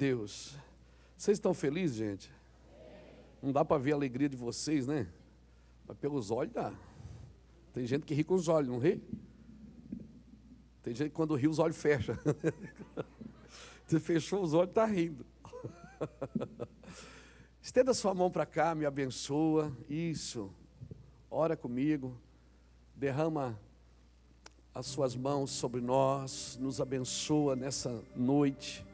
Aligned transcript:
Deus. 0.00 0.56
Vocês 1.14 1.36
estão 1.36 1.52
felizes, 1.52 1.98
gente? 1.98 2.32
Não 3.42 3.52
dá 3.52 3.62
para 3.62 3.76
ver 3.76 3.92
a 3.92 3.96
alegria 3.96 4.30
de 4.30 4.36
vocês, 4.36 4.86
né? 4.86 5.06
Mas 5.86 5.94
pelos 5.98 6.30
olhos 6.30 6.54
dá. 6.54 6.72
Tem 7.74 7.86
gente 7.86 8.06
que 8.06 8.14
ri 8.14 8.24
com 8.24 8.32
os 8.32 8.48
olhos, 8.48 8.70
não 8.70 8.78
ri? 8.78 8.98
Tem 10.82 10.94
gente 10.94 11.10
que 11.10 11.14
quando 11.14 11.34
ri 11.34 11.46
os 11.46 11.58
olhos 11.58 11.76
fecham. 11.76 12.18
Você 13.86 14.00
fechou 14.00 14.42
os 14.42 14.54
olhos, 14.54 14.70
está 14.70 14.86
rindo. 14.86 15.26
Estenda 17.60 17.92
sua 17.92 18.14
mão 18.14 18.30
para 18.30 18.46
cá, 18.46 18.74
me 18.74 18.86
abençoa. 18.86 19.70
Isso. 19.86 20.50
Ora 21.30 21.58
comigo. 21.58 22.18
Derrama 22.96 23.60
as 24.74 24.86
suas 24.86 25.14
mãos 25.14 25.50
sobre 25.50 25.82
nós, 25.82 26.56
nos 26.58 26.80
abençoa 26.80 27.54
nessa 27.54 28.02
noite. 28.16 28.88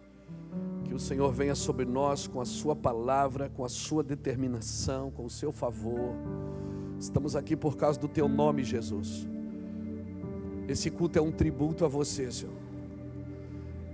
Que 0.84 0.94
o 0.94 0.98
Senhor 0.98 1.32
venha 1.32 1.54
sobre 1.54 1.84
nós 1.84 2.26
com 2.26 2.40
a 2.40 2.44
Sua 2.44 2.76
palavra, 2.76 3.48
com 3.48 3.64
a 3.64 3.68
Sua 3.68 4.02
determinação, 4.02 5.10
com 5.10 5.24
o 5.24 5.30
seu 5.30 5.50
favor. 5.50 6.14
Estamos 6.98 7.34
aqui 7.34 7.56
por 7.56 7.76
causa 7.76 7.98
do 7.98 8.08
Teu 8.08 8.28
nome, 8.28 8.62
Jesus. 8.62 9.26
Esse 10.68 10.90
culto 10.90 11.18
é 11.18 11.22
um 11.22 11.32
tributo 11.32 11.84
a 11.84 11.88
você, 11.88 12.30
Senhor. 12.30 12.54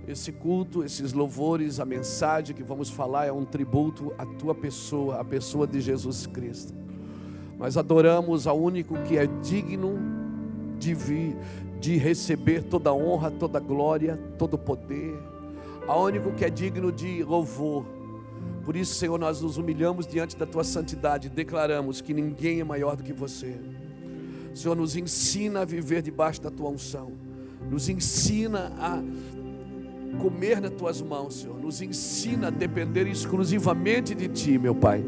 Esse 0.07 0.31
culto, 0.31 0.83
esses 0.83 1.13
louvores, 1.13 1.79
a 1.79 1.85
mensagem 1.85 2.55
que 2.55 2.63
vamos 2.63 2.89
falar 2.89 3.25
é 3.25 3.31
um 3.31 3.45
tributo 3.45 4.13
à 4.17 4.25
Tua 4.25 4.53
pessoa, 4.53 5.19
à 5.19 5.23
pessoa 5.23 5.65
de 5.65 5.81
Jesus 5.81 6.27
Cristo. 6.27 6.73
Nós 7.57 7.75
adoramos 7.77 8.45
ao 8.45 8.59
único 8.59 9.01
que 9.03 9.17
é 9.17 9.25
digno 9.25 9.97
de 10.77 10.93
vir, 10.93 11.37
de 11.79 11.97
receber 11.97 12.63
toda 12.63 12.93
honra, 12.93 13.31
toda 13.31 13.59
glória, 13.59 14.17
todo 14.37 14.57
poder 14.57 15.32
ao 15.87 16.05
único 16.05 16.31
que 16.31 16.45
é 16.45 16.49
digno 16.49 16.91
de 16.91 17.23
louvor. 17.23 17.85
Por 18.63 18.75
isso, 18.75 18.95
Senhor, 18.95 19.19
nós 19.19 19.41
nos 19.41 19.57
humilhamos 19.57 20.07
diante 20.07 20.37
da 20.37 20.45
tua 20.45 20.63
santidade, 20.63 21.29
declaramos 21.29 21.99
que 21.99 22.13
ninguém 22.13 22.61
é 22.61 22.63
maior 22.63 22.95
do 22.95 23.03
que 23.03 23.11
você. 23.11 23.55
Senhor, 24.53 24.75
nos 24.75 24.95
ensina 24.95 25.61
a 25.61 25.65
viver 25.65 26.01
debaixo 26.01 26.41
da 26.41 26.49
tua 26.49 26.69
unção, 26.69 27.11
nos 27.69 27.89
ensina 27.89 28.71
a 28.77 29.01
comer 30.21 30.61
nas 30.61 30.71
tuas 30.71 31.01
mãos, 31.01 31.41
Senhor, 31.41 31.59
nos 31.59 31.81
ensina 31.81 32.47
a 32.47 32.51
depender 32.51 33.07
exclusivamente 33.07 34.13
de 34.15 34.27
ti, 34.27 34.57
meu 34.57 34.75
Pai. 34.75 35.03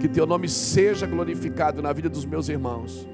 Que 0.00 0.08
teu 0.08 0.26
nome 0.26 0.48
seja 0.48 1.06
glorificado 1.06 1.82
na 1.82 1.92
vida 1.92 2.08
dos 2.08 2.24
meus 2.24 2.48
irmãos, 2.48 3.06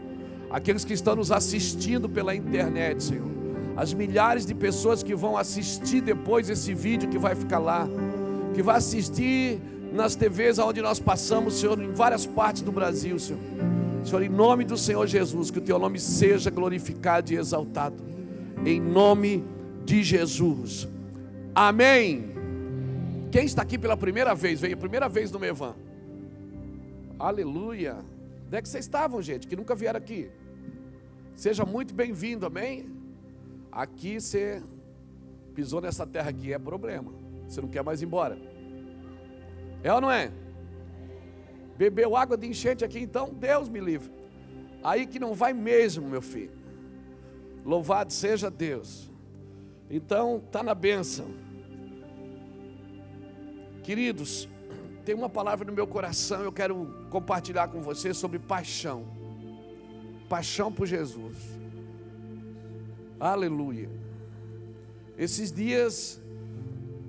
aqueles 0.51 0.85
que 0.85 0.93
estão 0.93 1.17
nos 1.17 1.31
assistindo 1.31 2.09
pela 2.09 2.35
internet, 2.35 3.03
Senhor 3.03 3.39
as 3.79 3.95
milhares 3.95 4.45
de 4.45 4.57
pessoas 4.57 5.05
que 5.05 5.15
vão 5.15 5.37
assistir 5.37 6.01
depois 6.01 6.51
esse 6.51 6.75
vídeo 6.75 7.09
que 7.09 7.17
vai 7.17 7.37
ficar 7.37 7.61
lá, 7.61 7.89
que 8.53 8.61
vai 8.61 8.77
assistir 8.77 9.61
nas 9.93 10.17
TVs 10.17 10.59
onde 10.59 10.83
nós 10.83 10.99
passamos, 10.99 11.61
Senhor, 11.61 11.81
em 11.81 11.93
várias 11.93 12.27
partes 12.27 12.63
do 12.63 12.73
Brasil, 12.73 13.17
Senhor. 13.21 13.41
Senhor, 14.05 14.21
em 14.21 14.29
nome 14.29 14.65
do 14.65 14.77
Senhor 14.77 15.07
Jesus, 15.07 15.53
que 15.53 15.61
o 15.61 15.63
teu 15.63 15.79
nome 15.79 16.01
seja 16.01 16.51
glorificado 16.51 17.33
e 17.33 17.37
exaltado. 17.37 18.03
Em 18.67 18.81
nome 18.81 19.45
de 19.85 20.03
Jesus. 20.03 20.89
Amém. 21.55 22.33
Quem 23.31 23.45
está 23.45 23.63
aqui 23.63 23.79
pela 23.79 23.97
primeira 23.97 24.35
vez, 24.35 24.61
veio 24.61 24.75
a 24.75 24.77
primeira 24.77 25.09
vez 25.09 25.31
no 25.31 25.39
Mevan. 25.39 25.77
Aleluia. 27.17 27.99
Onde 28.45 28.57
é 28.57 28.61
que 28.61 28.69
vocês 28.69 28.87
estavam, 28.87 29.23
gente, 29.23 29.47
que 29.47 29.55
nunca 29.55 29.77
vieram 29.77 29.99
aqui? 29.99 30.29
Seja 31.37 31.65
muito 31.65 31.95
bem-vindo, 31.95 32.45
amém? 32.45 32.98
Aqui 33.79 34.21
você 34.21 34.61
pisou 35.55 35.81
nessa 35.81 36.05
terra 36.05 36.31
aqui, 36.31 36.53
é 36.53 36.59
problema. 36.59 37.13
Você 37.47 37.61
não 37.61 37.69
quer 37.69 37.85
mais 37.85 38.03
ir 38.03 38.07
embora. 38.07 38.37
É 39.85 39.95
ou 39.95 40.01
não 40.01 40.11
é? 40.11 40.33
Bebeu 41.77 42.17
água 42.17 42.37
de 42.37 42.49
enchente 42.49 42.85
aqui, 42.85 42.99
então 42.99 43.33
Deus 43.33 43.69
me 43.69 43.79
livre. 43.79 44.11
Aí 44.83 45.07
que 45.07 45.21
não 45.21 45.33
vai 45.33 45.53
mesmo, 45.53 46.09
meu 46.09 46.21
filho. 46.21 46.59
Louvado 47.65 48.13
seja 48.13 48.51
Deus. 48.51 49.09
Então, 49.89 50.43
está 50.45 50.61
na 50.61 50.75
bênção. 50.75 51.29
Queridos, 53.85 54.49
tem 55.05 55.15
uma 55.15 55.29
palavra 55.29 55.65
no 55.65 55.73
meu 55.73 55.87
coração, 55.87 56.43
eu 56.43 56.51
quero 56.51 57.07
compartilhar 57.11 57.69
com 57.69 57.81
você 57.81 58.13
sobre 58.13 58.41
paixão. 58.41 59.07
Paixão 60.29 60.73
por 60.73 60.85
Jesus. 60.85 61.58
Aleluia. 63.21 63.91
Esses 65.17 65.51
dias, 65.51 66.21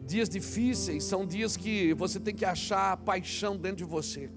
dias 0.08 0.28
difíceis, 0.28 1.04
são 1.04 1.26
dias 1.26 1.56
que 1.56 1.94
você 1.94 2.20
tem 2.20 2.34
que 2.34 2.46
achar 2.46 2.98
paixão 2.98 3.56
dentro 3.56 3.78
de 3.78 3.84
você. 3.84 4.30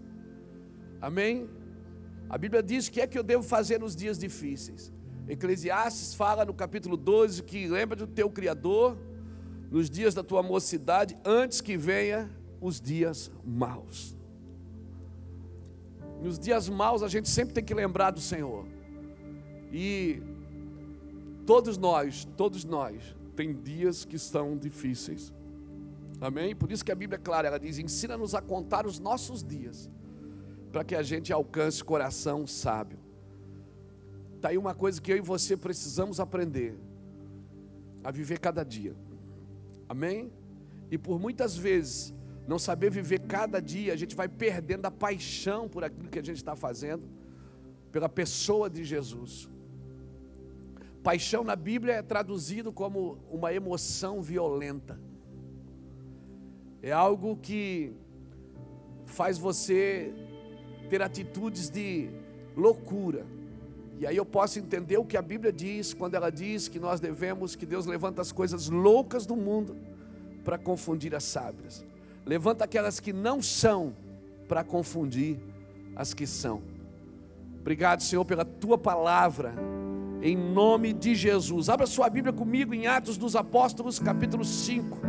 Amém? 1.00 1.48
A 2.28 2.36
Bíblia 2.36 2.62
diz 2.62 2.86
o 2.86 2.92
que 2.92 3.00
é 3.00 3.06
que 3.06 3.18
eu 3.18 3.22
devo 3.22 3.42
fazer 3.42 3.80
nos 3.80 3.96
dias 3.96 4.18
difíceis. 4.18 4.92
Eclesiastes 5.28 6.14
fala 6.14 6.44
no 6.44 6.52
capítulo 6.52 6.96
12 6.96 7.42
que 7.42 7.66
lembra 7.66 7.96
do 7.96 8.06
teu 8.06 8.28
Criador 8.28 8.98
nos 9.70 9.88
dias 9.88 10.12
da 10.12 10.22
tua 10.22 10.42
mocidade, 10.42 11.16
antes 11.24 11.62
que 11.62 11.78
venha 11.78 12.30
os 12.60 12.78
dias 12.78 13.30
maus. 13.42 14.14
Nos 16.20 16.38
dias 16.38 16.68
maus 16.68 17.02
a 17.02 17.08
gente 17.08 17.30
sempre 17.30 17.54
tem 17.54 17.64
que 17.64 17.72
lembrar 17.72 18.10
do 18.10 18.20
Senhor. 18.20 18.66
E 19.72 20.22
Todos 21.52 21.76
nós, 21.76 22.26
todos 22.34 22.64
nós, 22.64 23.14
tem 23.36 23.52
dias 23.52 24.06
que 24.06 24.18
são 24.18 24.56
difíceis. 24.56 25.34
Amém? 26.18 26.56
Por 26.56 26.72
isso 26.72 26.82
que 26.82 26.90
a 26.90 26.94
Bíblia 26.94 27.18
é 27.18 27.22
clara, 27.22 27.46
ela 27.46 27.60
diz: 27.60 27.76
ensina-nos 27.76 28.34
a 28.34 28.40
contar 28.40 28.86
os 28.86 28.98
nossos 28.98 29.44
dias, 29.44 29.90
para 30.72 30.82
que 30.82 30.94
a 30.94 31.02
gente 31.02 31.30
alcance 31.30 31.84
coração 31.84 32.46
sábio. 32.46 32.98
Está 34.36 34.48
aí 34.48 34.56
uma 34.56 34.74
coisa 34.74 34.98
que 34.98 35.12
eu 35.12 35.18
e 35.18 35.20
você 35.20 35.54
precisamos 35.54 36.20
aprender: 36.20 36.74
a 38.02 38.10
viver 38.10 38.38
cada 38.38 38.64
dia. 38.64 38.96
Amém? 39.86 40.32
E 40.90 40.96
por 40.96 41.20
muitas 41.20 41.54
vezes, 41.54 42.14
não 42.48 42.58
saber 42.58 42.90
viver 42.90 43.26
cada 43.26 43.60
dia, 43.60 43.92
a 43.92 43.96
gente 43.96 44.16
vai 44.16 44.26
perdendo 44.26 44.86
a 44.86 44.90
paixão 44.90 45.68
por 45.68 45.84
aquilo 45.84 46.08
que 46.08 46.18
a 46.18 46.24
gente 46.24 46.38
está 46.38 46.56
fazendo, 46.56 47.06
pela 47.90 48.08
pessoa 48.08 48.70
de 48.70 48.82
Jesus. 48.84 49.51
Paixão 51.02 51.42
na 51.42 51.56
Bíblia 51.56 51.94
é 51.94 52.02
traduzido 52.02 52.72
como 52.72 53.18
uma 53.30 53.52
emoção 53.52 54.22
violenta. 54.22 55.00
É 56.80 56.92
algo 56.92 57.36
que 57.36 57.92
faz 59.04 59.36
você 59.36 60.14
ter 60.88 61.02
atitudes 61.02 61.68
de 61.68 62.08
loucura. 62.56 63.26
E 63.98 64.06
aí 64.06 64.16
eu 64.16 64.24
posso 64.24 64.60
entender 64.60 64.96
o 64.96 65.04
que 65.04 65.16
a 65.16 65.22
Bíblia 65.22 65.52
diz 65.52 65.92
quando 65.92 66.14
ela 66.14 66.30
diz 66.30 66.68
que 66.68 66.78
nós 66.78 67.00
devemos, 67.00 67.56
que 67.56 67.66
Deus 67.66 67.84
levanta 67.84 68.22
as 68.22 68.30
coisas 68.30 68.68
loucas 68.68 69.26
do 69.26 69.34
mundo 69.34 69.76
para 70.44 70.56
confundir 70.56 71.14
as 71.14 71.24
sábias. 71.24 71.84
Levanta 72.24 72.64
aquelas 72.64 73.00
que 73.00 73.12
não 73.12 73.42
são 73.42 73.94
para 74.46 74.62
confundir 74.62 75.40
as 75.96 76.14
que 76.14 76.26
são. 76.28 76.62
Obrigado, 77.60 78.02
Senhor, 78.02 78.24
pela 78.24 78.44
tua 78.44 78.78
palavra 78.78 79.54
em 80.22 80.36
nome 80.36 80.92
de 80.92 81.16
Jesus. 81.16 81.68
Abra 81.68 81.84
sua 81.86 82.08
Bíblia 82.08 82.32
comigo 82.32 82.72
em 82.72 82.86
Atos 82.86 83.16
dos 83.16 83.34
Apóstolos, 83.34 83.98
capítulo 83.98 84.44
5. 84.44 85.00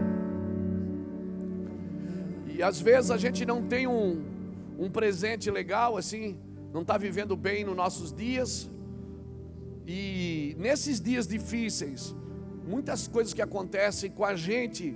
E 2.48 2.64
às 2.64 2.82
vezes 2.82 3.12
a 3.12 3.18
gente 3.18 3.46
não 3.46 3.62
tem 3.62 3.86
um, 3.86 4.24
um 4.78 4.90
presente 4.90 5.52
legal, 5.52 5.98
assim, 5.98 6.36
não 6.74 6.82
está 6.82 6.98
vivendo 6.98 7.36
bem 7.38 7.64
nos 7.64 7.76
nossos 7.76 8.12
dias. 8.12 8.68
E 9.86 10.56
nesses 10.58 11.00
dias 11.00 11.28
difíceis, 11.28 12.16
muitas 12.68 13.08
coisas 13.08 13.36
que 13.36 13.42
acontecem 13.42 14.10
com 14.10 14.26
a 14.26 14.36
gente, 14.36 14.96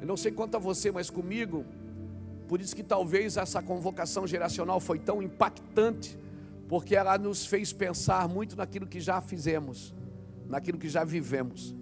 eu 0.00 0.06
não 0.06 0.16
sei 0.16 0.32
quanto 0.32 0.56
a 0.56 0.58
você, 0.58 0.90
mas 0.90 1.10
comigo, 1.10 1.66
por 2.48 2.58
isso 2.58 2.74
que 2.74 2.82
talvez 2.82 3.36
essa 3.36 3.60
convocação 3.60 4.26
geracional 4.26 4.80
foi 4.80 4.98
tão 4.98 5.22
impactante 5.22 6.18
porque 6.68 6.96
ela 6.96 7.16
nos 7.16 7.46
fez 7.46 7.72
pensar 7.72 8.28
muito 8.28 8.56
naquilo 8.56 8.86
que 8.86 9.00
já 9.00 9.20
fizemos, 9.20 9.94
naquilo 10.48 10.78
que 10.78 10.88
já 10.88 11.04
vivemos. 11.04 11.74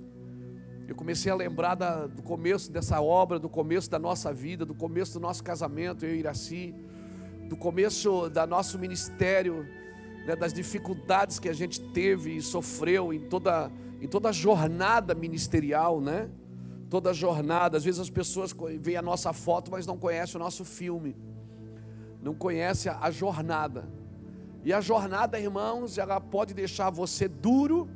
Eu 0.86 0.94
comecei 0.94 1.32
a 1.32 1.34
lembrar 1.34 1.74
da, 1.74 2.06
do 2.06 2.22
começo 2.22 2.70
dessa 2.70 3.00
obra, 3.00 3.38
do 3.38 3.48
começo 3.48 3.90
da 3.90 3.98
nossa 3.98 4.32
vida, 4.32 4.66
do 4.66 4.74
começo 4.74 5.14
do 5.14 5.20
nosso 5.20 5.42
casamento, 5.42 6.04
eu 6.04 6.14
e 6.14 6.18
Iraci, 6.18 6.74
do 7.48 7.56
começo 7.56 8.28
da 8.28 8.46
nosso 8.46 8.78
ministério, 8.78 9.66
né, 10.26 10.36
das 10.36 10.52
dificuldades 10.52 11.38
que 11.38 11.48
a 11.48 11.54
gente 11.54 11.80
teve 11.80 12.36
e 12.36 12.42
sofreu 12.42 13.14
em 13.14 13.20
toda, 13.20 13.72
em 14.00 14.06
toda 14.06 14.28
a 14.28 14.32
jornada 14.32 15.14
ministerial, 15.14 16.00
né? 16.00 16.28
Toda 16.90 17.10
a 17.10 17.12
jornada. 17.14 17.78
Às 17.78 17.84
vezes 17.84 18.00
as 18.00 18.10
pessoas 18.10 18.54
veem 18.78 18.98
a 18.98 19.02
nossa 19.02 19.32
foto, 19.32 19.70
mas 19.70 19.86
não 19.86 19.96
conhecem 19.96 20.36
o 20.36 20.44
nosso 20.44 20.64
filme, 20.66 21.16
não 22.22 22.34
conhecem 22.34 22.92
a 22.92 23.10
jornada. 23.10 23.88
E 24.64 24.72
a 24.72 24.80
jornada, 24.80 25.38
irmãos, 25.38 25.98
ela 25.98 26.18
pode 26.18 26.54
deixar 26.54 26.88
você 26.88 27.28
duro 27.28 27.86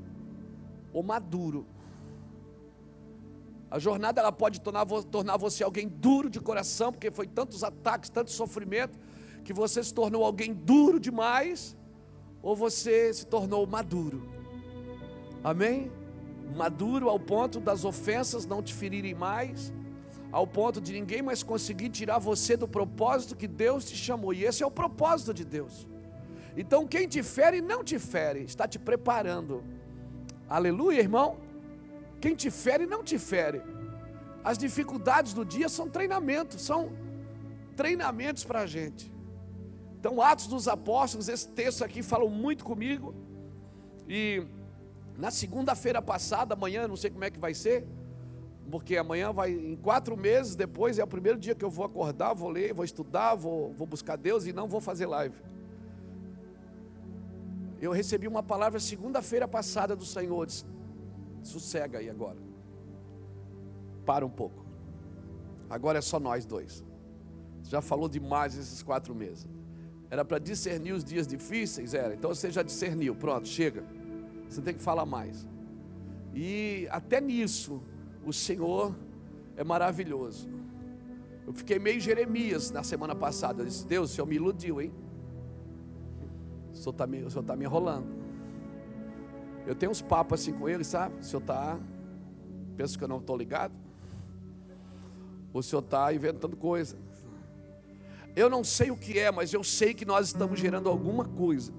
ou 0.92 1.02
maduro. 1.02 1.66
A 3.70 3.78
jornada 3.78 4.20
ela 4.20 4.32
pode 4.32 4.60
tornar, 4.60 4.86
tornar 4.86 5.36
você 5.38 5.64
alguém 5.64 5.88
duro 5.88 6.28
de 6.28 6.40
coração, 6.40 6.92
porque 6.92 7.10
foi 7.10 7.26
tantos 7.26 7.64
ataques, 7.64 8.10
tanto 8.10 8.30
sofrimento, 8.30 8.98
que 9.44 9.52
você 9.52 9.82
se 9.82 9.92
tornou 9.94 10.24
alguém 10.24 10.52
duro 10.52 11.00
demais, 11.00 11.74
ou 12.42 12.54
você 12.54 13.12
se 13.14 13.26
tornou 13.26 13.66
maduro. 13.66 14.28
Amém? 15.42 15.90
Maduro 16.54 17.08
ao 17.08 17.18
ponto 17.18 17.60
das 17.60 17.84
ofensas 17.84 18.44
não 18.44 18.62
te 18.62 18.74
ferirem 18.74 19.14
mais, 19.14 19.72
ao 20.30 20.46
ponto 20.46 20.80
de 20.80 20.92
ninguém 20.92 21.22
mais 21.22 21.42
conseguir 21.42 21.88
tirar 21.88 22.18
você 22.18 22.56
do 22.56 22.68
propósito 22.68 23.36
que 23.36 23.48
Deus 23.48 23.86
te 23.86 23.96
chamou. 23.96 24.34
E 24.34 24.44
esse 24.44 24.62
é 24.62 24.66
o 24.66 24.70
propósito 24.70 25.32
de 25.32 25.44
Deus. 25.44 25.86
Então, 26.60 26.88
quem 26.88 27.06
te 27.06 27.22
fere, 27.22 27.60
não 27.60 27.84
te 27.84 28.00
fere, 28.00 28.40
está 28.42 28.66
te 28.66 28.80
preparando. 28.80 29.62
Aleluia, 30.48 30.98
irmão. 30.98 31.36
Quem 32.20 32.34
te 32.34 32.50
fere, 32.50 32.84
não 32.84 33.04
te 33.04 33.16
fere. 33.16 33.62
As 34.42 34.58
dificuldades 34.58 35.32
do 35.32 35.44
dia 35.44 35.68
são 35.68 35.88
treinamentos, 35.88 36.60
são 36.60 36.90
treinamentos 37.76 38.42
para 38.42 38.62
a 38.62 38.66
gente. 38.66 39.08
Então, 40.00 40.20
Atos 40.20 40.48
dos 40.48 40.66
Apóstolos, 40.66 41.28
esse 41.28 41.46
texto 41.46 41.84
aqui 41.84 42.02
fala 42.02 42.28
muito 42.28 42.64
comigo. 42.64 43.14
E 44.08 44.42
na 45.16 45.30
segunda-feira 45.30 46.02
passada, 46.02 46.54
amanhã, 46.54 46.88
não 46.88 46.96
sei 46.96 47.08
como 47.08 47.22
é 47.22 47.30
que 47.30 47.38
vai 47.38 47.54
ser, 47.54 47.86
porque 48.68 48.96
amanhã 48.96 49.32
vai, 49.32 49.52
em 49.52 49.76
quatro 49.76 50.16
meses 50.16 50.56
depois, 50.56 50.98
é 50.98 51.04
o 51.04 51.06
primeiro 51.06 51.38
dia 51.38 51.54
que 51.54 51.64
eu 51.64 51.70
vou 51.70 51.84
acordar, 51.84 52.34
vou 52.34 52.50
ler, 52.50 52.74
vou 52.74 52.84
estudar, 52.84 53.36
vou, 53.36 53.72
vou 53.74 53.86
buscar 53.86 54.16
Deus 54.16 54.44
e 54.44 54.52
não 54.52 54.66
vou 54.66 54.80
fazer 54.80 55.06
live. 55.06 55.36
Eu 57.80 57.92
recebi 57.92 58.26
uma 58.26 58.42
palavra 58.42 58.80
segunda-feira 58.80 59.46
passada 59.46 59.94
do 59.94 60.04
Senhor, 60.04 60.46
disse, 60.46 60.64
sossega 61.42 61.98
aí 61.98 62.10
agora. 62.10 62.38
Para 64.04 64.26
um 64.26 64.30
pouco. 64.30 64.64
Agora 65.70 65.98
é 65.98 66.00
só 66.00 66.18
nós 66.18 66.44
dois. 66.44 66.84
Já 67.62 67.80
falou 67.80 68.08
demais 68.08 68.56
esses 68.56 68.82
quatro 68.82 69.14
meses. 69.14 69.46
Era 70.10 70.24
para 70.24 70.38
discernir 70.38 70.92
os 70.92 71.04
dias 71.04 71.26
difíceis? 71.26 71.92
Era. 71.92 72.14
Então 72.14 72.34
você 72.34 72.50
já 72.50 72.62
discerniu. 72.62 73.14
Pronto, 73.14 73.46
chega. 73.46 73.84
Você 74.48 74.62
tem 74.62 74.74
que 74.74 74.80
falar 74.80 75.04
mais. 75.04 75.46
E 76.34 76.88
até 76.90 77.20
nisso, 77.20 77.82
o 78.24 78.32
Senhor 78.32 78.96
é 79.56 79.62
maravilhoso. 79.62 80.48
Eu 81.46 81.52
fiquei 81.52 81.78
meio 81.78 82.00
Jeremias 82.00 82.70
na 82.70 82.82
semana 82.82 83.14
passada. 83.14 83.62
Eu 83.62 83.66
disse: 83.66 83.86
Deus, 83.86 84.10
o 84.10 84.14
Senhor 84.14 84.26
me 84.26 84.36
iludiu, 84.36 84.80
hein? 84.80 84.92
O 86.72 86.76
Senhor 86.76 86.90
está 86.90 87.06
me, 87.06 87.24
tá 87.46 87.56
me 87.56 87.64
enrolando. 87.64 88.06
Eu 89.66 89.74
tenho 89.74 89.92
uns 89.92 90.00
papos 90.00 90.40
assim 90.40 90.52
com 90.52 90.68
ele, 90.68 90.84
sabe? 90.84 91.20
O 91.20 91.24
Senhor 91.24 91.40
está. 91.40 91.78
Pensa 92.76 92.96
que 92.96 93.04
eu 93.04 93.08
não 93.08 93.18
estou 93.18 93.36
ligado? 93.36 93.74
O 95.52 95.62
Senhor 95.62 95.82
está 95.82 96.12
inventando 96.12 96.56
coisa. 96.56 96.96
Eu 98.36 98.48
não 98.48 98.62
sei 98.62 98.90
o 98.90 98.96
que 98.96 99.18
é, 99.18 99.30
mas 99.30 99.52
eu 99.52 99.64
sei 99.64 99.92
que 99.92 100.04
nós 100.04 100.28
estamos 100.28 100.60
gerando 100.60 100.88
alguma 100.88 101.24
coisa. 101.24 101.72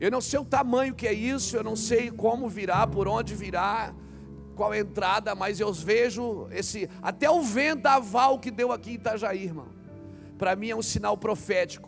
Eu 0.00 0.10
não 0.10 0.20
sei 0.20 0.38
o 0.38 0.44
tamanho 0.44 0.94
que 0.94 1.06
é 1.06 1.12
isso, 1.12 1.56
eu 1.56 1.62
não 1.62 1.74
sei 1.74 2.10
como 2.10 2.48
virá, 2.48 2.86
por 2.86 3.08
onde 3.08 3.34
virá, 3.34 3.94
qual 4.54 4.74
é 4.74 4.78
a 4.78 4.80
entrada, 4.80 5.34
mas 5.34 5.60
eu 5.60 5.72
vejo 5.72 6.48
esse 6.50 6.88
até 7.00 7.30
o 7.30 7.42
vendaval 7.42 8.38
que 8.38 8.50
deu 8.50 8.72
aqui 8.72 8.90
em 8.90 8.94
Itajaí, 8.94 9.44
irmão. 9.44 9.68
Para 10.36 10.54
mim 10.54 10.70
é 10.70 10.76
um 10.76 10.82
sinal 10.82 11.16
profético. 11.16 11.87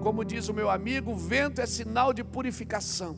Como 0.00 0.24
diz 0.24 0.48
o 0.48 0.54
meu 0.54 0.70
amigo, 0.70 1.12
o 1.12 1.16
vento 1.16 1.60
é 1.60 1.66
sinal 1.66 2.12
de 2.12 2.24
purificação. 2.24 3.16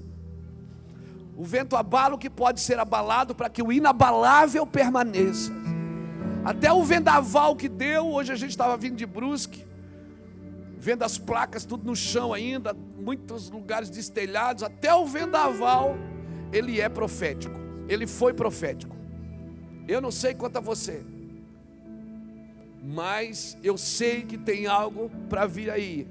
O 1.37 1.45
vento 1.45 1.77
abala 1.77 2.15
o 2.15 2.19
que 2.19 2.29
pode 2.29 2.61
ser 2.61 2.79
abalado 2.79 3.35
para 3.35 3.49
que 3.49 3.63
o 3.63 3.73
inabalável 3.73 4.67
permaneça. 4.67 5.53
Até 6.45 6.73
o 6.73 6.83
vendaval 6.83 7.55
que 7.55 7.69
deu, 7.69 8.09
hoje 8.09 8.33
a 8.33 8.37
gente 8.37 8.51
estava 8.51 8.77
vindo 8.77 8.97
de 8.97 9.07
Brusque, 9.07 9.65
vendo 10.77 11.05
as 11.05 11.17
placas 11.17 11.65
tudo 11.65 11.87
no 11.87 11.95
chão 11.95 12.35
ainda, 12.35 12.75
muitos 12.75 13.49
lugares 13.49 13.89
destelhados, 13.89 14.65
até 14.65 14.93
o 14.93 15.07
vendaval, 15.07 15.97
ele 16.53 16.81
é 16.81 16.89
profético. 16.89 17.61
Ele 17.89 18.07
foi 18.07 18.35
profético. 18.35 18.97
Eu 19.87 20.01
não 20.01 20.11
sei 20.11 20.35
quanto 20.35 20.57
a 20.57 20.61
você, 20.61 21.05
mas 22.83 23.57
eu 23.63 23.79
sei 23.79 24.23
que 24.23 24.37
tem 24.37 24.67
algo 24.67 25.11
para 25.29 25.47
vir 25.47 25.71
aí. 25.71 26.09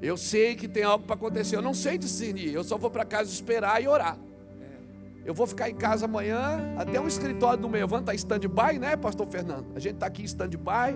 Eu 0.00 0.16
sei 0.16 0.54
que 0.54 0.68
tem 0.68 0.82
algo 0.82 1.04
para 1.04 1.14
acontecer. 1.14 1.56
Eu 1.56 1.62
não 1.62 1.74
sei 1.74 1.96
discernir. 1.96 2.52
Eu 2.52 2.64
só 2.64 2.76
vou 2.76 2.90
para 2.90 3.04
casa 3.04 3.30
esperar 3.30 3.82
e 3.82 3.88
orar. 3.88 4.18
Eu 5.26 5.34
vou 5.34 5.44
ficar 5.44 5.68
em 5.68 5.74
casa 5.74 6.04
amanhã, 6.04 6.72
até 6.78 7.00
o 7.00 7.08
escritório 7.08 7.60
do 7.60 7.68
meu 7.68 7.84
está 7.84 8.14
em 8.14 8.16
stand-by, 8.16 8.78
né, 8.78 8.96
pastor 8.96 9.26
Fernando? 9.26 9.66
A 9.74 9.80
gente 9.80 9.94
está 9.94 10.06
aqui 10.06 10.22
em 10.22 10.24
stand-by, 10.24 10.94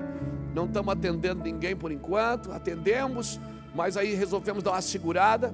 não 0.55 0.67
estamos 0.67 0.93
atendendo 0.93 1.43
ninguém 1.43 1.75
por 1.75 1.91
enquanto, 1.91 2.53
atendemos, 2.53 3.41
mas 3.75 3.97
aí 3.97 4.15
resolvemos 4.15 4.63
dar 4.63 4.71
uma 4.71 4.81
segurada 4.83 5.53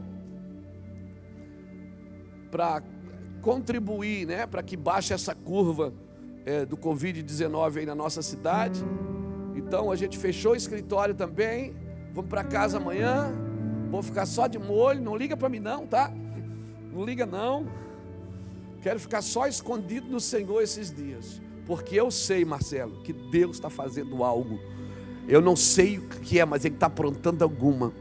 para 2.51 2.83
contribuir, 3.41 4.27
né, 4.27 4.47
para 4.47 4.63
que 4.63 4.77
baixe 4.77 5.15
essa 5.15 5.35
curva 5.35 5.95
é, 6.45 6.67
do 6.67 6.77
Covid-19 6.77 7.79
aí 7.79 7.87
na 7.87 7.95
nossa 7.95 8.21
cidade. 8.21 8.85
Então 9.55 9.91
a 9.91 9.97
gente 9.97 10.19
fechou 10.19 10.53
o 10.53 10.57
escritório 10.57 11.15
também, 11.15 11.75
vamos 12.13 12.29
para 12.29 12.45
casa 12.45 12.77
amanhã, 12.77 13.33
vou 13.91 14.03
ficar 14.03 14.27
só 14.27 14.47
de 14.47 14.59
molho, 14.59 15.01
não 15.01 15.17
liga 15.17 15.37
para 15.37 15.49
mim 15.49 15.61
não, 15.61 15.87
tá? 15.87 16.13
Não 16.93 17.05
liga 17.05 17.27
não. 17.27 17.67
Quero 18.83 19.01
ficar 19.01 19.23
só 19.23 19.47
escondido 19.47 20.09
no 20.09 20.21
Senhor 20.21 20.63
esses 20.63 20.93
dias. 20.93 21.41
Porque 21.67 21.99
eu 21.99 22.11
sei, 22.11 22.45
Marcelo, 22.45 23.03
que 23.03 23.13
Deus 23.13 23.57
está 23.57 23.69
fazendo 23.69 24.23
algo. 24.23 24.61
Eu 25.29 25.41
não 25.41 25.57
sei 25.57 25.99
o 25.99 26.03
que 26.03 26.39
é, 26.39 26.45
mas 26.45 26.65
Ele 26.65 26.75
está 26.75 26.87
aprontando 26.87 27.43
alguma. 27.43 27.93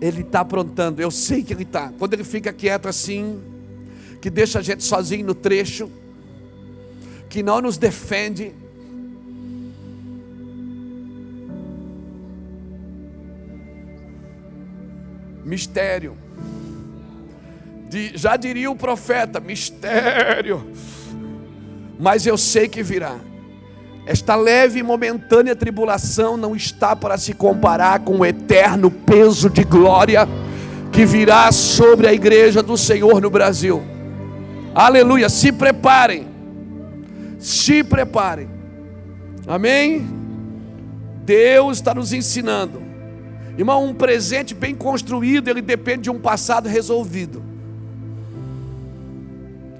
Ele 0.00 0.20
está 0.20 0.40
aprontando, 0.40 1.00
eu 1.00 1.10
sei 1.10 1.42
que 1.42 1.54
Ele 1.54 1.62
está. 1.62 1.90
Quando 1.98 2.12
Ele 2.12 2.24
fica 2.24 2.52
quieto 2.52 2.86
assim, 2.86 3.40
que 4.20 4.28
deixa 4.28 4.58
a 4.58 4.62
gente 4.62 4.84
sozinho 4.84 5.26
no 5.26 5.34
trecho, 5.34 5.90
que 7.30 7.42
não 7.42 7.60
nos 7.62 7.78
defende. 7.78 8.52
Mistério 15.46 16.26
de, 17.88 18.12
já 18.14 18.36
diria 18.36 18.70
o 18.70 18.76
profeta: 18.76 19.40
mistério, 19.40 20.66
mas 21.98 22.26
eu 22.26 22.36
sei 22.36 22.68
que 22.68 22.82
virá. 22.82 23.16
Esta 24.04 24.36
leve 24.36 24.78
e 24.78 24.82
momentânea 24.84 25.56
tribulação 25.56 26.36
não 26.36 26.54
está 26.54 26.94
para 26.94 27.18
se 27.18 27.32
comparar 27.32 28.00
com 28.00 28.18
o 28.18 28.26
eterno 28.26 28.88
peso 28.88 29.50
de 29.50 29.64
glória 29.64 30.28
que 30.92 31.04
virá 31.04 31.50
sobre 31.50 32.06
a 32.06 32.12
igreja 32.12 32.62
do 32.62 32.76
Senhor 32.76 33.20
no 33.20 33.30
Brasil. 33.30 33.82
Aleluia, 34.72 35.28
se 35.28 35.50
preparem. 35.50 36.28
Se 37.40 37.82
preparem. 37.82 38.48
Amém? 39.44 40.06
Deus 41.24 41.78
está 41.78 41.92
nos 41.92 42.12
ensinando. 42.12 42.85
Irmão, 43.56 43.86
um 43.86 43.94
presente 43.94 44.54
bem 44.54 44.74
construído, 44.74 45.48
ele 45.48 45.62
depende 45.62 46.02
de 46.02 46.10
um 46.10 46.18
passado 46.18 46.68
resolvido. 46.68 47.42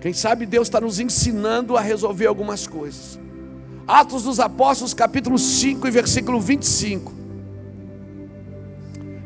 Quem 0.01 0.13
sabe 0.13 0.47
Deus 0.47 0.69
está 0.69 0.81
nos 0.81 0.99
ensinando 0.99 1.77
a 1.77 1.81
resolver 1.81 2.27
algumas 2.27 2.67
coisas. 2.67 3.19
Atos 3.87 4.23
dos 4.23 4.41
Apóstolos, 4.41 4.95
capítulo 4.95 5.39
5 5.39 5.87
e 5.87 5.91
versículo 5.91 6.41
25. 6.41 7.13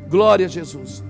Glória 0.09 0.47
a 0.47 0.49
Jesus. 0.49 1.05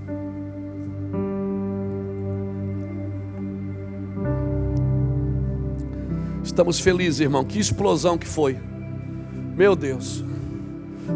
Estamos 6.45 6.81
felizes, 6.81 7.21
irmão. 7.21 7.45
Que 7.45 7.59
explosão 7.59 8.19
que 8.19 8.27
foi. 8.27 8.59
Meu 9.57 9.75
Deus. 9.75 10.23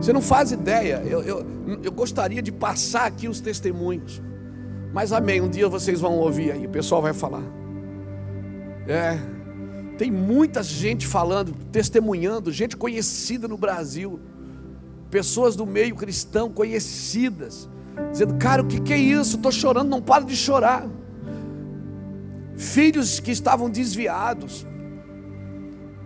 Você 0.00 0.12
não 0.12 0.22
faz 0.22 0.52
ideia. 0.52 1.02
Eu, 1.04 1.22
eu, 1.22 1.46
eu 1.82 1.92
gostaria 1.92 2.42
de 2.42 2.52
passar 2.52 3.06
aqui 3.06 3.28
os 3.28 3.40
testemunhos. 3.40 4.22
Mas 4.92 5.12
amém. 5.12 5.40
Um 5.40 5.48
dia 5.48 5.68
vocês 5.68 6.00
vão 6.00 6.18
ouvir 6.18 6.52
aí. 6.52 6.66
O 6.66 6.70
pessoal 6.70 7.02
vai 7.02 7.12
falar. 7.12 7.42
É. 8.86 9.18
Tem 9.96 10.10
muita 10.10 10.62
gente 10.62 11.06
falando, 11.06 11.54
testemunhando, 11.70 12.50
gente 12.50 12.76
conhecida 12.76 13.46
no 13.46 13.56
Brasil, 13.56 14.20
pessoas 15.08 15.54
do 15.54 15.64
meio 15.64 15.94
cristão 15.94 16.50
conhecidas, 16.50 17.68
dizendo: 18.10 18.34
Cara, 18.34 18.62
o 18.62 18.66
que, 18.66 18.80
que 18.80 18.92
é 18.92 18.98
isso? 18.98 19.36
Estou 19.36 19.52
chorando, 19.52 19.88
não 19.88 20.02
paro 20.02 20.24
de 20.24 20.36
chorar. 20.36 20.86
Filhos 22.56 23.20
que 23.20 23.30
estavam 23.30 23.70
desviados, 23.70 24.66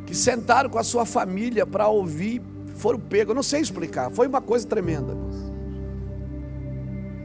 que 0.06 0.14
sentaram 0.14 0.68
com 0.68 0.78
a 0.78 0.84
sua 0.84 1.06
família 1.06 1.66
para 1.66 1.88
ouvir, 1.88 2.42
foram 2.78 2.98
pegos. 2.98 3.30
Eu 3.30 3.34
não 3.34 3.42
sei 3.42 3.60
explicar, 3.60 4.10
foi 4.10 4.26
uma 4.26 4.40
coisa 4.40 4.66
tremenda. 4.66 5.16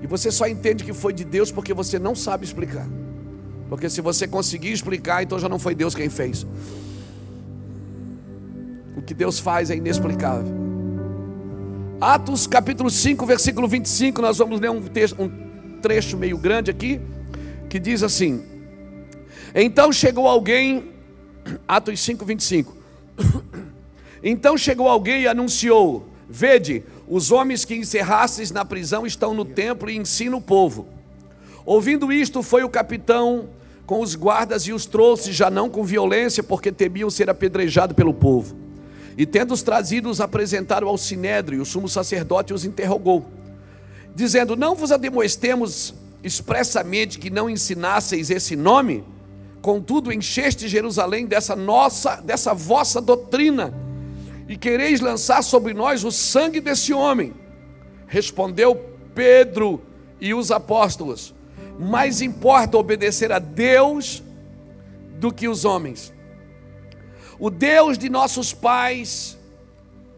E 0.01 0.07
você 0.07 0.29
só 0.29 0.47
entende 0.47 0.83
que 0.83 0.91
foi 0.91 1.13
de 1.13 1.23
Deus 1.23 1.51
porque 1.51 1.73
você 1.73 1.97
não 1.97 2.13
sabe 2.13 2.43
explicar. 2.43 2.87
Porque 3.69 3.89
se 3.89 4.01
você 4.01 4.27
conseguir 4.27 4.71
explicar, 4.71 5.23
então 5.23 5.39
já 5.39 5.47
não 5.47 5.57
foi 5.57 5.73
Deus 5.73 5.95
quem 5.95 6.09
fez. 6.09 6.45
O 8.97 9.01
que 9.01 9.13
Deus 9.13 9.39
faz 9.39 9.69
é 9.69 9.75
inexplicável. 9.75 10.53
Atos 12.01 12.45
capítulo 12.45 12.89
5, 12.89 13.25
versículo 13.25 13.67
25, 13.67 14.21
nós 14.21 14.37
vamos 14.37 14.59
ler 14.59 14.69
um, 14.69 14.81
texto, 14.81 15.21
um 15.21 15.79
trecho 15.81 16.17
meio 16.17 16.37
grande 16.37 16.69
aqui, 16.69 16.99
que 17.69 17.79
diz 17.79 18.03
assim: 18.03 18.43
Então 19.55 19.91
chegou 19.93 20.27
alguém, 20.27 20.91
Atos 21.65 22.01
5, 22.01 22.25
25. 22.25 22.75
Então 24.23 24.57
chegou 24.57 24.87
alguém 24.87 25.23
e 25.23 25.27
anunciou: 25.27 26.07
Vede, 26.29 26.83
os 27.07 27.31
homens 27.31 27.65
que 27.65 27.75
encerrastes 27.75 28.49
na 28.51 28.63
prisão 28.63 29.05
estão 29.05 29.33
no 29.33 29.43
templo 29.43 29.89
e 29.89 29.97
ensinam 29.97 30.37
o 30.37 30.41
povo. 30.41 30.87
Ouvindo 31.65 32.11
isto, 32.11 32.41
foi 32.41 32.63
o 32.63 32.69
capitão 32.69 33.49
com 33.85 33.99
os 33.99 34.15
guardas 34.15 34.63
e 34.63 34.71
os 34.71 34.85
trouxe, 34.85 35.33
já 35.33 35.49
não 35.51 35.69
com 35.69 35.83
violência, 35.83 36.41
porque 36.41 36.71
temiam 36.71 37.09
ser 37.09 37.29
apedrejado 37.29 37.93
pelo 37.93 38.13
povo. 38.13 38.55
E 39.17 39.25
tendo-os 39.25 39.61
trazido, 39.61 40.09
os 40.09 40.21
apresentaram 40.21 40.87
ao 40.87 40.97
sinédrio, 40.97 41.61
o 41.61 41.65
sumo 41.65 41.89
sacerdote 41.89 42.53
os 42.53 42.63
interrogou, 42.63 43.25
dizendo: 44.15 44.55
Não 44.55 44.73
vos 44.73 44.93
ademoestemos 44.93 45.93
expressamente 46.23 47.19
que 47.19 47.29
não 47.29 47.49
ensinasseis 47.49 48.29
esse 48.29 48.55
nome? 48.55 49.03
Contudo, 49.61 50.11
encheste 50.11 50.67
Jerusalém 50.67 51.25
dessa 51.25 51.55
nossa, 51.55 52.15
dessa 52.15 52.53
vossa 52.53 53.01
doutrina 53.01 53.73
e 54.47 54.57
quereis 54.57 54.99
lançar 54.99 55.41
sobre 55.41 55.73
nós 55.73 56.03
o 56.03 56.11
sangue 56.11 56.59
desse 56.59 56.93
homem. 56.93 57.33
Respondeu 58.07 58.75
Pedro 59.15 59.81
e 60.19 60.33
os 60.33 60.51
apóstolos: 60.51 61.33
Mais 61.79 62.21
importa 62.21 62.77
obedecer 62.77 63.31
a 63.31 63.39
Deus 63.39 64.23
do 65.19 65.31
que 65.31 65.47
os 65.47 65.65
homens. 65.65 66.13
O 67.39 67.49
Deus 67.49 67.97
de 67.97 68.09
nossos 68.09 68.53
pais, 68.53 69.37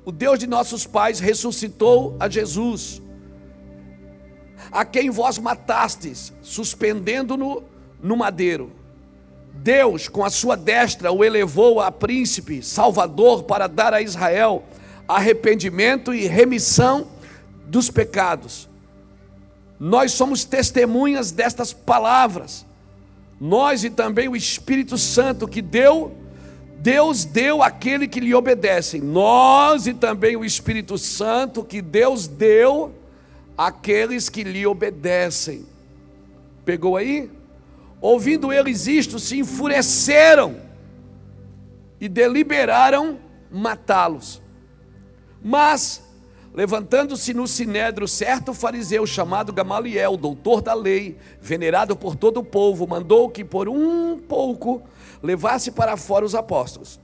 o 0.03 0.11
Deus 0.11 0.37
de 0.39 0.47
nossos 0.47 0.85
pais 0.85 1.19
ressuscitou 1.19 2.15
a 2.19 2.29
Jesus, 2.29 3.01
a 4.71 4.83
quem 4.83 5.09
vós 5.09 5.37
matastes, 5.37 6.33
suspendendo-no 6.41 7.63
no 8.01 8.17
madeiro. 8.17 8.71
Deus, 9.57 10.07
com 10.07 10.23
a 10.23 10.29
sua 10.29 10.55
destra, 10.55 11.11
o 11.11 11.23
elevou 11.23 11.79
a 11.79 11.91
príncipe, 11.91 12.61
salvador, 12.61 13.43
para 13.43 13.67
dar 13.67 13.93
a 13.93 14.01
Israel 14.01 14.63
arrependimento 15.07 16.13
e 16.13 16.25
remissão 16.25 17.07
dos 17.67 17.89
pecados. 17.89 18.67
Nós 19.79 20.11
somos 20.13 20.45
testemunhas 20.45 21.31
destas 21.31 21.73
palavras. 21.73 22.65
Nós 23.39 23.83
e 23.83 23.89
também 23.89 24.27
o 24.27 24.35
Espírito 24.35 24.97
Santo 24.97 25.47
que 25.47 25.61
deu, 25.61 26.15
Deus 26.79 27.25
deu 27.25 27.61
àquele 27.61 28.07
que 28.07 28.19
lhe 28.19 28.33
obedecem. 28.33 29.01
Nós 29.01 29.85
e 29.87 29.93
também 29.93 30.35
o 30.35 30.45
Espírito 30.45 30.97
Santo 30.97 31.63
que 31.63 31.81
Deus 31.81 32.27
deu 32.27 32.93
àqueles 33.57 34.29
que 34.29 34.43
lhe 34.43 34.65
obedecem. 34.65 35.65
Pegou 36.63 36.97
aí? 36.97 37.29
Ouvindo 38.05 38.53
eles 38.53 38.85
isto, 38.85 39.17
se 39.17 39.39
enfureceram 39.39 40.57
e 41.99 42.07
deliberaram 42.07 43.17
matá-los. 43.51 44.39
Mas, 45.43 46.03
levantando-se 46.53 47.33
no 47.33 47.47
sinédrio, 47.47 48.07
certo 48.07 48.53
fariseu 48.53 49.07
chamado 49.07 49.51
Gamaliel, 49.51 50.17
doutor 50.17 50.61
da 50.61 50.75
lei, 50.75 51.17
venerado 51.41 51.95
por 51.95 52.15
todo 52.15 52.41
o 52.41 52.43
povo, 52.43 52.85
mandou 52.85 53.27
que 53.27 53.43
por 53.43 53.67
um 53.67 54.19
pouco 54.19 54.83
levasse 55.23 55.71
para 55.71 55.97
fora 55.97 56.23
os 56.23 56.35
apóstolos. 56.35 56.99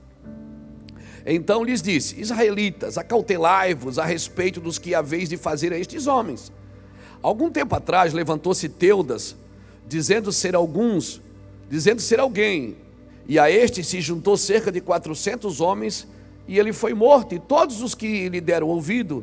Então 1.26 1.64
lhes 1.64 1.82
disse: 1.82 2.20
Israelitas, 2.20 2.96
acautelai-vos 2.96 3.98
a 3.98 4.04
respeito 4.04 4.60
dos 4.60 4.78
que 4.78 4.94
haveis 4.94 5.28
de 5.28 5.36
fazer 5.36 5.72
a 5.72 5.78
estes 5.78 6.06
homens. 6.06 6.52
Algum 7.20 7.50
tempo 7.50 7.74
atrás 7.74 8.12
levantou-se 8.12 8.68
Teudas, 8.68 9.41
dizendo 9.92 10.32
ser 10.32 10.54
alguns, 10.54 11.20
dizendo 11.68 12.00
ser 12.00 12.18
alguém, 12.18 12.76
e 13.28 13.38
a 13.38 13.50
este 13.50 13.84
se 13.84 14.00
juntou 14.00 14.38
cerca 14.38 14.72
de 14.72 14.80
400 14.80 15.60
homens, 15.60 16.08
e 16.48 16.58
ele 16.58 16.72
foi 16.72 16.94
morto, 16.94 17.34
e 17.34 17.38
todos 17.38 17.82
os 17.82 17.94
que 17.94 18.26
lhe 18.30 18.40
deram 18.40 18.68
ouvido, 18.68 19.22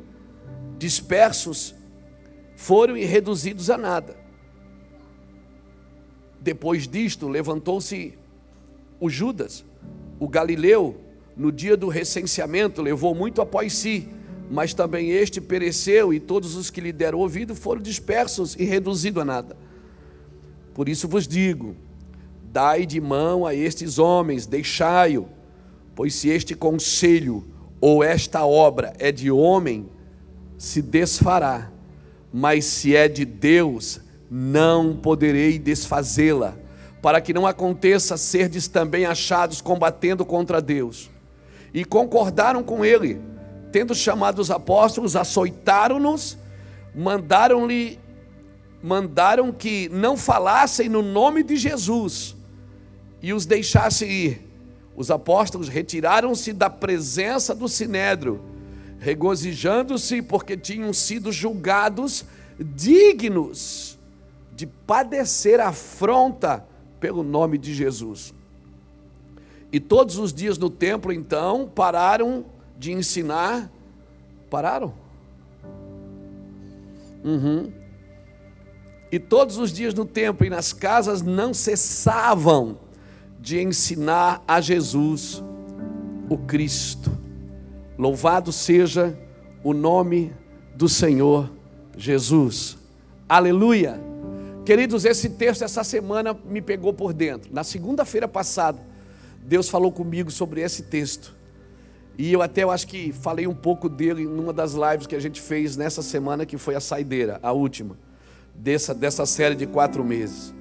dispersos, 0.77 1.73
foram 2.55 2.95
e 2.95 3.03
reduzidos 3.03 3.71
a 3.71 3.77
nada. 3.79 4.15
Depois 6.39 6.88
disto, 6.88 7.27
levantou-se 7.27 8.13
o 8.99 9.09
Judas, 9.09 9.65
o 10.19 10.27
Galileu, 10.27 11.01
no 11.35 11.51
dia 11.51 11.75
do 11.75 11.88
recenseamento, 11.88 12.79
levou 12.79 13.15
muito 13.15 13.41
após 13.41 13.73
si, 13.73 14.07
mas 14.51 14.75
também 14.75 15.09
este 15.09 15.41
pereceu, 15.41 16.13
e 16.13 16.19
todos 16.19 16.55
os 16.55 16.69
que 16.69 16.79
lhe 16.79 16.93
deram 16.93 17.17
ouvido 17.17 17.55
foram 17.55 17.81
dispersos 17.81 18.55
e 18.55 18.65
reduzidos 18.65 19.21
a 19.23 19.25
nada. 19.25 19.68
Por 20.73 20.88
isso 20.88 21.07
vos 21.07 21.27
digo: 21.27 21.75
dai 22.51 22.85
de 22.85 22.99
mão 22.99 23.45
a 23.45 23.53
estes 23.53 23.99
homens, 23.99 24.45
deixai-o, 24.45 25.27
pois 25.95 26.15
se 26.15 26.29
este 26.29 26.55
conselho 26.55 27.45
ou 27.81 28.03
esta 28.03 28.45
obra 28.45 28.93
é 28.99 29.11
de 29.11 29.31
homem, 29.31 29.89
se 30.57 30.81
desfará, 30.81 31.71
mas 32.31 32.65
se 32.65 32.95
é 32.95 33.07
de 33.07 33.23
Deus, 33.25 34.01
não 34.29 34.95
poderei 34.95 35.57
desfazê-la, 35.57 36.55
para 37.01 37.21
que 37.21 37.33
não 37.33 37.47
aconteça 37.47 38.17
serdes 38.17 38.67
também 38.67 39.05
achados 39.05 39.61
combatendo 39.61 40.25
contra 40.25 40.61
Deus. 40.61 41.09
E 41.73 41.85
concordaram 41.85 42.61
com 42.61 42.83
ele, 42.83 43.21
tendo 43.71 43.95
chamado 43.95 44.39
os 44.39 44.51
apóstolos, 44.51 45.15
açoitaram-nos, 45.15 46.38
mandaram-lhe 46.93 47.99
mandaram 48.81 49.51
que 49.51 49.89
não 49.89 50.15
falassem 50.15 50.88
no 50.88 51.01
nome 51.01 51.43
de 51.43 51.55
Jesus 51.55 52.36
e 53.21 53.33
os 53.33 53.45
deixassem 53.45 54.09
ir. 54.09 54.50
Os 54.95 55.09
apóstolos 55.09 55.69
retiraram-se 55.69 56.51
da 56.51 56.69
presença 56.69 57.55
do 57.55 57.67
sinédrio, 57.67 58.41
regozijando-se 59.00 60.21
porque 60.21 60.57
tinham 60.57 60.91
sido 60.93 61.31
julgados 61.31 62.25
dignos 62.59 63.98
de 64.55 64.67
padecer 64.67 65.59
afronta 65.62 66.65
pelo 67.00 67.24
nome 67.24 67.57
de 67.57 67.74
Jesus. 67.74 68.33
E 69.71 69.79
todos 69.79 70.17
os 70.17 70.33
dias 70.33 70.57
no 70.57 70.69
templo, 70.69 71.13
então, 71.13 71.71
pararam 71.74 72.43
de 72.77 72.91
ensinar. 72.91 73.71
Pararam? 74.50 74.93
Uhum. 77.24 77.71
E 79.11 79.17
todos 79.17 79.57
os 79.57 79.71
dias 79.71 79.93
no 79.93 80.05
templo 80.05 80.45
e 80.45 80.49
nas 80.49 80.71
casas 80.71 81.21
não 81.21 81.53
cessavam 81.53 82.77
de 83.39 83.59
ensinar 83.59 84.43
a 84.47 84.61
Jesus, 84.61 85.43
o 86.29 86.37
Cristo. 86.37 87.11
Louvado 87.97 88.51
seja 88.51 89.17
o 89.63 89.73
nome 89.73 90.31
do 90.75 90.87
Senhor 90.87 91.49
Jesus. 91.97 92.77
Aleluia. 93.27 93.99
Queridos, 94.63 95.05
esse 95.05 95.29
texto 95.29 95.63
essa 95.63 95.83
semana 95.83 96.37
me 96.45 96.61
pegou 96.61 96.93
por 96.93 97.11
dentro. 97.11 97.51
Na 97.51 97.63
segunda-feira 97.63 98.27
passada, 98.27 98.79
Deus 99.41 99.69
falou 99.69 99.91
comigo 99.91 100.29
sobre 100.29 100.61
esse 100.61 100.83
texto. 100.83 101.35
E 102.15 102.31
eu 102.31 102.43
até 102.43 102.63
eu 102.63 102.69
acho 102.69 102.85
que 102.85 103.11
falei 103.11 103.47
um 103.47 103.55
pouco 103.55 103.89
dele 103.89 104.25
numa 104.25 104.53
das 104.53 104.73
lives 104.73 105.07
que 105.07 105.15
a 105.15 105.19
gente 105.19 105.41
fez 105.41 105.75
nessa 105.75 106.03
semana, 106.03 106.45
que 106.45 106.57
foi 106.57 106.75
a 106.75 106.79
saideira, 106.79 107.39
a 107.41 107.51
última 107.51 107.97
dessa, 108.59 108.93
dessa 108.93 109.25
série 109.25 109.55
de 109.55 109.65
quatro 109.65 110.03
meses. 110.03 110.53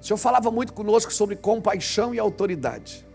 O 0.00 0.04
Senhor 0.04 0.16
falava 0.16 0.50
muito 0.50 0.72
conosco 0.72 1.12
sobre 1.12 1.36
compaixão 1.36 2.14
e 2.14 2.18
autoridade. 2.18 3.06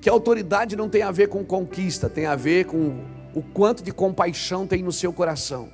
Que 0.00 0.08
autoridade 0.08 0.76
não 0.76 0.88
tem 0.88 1.02
a 1.02 1.10
ver 1.10 1.28
com 1.28 1.44
conquista, 1.44 2.10
tem 2.10 2.26
a 2.26 2.36
ver 2.36 2.66
com 2.66 3.02
o 3.34 3.42
quanto 3.42 3.82
de 3.82 3.92
compaixão 3.92 4.66
tem 4.66 4.82
no 4.82 4.92
seu 4.92 5.12
coração. 5.12 5.70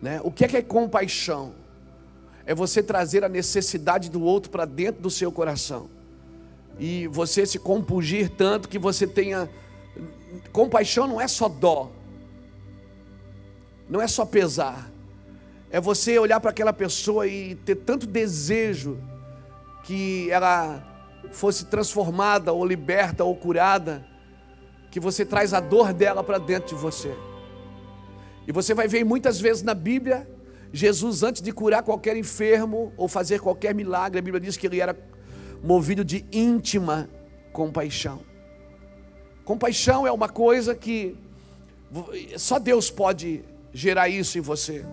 Né? 0.00 0.20
O 0.22 0.30
que 0.30 0.44
é 0.44 0.48
que 0.48 0.56
é 0.56 0.62
compaixão? 0.62 1.54
É 2.46 2.54
você 2.54 2.82
trazer 2.82 3.24
a 3.24 3.28
necessidade 3.28 4.08
do 4.08 4.22
outro 4.22 4.50
para 4.50 4.64
dentro 4.64 5.02
do 5.02 5.10
seu 5.10 5.32
coração. 5.32 5.90
E 6.78 7.08
você 7.08 7.44
se 7.44 7.58
compungir 7.58 8.30
tanto 8.30 8.68
que 8.68 8.78
você 8.78 9.06
tenha. 9.06 9.50
Compaixão 10.52 11.08
não 11.08 11.20
é 11.20 11.26
só 11.26 11.48
dó, 11.48 11.90
não 13.88 14.00
é 14.00 14.06
só 14.06 14.24
pesar, 14.24 14.88
é 15.70 15.80
você 15.80 16.18
olhar 16.18 16.40
para 16.40 16.50
aquela 16.50 16.72
pessoa 16.72 17.26
e 17.26 17.54
ter 17.54 17.76
tanto 17.76 18.06
desejo 18.06 18.98
que 19.84 20.30
ela 20.30 20.84
fosse 21.30 21.66
transformada 21.66 22.52
ou 22.52 22.64
liberta 22.64 23.24
ou 23.24 23.34
curada, 23.36 24.04
que 24.90 24.98
você 24.98 25.24
traz 25.24 25.52
a 25.52 25.60
dor 25.60 25.92
dela 25.92 26.24
para 26.24 26.38
dentro 26.38 26.74
de 26.74 26.82
você. 26.82 27.14
E 28.46 28.52
você 28.52 28.72
vai 28.72 28.88
ver 28.88 29.04
muitas 29.04 29.40
vezes 29.40 29.62
na 29.62 29.74
Bíblia 29.74 30.26
Jesus, 30.72 31.22
antes 31.22 31.40
de 31.40 31.50
curar 31.52 31.82
qualquer 31.82 32.16
enfermo 32.16 32.92
ou 32.96 33.08
fazer 33.08 33.40
qualquer 33.40 33.74
milagre, 33.74 34.18
a 34.18 34.22
Bíblia 34.22 34.40
diz 34.40 34.56
que 34.56 34.66
ele 34.66 34.80
era 34.80 34.96
movido 35.62 36.04
de 36.04 36.24
íntima 36.30 37.08
compaixão. 37.52 38.20
Compaixão 39.44 40.06
é 40.06 40.12
uma 40.12 40.28
coisa 40.28 40.74
que 40.74 41.16
só 42.36 42.58
Deus 42.58 42.90
pode 42.90 43.42
gerar 43.72 44.08
isso 44.08 44.36
em 44.36 44.42
você. 44.42 44.84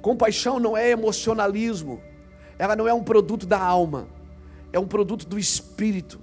Compaixão 0.00 0.58
não 0.58 0.76
é 0.76 0.90
emocionalismo, 0.90 2.00
ela 2.58 2.74
não 2.76 2.86
é 2.86 2.94
um 2.94 3.02
produto 3.02 3.46
da 3.46 3.60
alma, 3.60 4.08
é 4.72 4.78
um 4.78 4.86
produto 4.86 5.26
do 5.26 5.38
espírito, 5.38 6.20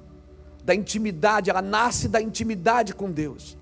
da 0.64 0.74
intimidade, 0.74 1.50
ela 1.50 1.62
nasce 1.62 2.08
da 2.08 2.22
intimidade 2.22 2.94
com 2.94 3.12
Deus, 3.12 3.58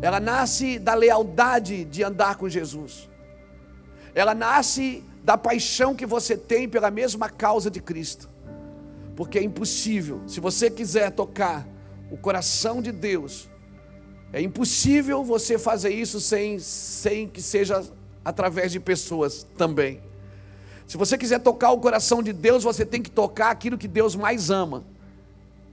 ela 0.00 0.20
nasce 0.20 0.78
da 0.78 0.94
lealdade 0.94 1.84
de 1.84 2.02
andar 2.02 2.36
com 2.36 2.48
Jesus, 2.48 3.08
ela 4.14 4.34
nasce 4.34 5.02
da 5.24 5.36
paixão 5.36 5.94
que 5.94 6.06
você 6.06 6.36
tem 6.36 6.68
pela 6.68 6.90
mesma 6.90 7.28
causa 7.28 7.70
de 7.70 7.80
Cristo, 7.80 8.28
porque 9.14 9.38
é 9.38 9.42
impossível, 9.42 10.22
se 10.26 10.40
você 10.40 10.70
quiser 10.70 11.10
tocar 11.10 11.66
o 12.10 12.16
coração 12.16 12.80
de 12.80 12.92
Deus. 12.92 13.48
É 14.32 14.40
impossível 14.40 15.24
você 15.24 15.58
fazer 15.58 15.90
isso 15.90 16.20
sem, 16.20 16.58
sem 16.58 17.28
que 17.28 17.40
seja 17.40 17.84
através 18.26 18.72
de 18.72 18.80
pessoas 18.80 19.46
também. 19.56 20.00
Se 20.84 20.96
você 20.96 21.16
quiser 21.16 21.38
tocar 21.38 21.70
o 21.70 21.78
coração 21.78 22.20
de 22.20 22.32
Deus, 22.32 22.64
você 22.64 22.84
tem 22.84 23.00
que 23.00 23.08
tocar 23.08 23.52
aquilo 23.52 23.78
que 23.78 23.86
Deus 23.86 24.16
mais 24.16 24.50
ama, 24.50 24.82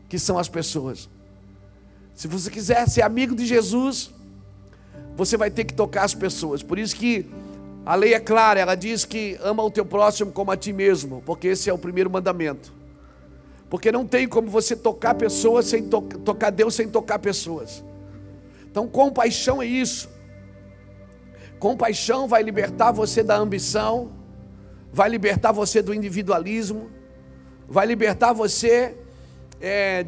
que 0.08 0.20
são 0.20 0.38
as 0.38 0.48
pessoas. 0.48 1.10
Se 2.14 2.28
você 2.28 2.52
quiser 2.52 2.88
ser 2.88 3.02
amigo 3.02 3.36
de 3.36 3.44
Jesus, 3.44 4.12
você 5.18 5.36
vai 5.36 5.50
ter 5.50 5.64
que 5.64 5.74
tocar 5.74 6.04
as 6.04 6.14
pessoas. 6.14 6.62
Por 6.62 6.78
isso 6.78 6.96
que 6.96 7.26
a 7.84 7.96
lei 7.96 8.14
é 8.14 8.20
clara, 8.20 8.60
ela 8.60 8.76
diz 8.76 9.04
que 9.04 9.36
ama 9.42 9.64
o 9.64 9.72
teu 9.72 9.84
próximo 9.84 10.32
como 10.32 10.52
a 10.52 10.56
ti 10.56 10.72
mesmo, 10.72 11.24
porque 11.26 11.48
esse 11.48 11.72
é 11.72 11.74
o 11.74 11.78
primeiro 11.78 12.12
mandamento. 12.12 12.72
Porque 13.68 13.92
não 13.92 14.06
tem 14.06 14.28
como 14.28 14.48
você 14.48 14.76
tocar 14.76 15.16
pessoas 15.16 15.66
sem 15.66 15.90
to 15.90 16.02
tocar 16.24 16.52
Deus 16.52 16.76
sem 16.76 16.88
tocar 16.88 17.18
pessoas. 17.18 17.84
Então, 18.70 18.88
compaixão 18.88 19.60
é 19.60 19.66
isso. 19.66 20.13
Compaixão 21.64 22.28
vai 22.28 22.44
libertar 22.44 22.92
você 22.92 23.24
da 23.24 23.38
ambição, 23.38 24.12
vai 24.92 25.08
libertar 25.08 25.54
você 25.54 25.82
do 25.82 25.94
individualismo, 25.94 26.92
vai 27.70 27.86
libertar 27.86 28.34
você 28.34 28.98
é, 29.62 30.06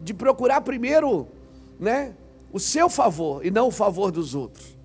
de 0.00 0.14
procurar 0.14 0.60
primeiro, 0.60 1.26
né, 1.76 2.14
o 2.52 2.60
seu 2.60 2.88
favor 2.88 3.44
e 3.44 3.50
não 3.50 3.66
o 3.66 3.70
favor 3.72 4.12
dos 4.12 4.32
outros. 4.32 4.78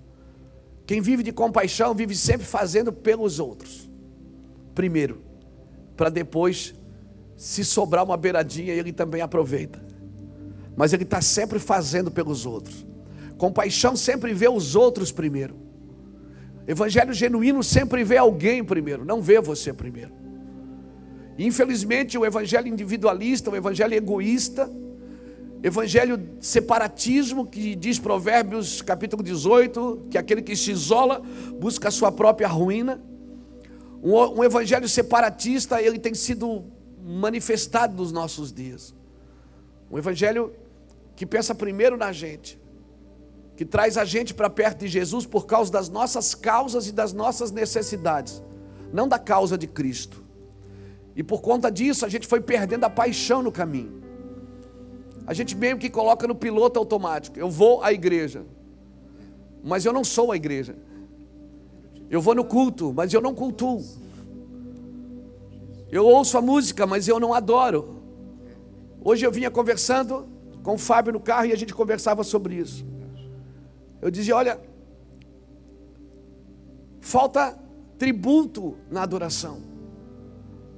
Quem 0.84 1.00
vive 1.00 1.22
de 1.22 1.30
compaixão 1.30 1.94
vive 1.94 2.16
sempre 2.16 2.44
fazendo 2.44 2.92
pelos 2.92 3.38
outros, 3.38 3.88
primeiro, 4.74 5.22
para 5.96 6.08
depois 6.08 6.74
se 7.36 7.64
sobrar 7.64 8.04
uma 8.04 8.16
beiradinha, 8.16 8.74
ele 8.74 8.92
também 8.92 9.20
aproveita. 9.20 9.80
Mas 10.76 10.92
ele 10.92 11.04
está 11.04 11.22
sempre 11.22 11.60
fazendo 11.60 12.10
pelos 12.10 12.44
outros. 12.44 12.84
Compaixão 13.36 13.94
sempre 13.94 14.34
vê 14.34 14.48
os 14.48 14.74
outros 14.74 15.12
primeiro. 15.12 15.67
Evangelho 16.68 17.14
genuíno 17.14 17.64
sempre 17.64 18.04
vê 18.04 18.18
alguém 18.18 18.62
primeiro, 18.62 19.02
não 19.02 19.22
vê 19.22 19.40
você 19.40 19.72
primeiro. 19.72 20.12
Infelizmente, 21.38 22.18
o 22.18 22.26
evangelho 22.26 22.68
individualista, 22.68 23.50
o 23.50 23.56
evangelho 23.56 23.94
egoísta, 23.94 24.70
evangelho 25.62 26.20
separatismo, 26.40 27.46
que 27.46 27.74
diz 27.74 27.98
Provérbios 27.98 28.82
capítulo 28.82 29.22
18, 29.22 30.08
que 30.10 30.18
aquele 30.18 30.42
que 30.42 30.54
se 30.54 30.70
isola 30.70 31.22
busca 31.58 31.88
a 31.88 31.90
sua 31.90 32.12
própria 32.12 32.48
ruína. 32.48 33.00
Um, 34.02 34.40
um 34.40 34.44
evangelho 34.44 34.86
separatista, 34.86 35.80
ele 35.80 35.98
tem 35.98 36.12
sido 36.12 36.64
manifestado 37.02 37.96
nos 37.96 38.12
nossos 38.12 38.52
dias. 38.52 38.94
Um 39.90 39.96
evangelho 39.96 40.52
que 41.16 41.24
pensa 41.24 41.54
primeiro 41.54 41.96
na 41.96 42.12
gente, 42.12 42.60
que 43.58 43.64
traz 43.64 43.98
a 43.98 44.04
gente 44.04 44.32
para 44.32 44.48
perto 44.48 44.78
de 44.78 44.86
Jesus 44.86 45.26
por 45.26 45.44
causa 45.44 45.72
das 45.72 45.88
nossas 45.88 46.32
causas 46.32 46.86
e 46.86 46.92
das 46.92 47.12
nossas 47.12 47.50
necessidades, 47.50 48.40
não 48.92 49.08
da 49.08 49.18
causa 49.18 49.58
de 49.58 49.66
Cristo. 49.66 50.22
E 51.16 51.24
por 51.24 51.40
conta 51.40 51.68
disso, 51.68 52.06
a 52.06 52.08
gente 52.08 52.24
foi 52.24 52.40
perdendo 52.40 52.84
a 52.84 52.88
paixão 52.88 53.42
no 53.42 53.50
caminho. 53.50 54.00
A 55.26 55.34
gente 55.34 55.56
meio 55.56 55.76
que 55.76 55.90
coloca 55.90 56.24
no 56.28 56.36
piloto 56.36 56.78
automático. 56.78 57.36
Eu 57.36 57.50
vou 57.50 57.82
à 57.82 57.92
igreja, 57.92 58.46
mas 59.64 59.84
eu 59.84 59.92
não 59.92 60.04
sou 60.04 60.30
a 60.30 60.36
igreja. 60.36 60.76
Eu 62.08 62.20
vou 62.20 62.36
no 62.36 62.44
culto, 62.44 62.92
mas 62.94 63.12
eu 63.12 63.20
não 63.20 63.34
cultuo. 63.34 63.84
Eu 65.90 66.06
ouço 66.06 66.38
a 66.38 66.40
música, 66.40 66.86
mas 66.86 67.08
eu 67.08 67.18
não 67.18 67.34
adoro. 67.34 67.96
Hoje 69.02 69.26
eu 69.26 69.32
vinha 69.32 69.50
conversando 69.50 70.28
com 70.62 70.74
o 70.74 70.78
Fábio 70.78 71.12
no 71.12 71.18
carro 71.18 71.46
e 71.46 71.52
a 71.52 71.56
gente 71.56 71.74
conversava 71.74 72.22
sobre 72.22 72.54
isso. 72.54 72.86
Eu 74.00 74.10
dizia: 74.10 74.36
olha, 74.36 74.60
falta 77.00 77.58
tributo 77.98 78.76
na 78.90 79.02
adoração, 79.02 79.62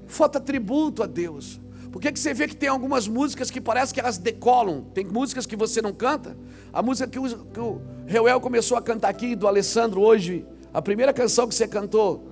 falta 0.07 0.41
tributo 0.41 1.03
a 1.03 1.07
Deus. 1.07 1.61
Por 1.91 2.01
que, 2.01 2.13
que 2.13 2.21
você 2.21 2.33
vê 2.33 2.47
que 2.47 2.55
tem 2.55 2.69
algumas 2.69 3.09
músicas 3.09 3.51
que 3.51 3.61
parece 3.61 3.93
que 3.93 3.99
elas 3.99 4.17
decolam? 4.17 4.85
Tem 4.95 5.05
músicas 5.05 5.45
que 5.45 5.57
você 5.57 5.83
não 5.83 5.93
canta. 5.93 6.37
A 6.73 6.81
música 6.83 7.09
que 7.09 7.19
o, 7.19 7.45
que 7.47 7.59
o 7.59 7.83
Reuel 8.07 8.41
começou 8.41 8.77
a 8.77 8.83
cantar 8.83 9.09
aqui, 9.09 9.35
do 9.35 9.49
Alessandro, 9.49 10.01
hoje, 10.01 10.47
a 10.73 10.81
primeira 10.81 11.13
canção 11.13 11.49
que 11.49 11.55
você 11.55 11.67
cantou, 11.67 12.31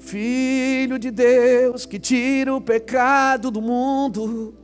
Filho 0.00 0.98
de 0.98 1.10
Deus 1.10 1.84
que 1.84 1.98
tira 1.98 2.54
o 2.54 2.60
pecado 2.60 3.50
do 3.50 3.60
mundo. 3.60 4.54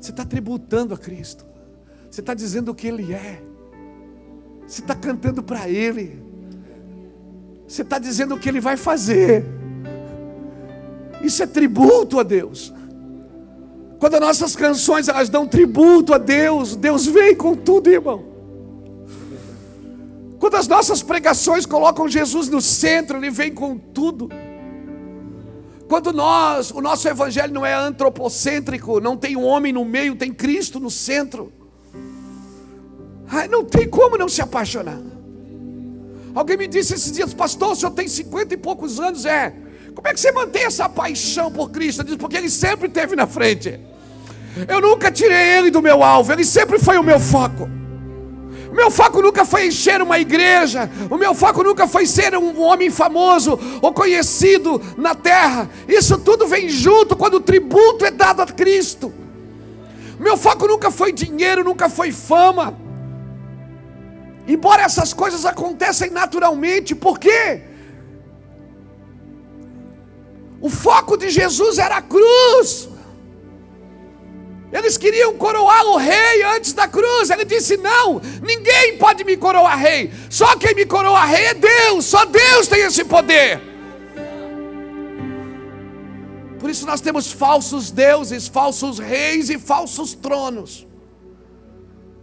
Você 0.00 0.12
está 0.12 0.24
tributando 0.24 0.94
a 0.94 0.98
Cristo. 0.98 1.44
Você 2.14 2.20
está 2.20 2.32
dizendo 2.32 2.70
o 2.70 2.74
que 2.76 2.86
Ele 2.86 3.12
é. 3.12 3.42
Você 4.64 4.80
está 4.80 4.94
cantando 4.94 5.42
para 5.42 5.68
Ele. 5.68 6.22
Você 7.66 7.82
está 7.82 7.98
dizendo 7.98 8.36
o 8.36 8.38
que 8.38 8.48
Ele 8.48 8.60
vai 8.60 8.76
fazer. 8.76 9.44
Isso 11.20 11.42
é 11.42 11.46
tributo 11.48 12.20
a 12.20 12.22
Deus. 12.22 12.72
Quando 13.98 14.14
as 14.14 14.20
nossas 14.20 14.54
canções 14.54 15.08
elas 15.08 15.28
dão 15.28 15.44
tributo 15.44 16.14
a 16.14 16.18
Deus, 16.18 16.76
Deus 16.76 17.04
vem 17.04 17.34
com 17.34 17.56
tudo, 17.56 17.90
irmão. 17.90 18.24
Quando 20.38 20.54
as 20.54 20.68
nossas 20.68 21.02
pregações 21.02 21.66
colocam 21.66 22.08
Jesus 22.08 22.48
no 22.48 22.62
centro, 22.62 23.16
Ele 23.16 23.30
vem 23.30 23.52
com 23.52 23.76
tudo. 23.76 24.28
Quando 25.88 26.12
nós, 26.12 26.70
o 26.70 26.80
nosso 26.80 27.08
evangelho 27.08 27.52
não 27.52 27.66
é 27.66 27.74
antropocêntrico, 27.74 29.00
não 29.00 29.16
tem 29.16 29.36
um 29.36 29.42
homem 29.42 29.72
no 29.72 29.84
meio, 29.84 30.14
tem 30.14 30.32
Cristo 30.32 30.78
no 30.78 30.92
centro. 30.92 31.52
Não 33.50 33.64
tem 33.64 33.88
como 33.88 34.16
não 34.16 34.28
se 34.28 34.40
apaixonar. 34.40 35.00
Alguém 36.34 36.56
me 36.56 36.66
disse 36.66 36.94
esses 36.94 37.12
dias, 37.12 37.32
pastor, 37.32 37.72
o 37.72 37.76
senhor 37.76 37.92
tem 37.92 38.08
cinquenta 38.08 38.54
e 38.54 38.56
poucos 38.56 38.98
anos, 38.98 39.24
é. 39.24 39.54
Como 39.94 40.08
é 40.08 40.12
que 40.12 40.20
você 40.20 40.32
mantém 40.32 40.64
essa 40.64 40.88
paixão 40.88 41.50
por 41.50 41.70
Cristo? 41.70 42.02
Disse, 42.02 42.18
porque 42.18 42.36
Ele 42.36 42.50
sempre 42.50 42.88
esteve 42.88 43.14
na 43.14 43.26
frente. 43.26 43.78
Eu 44.68 44.80
nunca 44.80 45.10
tirei 45.10 45.58
Ele 45.58 45.70
do 45.70 45.80
meu 45.80 46.02
alvo, 46.02 46.32
Ele 46.32 46.44
sempre 46.44 46.78
foi 46.78 46.98
o 46.98 47.02
meu 47.02 47.20
foco. 47.20 47.68
O 48.70 48.74
meu 48.74 48.90
foco 48.90 49.22
nunca 49.22 49.44
foi 49.44 49.68
encher 49.68 50.02
uma 50.02 50.18
igreja. 50.18 50.90
O 51.08 51.16
meu 51.16 51.32
foco 51.32 51.62
nunca 51.62 51.86
foi 51.86 52.06
ser 52.06 52.36
um 52.36 52.60
homem 52.60 52.90
famoso 52.90 53.56
ou 53.80 53.92
conhecido 53.92 54.82
na 54.96 55.14
terra. 55.14 55.70
Isso 55.86 56.18
tudo 56.18 56.48
vem 56.48 56.68
junto 56.68 57.14
quando 57.14 57.34
o 57.34 57.40
tributo 57.40 58.04
é 58.04 58.10
dado 58.10 58.42
a 58.42 58.46
Cristo. 58.46 59.12
Meu 60.18 60.36
foco 60.36 60.66
nunca 60.66 60.90
foi 60.90 61.12
dinheiro, 61.12 61.62
nunca 61.62 61.88
foi 61.88 62.10
fama. 62.10 62.76
Embora 64.46 64.82
essas 64.82 65.12
coisas 65.12 65.46
acontecem 65.46 66.10
naturalmente, 66.10 66.94
por 66.94 67.18
quê? 67.18 67.62
O 70.60 70.68
foco 70.68 71.16
de 71.16 71.30
Jesus 71.30 71.78
era 71.78 71.96
a 71.96 72.02
cruz. 72.02 72.88
Eles 74.72 74.96
queriam 74.96 75.34
coroar 75.36 75.86
o 75.86 75.96
rei 75.96 76.42
antes 76.42 76.72
da 76.72 76.88
cruz. 76.88 77.30
Ele 77.30 77.44
disse: 77.44 77.76
Não, 77.76 78.20
ninguém 78.42 78.98
pode 78.98 79.24
me 79.24 79.36
coroar 79.36 79.78
rei. 79.78 80.12
Só 80.28 80.56
quem 80.56 80.74
me 80.74 80.84
coroa 80.84 81.24
rei 81.24 81.46
é 81.46 81.54
Deus. 81.54 82.04
Só 82.06 82.24
Deus 82.24 82.66
tem 82.66 82.80
esse 82.80 83.04
poder. 83.04 83.60
Por 86.58 86.70
isso 86.70 86.86
nós 86.86 87.00
temos 87.00 87.30
falsos 87.30 87.90
deuses, 87.90 88.48
falsos 88.48 88.98
reis 88.98 89.48
e 89.50 89.58
falsos 89.58 90.14
tronos. 90.14 90.86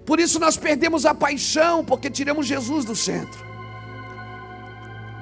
Por 0.06 0.20
isso 0.20 0.40
nós 0.40 0.58
perdemos 0.58 1.06
a 1.06 1.14
paixão, 1.14 1.86
porque 1.86 2.10
tiramos 2.10 2.48
Jesus 2.48 2.86
do 2.86 2.96
centro. 2.96 3.46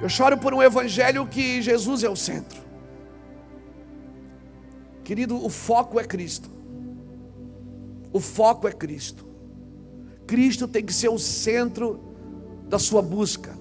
Eu 0.00 0.08
choro 0.08 0.38
por 0.38 0.54
um 0.54 0.62
evangelho 0.62 1.26
que 1.26 1.60
Jesus 1.60 2.02
é 2.02 2.08
o 2.08 2.16
centro. 2.16 2.60
Querido, 5.04 5.44
o 5.44 5.50
foco 5.50 6.00
é 6.00 6.04
Cristo. 6.04 6.50
O 8.12 8.20
foco 8.20 8.66
é 8.66 8.72
Cristo. 8.72 9.26
Cristo 10.26 10.66
tem 10.66 10.84
que 10.84 10.92
ser 10.92 11.08
o 11.08 11.18
centro 11.18 12.00
da 12.68 12.78
sua 12.78 13.02
busca. 13.02 13.58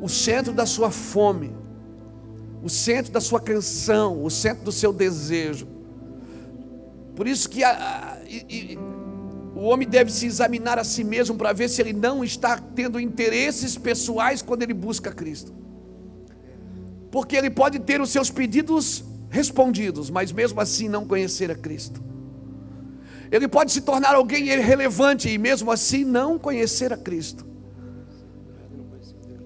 o 0.00 0.08
centro 0.08 0.52
da 0.52 0.64
sua 0.64 0.90
fome, 0.90 1.52
o 2.62 2.68
centro 2.68 3.12
da 3.12 3.20
sua 3.20 3.38
canção, 3.38 4.24
o 4.24 4.30
centro 4.30 4.64
do 4.64 4.72
seu 4.72 4.92
desejo. 4.92 5.68
Por 7.14 7.28
isso 7.28 7.48
que 7.48 7.62
a, 7.62 7.70
a, 7.70 8.24
e, 8.24 8.78
o 9.60 9.64
homem 9.64 9.86
deve 9.86 10.10
se 10.10 10.24
examinar 10.24 10.78
a 10.78 10.84
si 10.84 11.04
mesmo 11.04 11.36
para 11.36 11.52
ver 11.52 11.68
se 11.68 11.82
ele 11.82 11.92
não 11.92 12.24
está 12.24 12.56
tendo 12.56 12.98
interesses 12.98 13.76
pessoais 13.76 14.40
quando 14.40 14.62
ele 14.62 14.72
busca 14.72 15.12
Cristo. 15.12 15.52
Porque 17.10 17.36
ele 17.36 17.50
pode 17.50 17.78
ter 17.78 18.00
os 18.00 18.08
seus 18.08 18.30
pedidos 18.30 19.04
respondidos, 19.28 20.08
mas 20.08 20.32
mesmo 20.32 20.58
assim 20.62 20.88
não 20.88 21.04
conhecer 21.04 21.50
a 21.50 21.54
Cristo. 21.54 22.02
Ele 23.30 23.46
pode 23.46 23.70
se 23.70 23.82
tornar 23.82 24.14
alguém 24.14 24.48
irrelevante 24.48 25.28
e 25.28 25.36
mesmo 25.36 25.70
assim 25.70 26.06
não 26.06 26.38
conhecer 26.38 26.90
a 26.90 26.96
Cristo. 26.96 27.44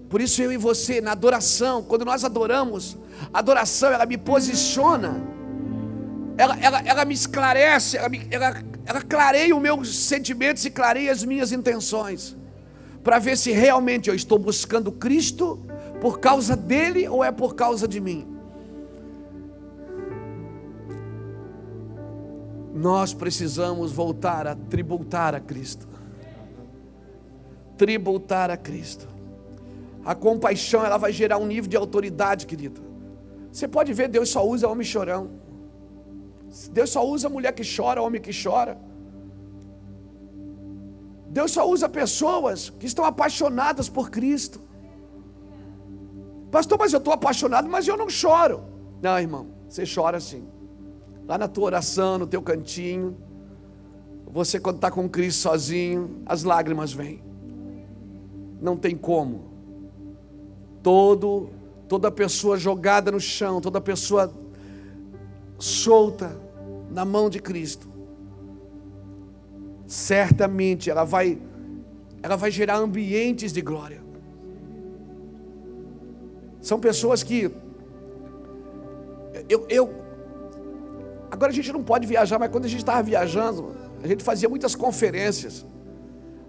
Por 0.09 0.21
isso 0.21 0.41
eu 0.41 0.53
e 0.53 0.57
você, 0.57 1.01
na 1.01 1.11
adoração, 1.11 1.83
quando 1.83 2.05
nós 2.05 2.23
adoramos, 2.23 2.97
a 3.33 3.41
adoração 3.41 3.91
ela 3.91 4.07
me 4.07 4.17
posiciona, 4.17 5.21
ela, 6.39 6.57
ela, 6.61 6.81
ela 6.83 7.05
me 7.05 7.15
esclarece, 7.15 7.97
ela, 7.97 8.09
me, 8.09 8.29
ela, 8.31 8.63
ela 8.87 9.01
clareia 9.01 9.55
os 9.55 9.63
meus 9.63 9.95
sentimentos 9.95 10.65
e 10.65 10.71
clareia 10.71 11.11
as 11.11 11.25
minhas 11.25 11.53
intenções, 11.53 12.37
para 13.03 13.19
ver 13.19 13.37
se 13.37 13.51
realmente 13.51 14.09
eu 14.09 14.15
estou 14.15 14.39
buscando 14.39 14.93
Cristo 14.93 15.59
por 16.01 16.21
causa 16.21 16.55
dele 16.55 17.09
ou 17.09 17.25
é 17.25 17.33
por 17.33 17.55
causa 17.55 17.89
de 17.89 18.01
mim. 18.01 18.27
Nós 22.75 23.15
precisamos 23.15 23.93
voltar 23.93 24.47
a 24.47 24.55
tributar 24.55 25.35
a 25.35 25.41
Cristo. 25.41 25.87
Tributar 27.79 28.51
a 28.51 28.57
Cristo. 28.57 29.09
A 30.05 30.15
compaixão, 30.15 30.85
ela 30.85 30.99
vai 30.99 31.13
gerar 31.13 31.39
um 31.39 31.47
nível 31.47 31.71
de 31.71 31.77
autoridade, 31.77 32.47
querido. 32.47 32.83
Você 33.51 33.67
pode 33.67 33.93
ver, 33.95 34.09
Deus 34.09 34.29
só 34.29 34.47
usa 34.47 34.69
homem 34.69 34.85
chorão. 34.85 35.31
Deus 36.73 36.91
só 36.91 37.05
usa 37.07 37.29
mulher 37.29 37.53
que 37.53 37.65
chora, 37.65 38.01
homem 38.01 38.21
que 38.21 38.31
chora. 38.33 38.79
Deus 41.29 41.51
só 41.51 41.69
usa 41.69 41.89
pessoas 41.89 42.71
que 42.71 42.87
estão 42.87 43.05
apaixonadas 43.05 43.89
por 43.89 44.09
Cristo. 44.09 44.61
Pastor, 46.53 46.79
mas 46.79 46.93
eu 46.93 46.99
estou 46.99 47.13
apaixonado, 47.13 47.69
mas 47.69 47.89
eu 47.89 47.97
não 47.97 48.09
choro. 48.09 48.63
Não, 49.03 49.19
irmão, 49.19 49.49
você 49.69 49.83
chora 49.85 50.21
sim. 50.21 50.45
Lá 51.27 51.37
na 51.37 51.49
tua 51.49 51.65
oração, 51.65 52.19
no 52.19 52.27
teu 52.27 52.41
cantinho. 52.41 53.17
Você, 54.29 54.61
quando 54.61 54.77
está 54.77 54.93
com 54.93 55.09
Cristo 55.09 55.41
sozinho, 55.41 56.23
as 56.25 56.45
lágrimas 56.45 56.93
vêm. 56.93 57.21
Não 58.61 58.77
tem 58.77 58.97
como. 58.97 59.51
Todo, 60.85 61.51
toda 61.89 62.13
pessoa 62.13 62.57
jogada 62.57 63.11
no 63.11 63.19
chão, 63.19 63.61
toda 63.61 63.81
pessoa 63.81 64.33
solta 65.59 66.44
na 66.95 67.05
mão 67.05 67.29
de 67.29 67.41
Cristo, 67.41 67.89
certamente 69.87 70.89
ela 70.89 71.05
vai, 71.05 71.39
ela 72.23 72.37
vai 72.37 72.51
gerar 72.51 72.77
ambientes 72.77 73.53
de 73.53 73.61
glória. 73.61 74.01
São 76.61 76.79
pessoas 76.79 77.23
que 77.23 77.51
eu, 79.49 79.67
eu 79.69 79.95
agora 81.31 81.51
a 81.51 81.55
gente 81.55 81.73
não 81.73 81.83
pode 81.83 82.07
viajar, 82.07 82.39
mas 82.39 82.49
quando 82.51 82.65
a 82.65 82.69
gente 82.69 82.79
estava 82.79 83.03
viajando, 83.03 83.75
a 84.03 84.07
gente 84.07 84.23
fazia 84.23 84.49
muitas 84.49 84.75
conferências. 84.77 85.67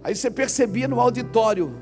Aí 0.02 0.14
você 0.14 0.30
percebia 0.30 0.86
no 0.86 1.00
auditório. 1.00 1.76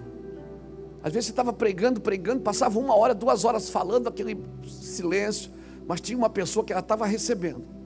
Às 1.03 1.13
vezes 1.13 1.27
você 1.27 1.33
estava 1.33 1.53
pregando, 1.53 2.01
pregando, 2.01 2.41
passava 2.41 2.79
uma 2.79 2.97
hora, 2.97 3.15
duas 3.15 3.45
horas 3.45 3.69
falando 3.69 4.09
aquele 4.09 4.43
silêncio, 4.67 5.53
mas 5.87 6.01
tinha 6.01 6.17
uma 6.17 6.31
pessoa 6.31 6.65
que 6.65 6.73
ela 6.73 6.81
estava 6.81 7.05
recebendo. 7.05 7.84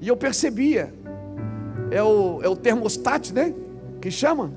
E 0.00 0.08
eu 0.08 0.16
percebia, 0.16 0.92
é 1.90 2.02
o, 2.02 2.40
é 2.42 2.48
o 2.48 2.56
termostat, 2.56 3.32
né? 3.32 3.54
Que 4.00 4.10
chama? 4.10 4.52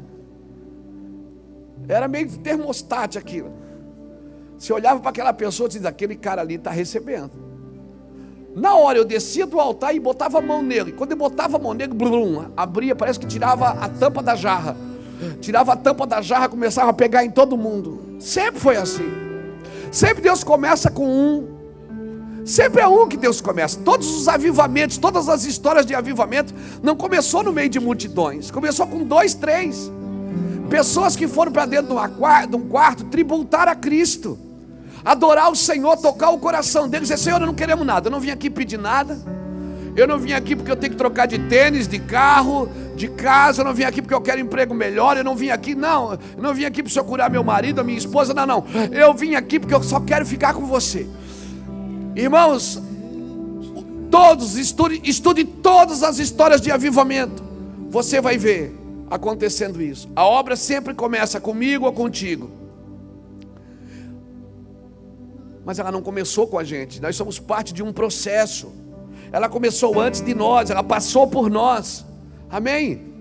Era 1.87 2.07
meio 2.07 2.29
termostat 2.37 3.17
aquilo. 3.17 3.51
Você 4.57 4.71
olhava 4.71 4.99
para 4.99 5.09
aquela 5.09 5.33
pessoa 5.33 5.67
e 5.67 5.71
dizia: 5.71 5.89
aquele 5.89 6.15
cara 6.15 6.41
ali 6.41 6.55
está 6.55 6.71
recebendo. 6.71 7.31
Na 8.55 8.75
hora 8.75 8.97
eu 8.97 9.03
descia 9.03 9.45
do 9.45 9.59
altar 9.59 9.95
e 9.95 9.99
botava 9.99 10.37
a 10.37 10.41
mão 10.41 10.61
nele. 10.61 10.91
Quando 10.91 11.11
eu 11.11 11.17
botava 11.17 11.57
a 11.57 11.59
mão 11.59 11.73
nele, 11.73 11.93
blum, 11.93 12.45
abria, 12.55 12.95
parece 12.95 13.19
que 13.19 13.25
tirava 13.25 13.69
a 13.69 13.89
tampa 13.89 14.21
da 14.21 14.35
jarra. 14.35 14.77
Tirava 15.41 15.73
a 15.73 15.75
tampa 15.75 16.05
da 16.05 16.21
jarra, 16.21 16.49
começava 16.49 16.91
a 16.91 16.93
pegar 16.93 17.25
em 17.25 17.31
todo 17.31 17.57
mundo. 17.57 18.17
Sempre 18.19 18.59
foi 18.59 18.75
assim. 18.77 19.09
Sempre 19.91 20.21
Deus 20.21 20.43
começa 20.43 20.89
com 20.89 21.07
um. 21.07 21.52
Sempre 22.45 22.81
é 22.81 22.87
um 22.87 23.07
que 23.07 23.17
Deus 23.17 23.39
começa. 23.41 23.79
Todos 23.79 24.15
os 24.15 24.27
avivamentos, 24.27 24.97
todas 24.97 25.29
as 25.29 25.45
histórias 25.45 25.85
de 25.85 25.95
avivamento, 25.95 26.53
não 26.81 26.95
começou 26.95 27.43
no 27.43 27.53
meio 27.53 27.69
de 27.69 27.79
multidões. 27.79 28.51
Começou 28.51 28.85
com 28.87 29.03
dois, 29.03 29.33
três. 29.33 29.91
Pessoas 30.69 31.15
que 31.15 31.27
foram 31.27 31.51
para 31.51 31.65
dentro 31.65 31.95
de 32.49 32.55
um 32.55 32.67
quarto 32.67 33.05
tributar 33.05 33.67
a 33.67 33.75
Cristo 33.75 34.37
adorar 35.03 35.51
o 35.51 35.55
Senhor, 35.55 35.97
tocar 35.97 36.29
o 36.29 36.39
coração 36.39 36.87
deles, 36.87 37.09
dizer: 37.09 37.21
Senhor, 37.21 37.41
eu 37.41 37.47
não 37.47 37.53
queremos 37.53 37.85
nada, 37.85 38.07
eu 38.07 38.11
não 38.11 38.19
vim 38.19 38.31
aqui 38.31 38.49
pedir 38.49 38.77
nada. 38.77 39.17
Eu 39.95 40.07
não 40.07 40.17
vim 40.17 40.33
aqui 40.33 40.55
porque 40.55 40.71
eu 40.71 40.75
tenho 40.75 40.91
que 40.91 40.97
trocar 40.97 41.27
de 41.27 41.37
tênis, 41.37 41.87
de 41.87 41.99
carro, 41.99 42.67
de 42.95 43.07
casa. 43.07 43.61
Eu 43.61 43.65
não 43.65 43.75
vim 43.75 43.83
aqui 43.83 44.01
porque 44.01 44.15
eu 44.15 44.21
quero 44.21 44.41
emprego 44.41 44.73
melhor. 44.73 45.17
Eu 45.17 45.23
não 45.23 45.35
vim 45.35 45.49
aqui, 45.49 45.75
não. 45.75 46.13
Eu 46.13 46.41
não 46.41 46.51
vim 46.51 46.65
aqui 46.65 46.81
para 46.81 46.89
o 46.89 46.91
senhor 46.91 47.05
curar 47.05 47.29
meu 47.29 47.43
marido, 47.43 47.79
a 47.79 47.83
minha 47.83 47.97
esposa. 47.99 48.33
Não, 48.33 48.47
não. 48.47 48.65
Eu 48.91 49.13
vim 49.13 49.35
aqui 49.35 49.59
porque 49.59 49.75
eu 49.75 49.83
só 49.83 49.99
quero 49.99 50.25
ficar 50.25 50.55
com 50.55 50.65
você. 50.65 51.07
Irmãos, 52.15 52.81
todos, 54.09 54.57
estude, 54.57 55.01
estude 55.03 55.43
todas 55.43 56.03
as 56.03 56.19
histórias 56.19 56.61
de 56.61 56.71
avivamento. 56.71 57.43
Você 57.89 58.21
vai 58.21 58.37
ver 58.37 58.75
acontecendo 59.09 59.81
isso. 59.81 60.09
A 60.15 60.25
obra 60.25 60.55
sempre 60.55 60.93
começa 60.93 61.39
comigo 61.39 61.85
ou 61.85 61.93
contigo. 61.93 62.63
mas 65.65 65.79
ela 65.79 65.91
não 65.91 66.01
começou 66.01 66.47
com 66.47 66.59
a 66.59 66.63
gente, 66.63 67.01
nós 67.01 67.15
somos 67.15 67.39
parte 67.39 67.73
de 67.73 67.81
um 67.81 67.93
processo. 67.93 68.71
Ela 69.31 69.49
começou 69.49 69.99
antes 69.99 70.21
de 70.21 70.33
nós, 70.33 70.69
ela 70.69 70.83
passou 70.83 71.27
por 71.27 71.49
nós. 71.49 72.05
Amém? 72.49 73.13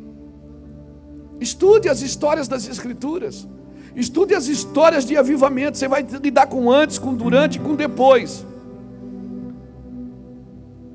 Estude 1.40 1.88
as 1.88 2.02
histórias 2.02 2.48
das 2.48 2.68
Escrituras. 2.68 3.46
Estude 3.94 4.34
as 4.34 4.46
histórias 4.46 5.04
de 5.04 5.16
avivamento. 5.16 5.78
Você 5.78 5.88
vai 5.88 6.02
lidar 6.02 6.46
com 6.46 6.70
antes, 6.70 6.98
com 6.98 7.14
durante 7.14 7.56
e 7.56 7.60
com 7.60 7.74
depois. 7.74 8.44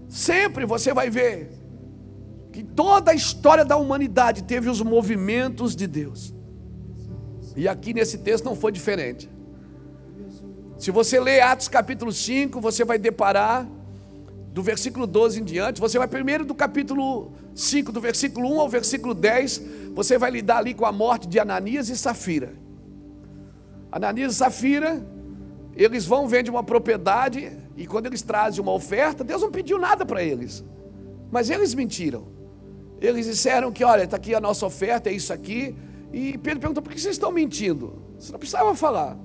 Sempre 0.08 0.66
você 0.66 0.94
vai 0.94 1.10
ver 1.10 1.52
que 2.52 2.64
toda 2.64 3.12
a 3.12 3.14
história 3.14 3.66
da 3.66 3.78
humanidade 3.78 4.44
teve 4.44 4.70
os 4.70 4.82
movimentos 4.82 5.76
de 5.76 5.86
Deus. 5.86 6.34
E 7.56 7.68
aqui 7.68 7.94
nesse 7.94 8.20
texto 8.20 8.46
não 8.46 8.56
foi 8.56 8.72
diferente. 8.72 9.30
Se 10.78 10.92
você 10.92 11.20
ler 11.20 11.42
Atos 11.42 11.68
capítulo 11.68 12.12
5, 12.12 12.62
você 12.62 12.86
vai 12.86 12.98
deparar 12.98 13.68
do 14.54 14.64
versículo 14.64 15.06
12 15.06 15.42
em 15.42 15.44
diante, 15.44 15.80
você 15.80 16.00
vai 16.00 16.08
primeiro 16.08 16.46
do 16.46 16.56
capítulo 16.56 17.34
5, 17.54 17.92
do 17.92 18.02
versículo 18.02 18.52
1 18.56 18.62
ao 18.62 18.70
versículo 18.70 19.14
10, 19.14 19.62
você 19.94 20.18
vai 20.18 20.32
lidar 20.32 20.58
ali 20.58 20.74
com 20.74 20.86
a 20.86 20.92
morte 20.92 21.28
de 21.28 21.40
Ananias 21.40 21.90
e 21.90 21.98
Safira. 21.98 22.54
Ananias 23.92 24.34
e 24.34 24.36
Safira, 24.36 25.06
eles 25.76 26.06
vão 26.06 26.28
vender 26.28 26.50
uma 26.50 26.64
propriedade 26.64 27.52
e 27.78 27.86
quando 27.86 28.08
eles 28.08 28.24
trazem 28.24 28.60
uma 28.60 28.74
oferta, 28.74 29.24
Deus 29.24 29.44
não 29.44 29.52
pediu 29.52 29.78
nada 29.78 30.04
para 30.04 30.24
eles. 30.24 30.66
Mas 31.32 31.52
eles 31.52 31.76
mentiram. 31.76 32.28
Eles 33.00 33.28
disseram 33.28 33.72
que, 33.72 33.84
olha, 33.84 34.04
está 34.04 34.18
aqui 34.18 34.34
a 34.34 34.42
nossa 34.42 34.66
oferta, 34.66 35.12
é 35.12 35.14
isso 35.14 35.32
aqui. 35.32 35.76
E 36.12 36.40
Pedro 36.40 36.60
perguntou: 36.60 36.82
por 36.82 36.92
que 36.92 37.00
vocês 37.00 37.14
estão 37.14 37.32
mentindo? 37.32 38.02
Você 38.18 38.32
não 38.32 38.40
precisava 38.40 38.74
falar. 38.74 39.16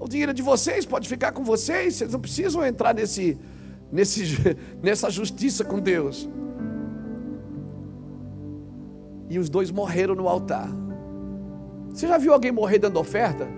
O 0.00 0.08
dinheiro 0.08 0.32
é 0.32 0.34
de 0.34 0.42
vocês, 0.42 0.84
pode 0.84 1.08
ficar 1.08 1.30
com 1.30 1.44
vocês, 1.44 1.94
vocês 1.94 2.12
não 2.12 2.18
precisam 2.18 2.66
entrar 2.66 2.92
nesse, 2.92 3.38
nesse, 3.92 4.24
nessa 4.82 5.08
justiça 5.08 5.64
com 5.64 5.78
Deus. 5.78 6.28
E 9.30 9.38
os 9.38 9.48
dois 9.48 9.70
morreram 9.70 10.16
no 10.16 10.28
altar. 10.28 10.68
Você 11.90 12.08
já 12.08 12.18
viu 12.18 12.32
alguém 12.32 12.50
morrer 12.50 12.80
dando 12.80 12.98
oferta? 12.98 13.48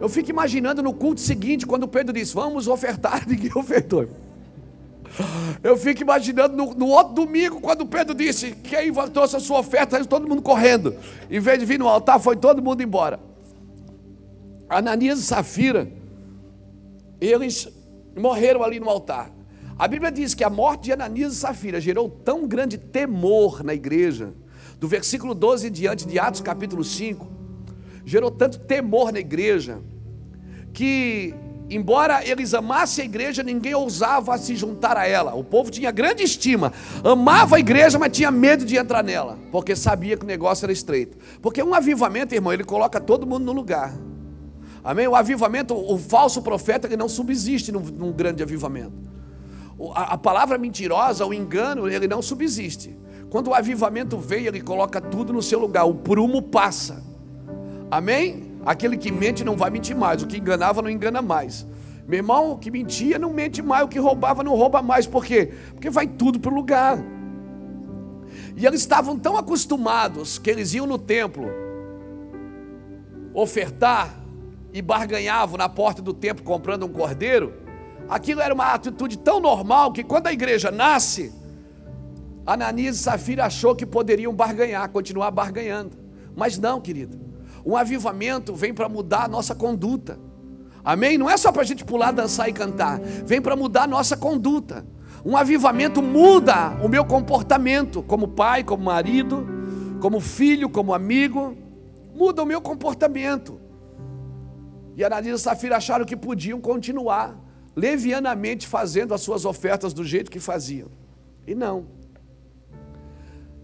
Eu 0.00 0.08
fico 0.08 0.30
imaginando 0.30 0.82
no 0.82 0.92
culto 0.92 1.20
seguinte, 1.20 1.66
quando 1.66 1.88
Pedro 1.88 2.12
disse: 2.12 2.34
Vamos 2.34 2.68
ofertar, 2.68 3.24
ninguém 3.28 3.50
ofertou. 3.54 4.08
Eu 5.62 5.76
fico 5.76 6.02
imaginando 6.02 6.54
no, 6.54 6.74
no, 6.74 6.86
outro 6.88 7.14
domingo, 7.14 7.60
quando 7.60 7.86
Pedro 7.86 8.14
disse: 8.14 8.52
Quem 8.52 8.92
trouxe 9.12 9.36
a 9.36 9.40
sua 9.40 9.60
oferta, 9.60 10.04
todo 10.04 10.28
mundo 10.28 10.42
correndo. 10.42 10.94
Em 11.30 11.40
vez 11.40 11.58
de 11.58 11.64
vir 11.64 11.78
no 11.78 11.88
altar, 11.88 12.20
foi 12.20 12.36
todo 12.36 12.62
mundo 12.62 12.82
embora. 12.82 13.18
Ananias 14.68 15.20
e 15.20 15.22
Safira, 15.22 15.90
eles 17.20 17.68
morreram 18.16 18.62
ali 18.62 18.80
no 18.80 18.90
altar. 18.90 19.30
A 19.78 19.86
Bíblia 19.86 20.10
diz 20.10 20.34
que 20.34 20.42
a 20.42 20.50
morte 20.50 20.84
de 20.84 20.92
Ananias 20.92 21.34
e 21.34 21.36
Safira 21.36 21.80
gerou 21.80 22.08
tão 22.08 22.46
grande 22.46 22.76
temor 22.76 23.62
na 23.62 23.74
igreja, 23.74 24.34
do 24.80 24.88
versículo 24.88 25.34
12 25.34 25.68
em 25.68 25.70
diante 25.70 26.06
de 26.06 26.18
Atos 26.18 26.40
capítulo 26.40 26.82
5, 26.82 27.35
gerou 28.06 28.30
tanto 28.30 28.60
temor 28.60 29.12
na 29.12 29.18
igreja, 29.18 29.80
que, 30.72 31.34
embora 31.68 32.24
eles 32.24 32.54
amassem 32.54 33.02
a 33.02 33.04
igreja, 33.04 33.42
ninguém 33.42 33.74
ousava 33.74 34.38
se 34.38 34.54
juntar 34.54 34.96
a 34.96 35.06
ela. 35.06 35.34
O 35.34 35.42
povo 35.42 35.72
tinha 35.72 35.90
grande 35.90 36.22
estima, 36.22 36.72
amava 37.02 37.56
a 37.56 37.58
igreja, 37.58 37.98
mas 37.98 38.16
tinha 38.16 38.30
medo 38.30 38.64
de 38.64 38.76
entrar 38.76 39.02
nela, 39.02 39.36
porque 39.50 39.74
sabia 39.74 40.16
que 40.16 40.24
o 40.24 40.26
negócio 40.26 40.64
era 40.64 40.72
estreito. 40.72 41.18
Porque 41.42 41.60
um 41.60 41.74
avivamento, 41.74 42.32
irmão, 42.32 42.52
ele 42.52 42.62
coloca 42.62 43.00
todo 43.00 43.26
mundo 43.26 43.44
no 43.44 43.52
lugar. 43.52 43.92
Amém? 44.84 45.08
O 45.08 45.16
avivamento, 45.16 45.74
o 45.74 45.98
falso 45.98 46.40
profeta, 46.42 46.86
ele 46.86 46.96
não 46.96 47.08
subsiste 47.08 47.72
num, 47.72 47.80
num 47.80 48.12
grande 48.12 48.40
avivamento. 48.40 48.94
A, 49.96 50.14
a 50.14 50.18
palavra 50.18 50.56
mentirosa, 50.56 51.26
o 51.26 51.34
engano, 51.34 51.88
ele 51.88 52.06
não 52.06 52.22
subsiste. 52.22 52.96
Quando 53.28 53.48
o 53.48 53.54
avivamento 53.54 54.16
vem, 54.16 54.46
ele 54.46 54.60
coloca 54.60 55.00
tudo 55.00 55.32
no 55.32 55.42
seu 55.42 55.58
lugar, 55.58 55.84
o 55.84 55.94
prumo 55.94 56.40
passa. 56.40 57.02
Amém? 57.90 58.56
Aquele 58.64 58.96
que 58.96 59.12
mente 59.12 59.44
não 59.44 59.56
vai 59.56 59.70
mentir 59.70 59.96
mais, 59.96 60.22
o 60.22 60.26
que 60.26 60.38
enganava 60.38 60.82
não 60.82 60.90
engana 60.90 61.22
mais. 61.22 61.66
Meu 62.06 62.18
irmão, 62.18 62.52
o 62.52 62.58
que 62.58 62.70
mentia 62.70 63.18
não 63.18 63.32
mente 63.32 63.62
mais, 63.62 63.84
o 63.84 63.88
que 63.88 63.98
roubava 63.98 64.42
não 64.42 64.54
rouba 64.54 64.82
mais. 64.82 65.06
Por 65.06 65.24
quê? 65.24 65.52
Porque 65.72 65.90
vai 65.90 66.06
tudo 66.06 66.38
para 66.38 66.52
o 66.52 66.54
lugar. 66.54 66.98
E 68.56 68.66
eles 68.66 68.80
estavam 68.80 69.18
tão 69.18 69.36
acostumados 69.36 70.38
que 70.38 70.50
eles 70.50 70.74
iam 70.74 70.86
no 70.86 70.98
templo 70.98 71.48
ofertar 73.34 74.14
e 74.72 74.80
barganhavam 74.80 75.58
na 75.58 75.68
porta 75.68 76.00
do 76.00 76.14
templo 76.14 76.44
comprando 76.44 76.86
um 76.86 76.88
cordeiro. 76.88 77.54
Aquilo 78.08 78.40
era 78.40 78.54
uma 78.54 78.72
atitude 78.72 79.18
tão 79.18 79.40
normal 79.40 79.92
que 79.92 80.02
quando 80.02 80.28
a 80.28 80.32
igreja 80.32 80.70
nasce, 80.70 81.32
Ananias 82.46 82.96
e 82.96 82.98
Safira 83.00 83.44
achou 83.46 83.74
que 83.74 83.84
poderiam 83.84 84.32
barganhar, 84.32 84.88
continuar 84.90 85.30
barganhando. 85.30 85.98
Mas 86.34 86.58
não, 86.58 86.80
querido. 86.80 87.25
Um 87.66 87.76
avivamento 87.76 88.54
vem 88.54 88.72
para 88.72 88.88
mudar 88.88 89.24
a 89.24 89.28
nossa 89.28 89.52
conduta. 89.52 90.20
Amém? 90.84 91.18
Não 91.18 91.28
é 91.28 91.36
só 91.36 91.50
para 91.50 91.62
a 91.62 91.64
gente 91.64 91.84
pular, 91.84 92.12
dançar 92.12 92.48
e 92.48 92.52
cantar. 92.52 93.00
Vem 93.00 93.42
para 93.42 93.56
mudar 93.56 93.82
a 93.82 93.86
nossa 93.88 94.16
conduta. 94.16 94.86
Um 95.24 95.36
avivamento 95.36 96.00
muda 96.00 96.78
o 96.80 96.88
meu 96.88 97.04
comportamento 97.04 98.04
como 98.04 98.28
pai, 98.28 98.62
como 98.62 98.84
marido, 98.84 99.44
como 100.00 100.20
filho, 100.20 100.68
como 100.68 100.94
amigo. 100.94 101.56
Muda 102.14 102.44
o 102.44 102.46
meu 102.46 102.60
comportamento. 102.60 103.60
E 104.94 105.02
Ananias 105.02 105.40
e 105.40 105.42
Safira 105.42 105.76
acharam 105.76 106.04
que 106.04 106.16
podiam 106.16 106.60
continuar 106.60 107.36
levianamente 107.74 108.64
fazendo 108.64 109.12
as 109.12 109.22
suas 109.22 109.44
ofertas 109.44 109.92
do 109.92 110.04
jeito 110.04 110.30
que 110.30 110.38
faziam. 110.38 110.88
E 111.44 111.52
não. 111.52 111.88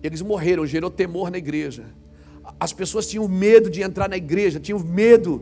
Eles 0.02 0.20
morreram, 0.20 0.66
gerou 0.66 0.90
temor 0.90 1.30
na 1.30 1.38
igreja. 1.38 2.01
As 2.62 2.72
pessoas 2.72 3.08
tinham 3.08 3.26
medo 3.26 3.68
de 3.68 3.82
entrar 3.82 4.08
na 4.08 4.16
igreja, 4.16 4.60
tinham 4.60 4.78
medo. 4.78 5.32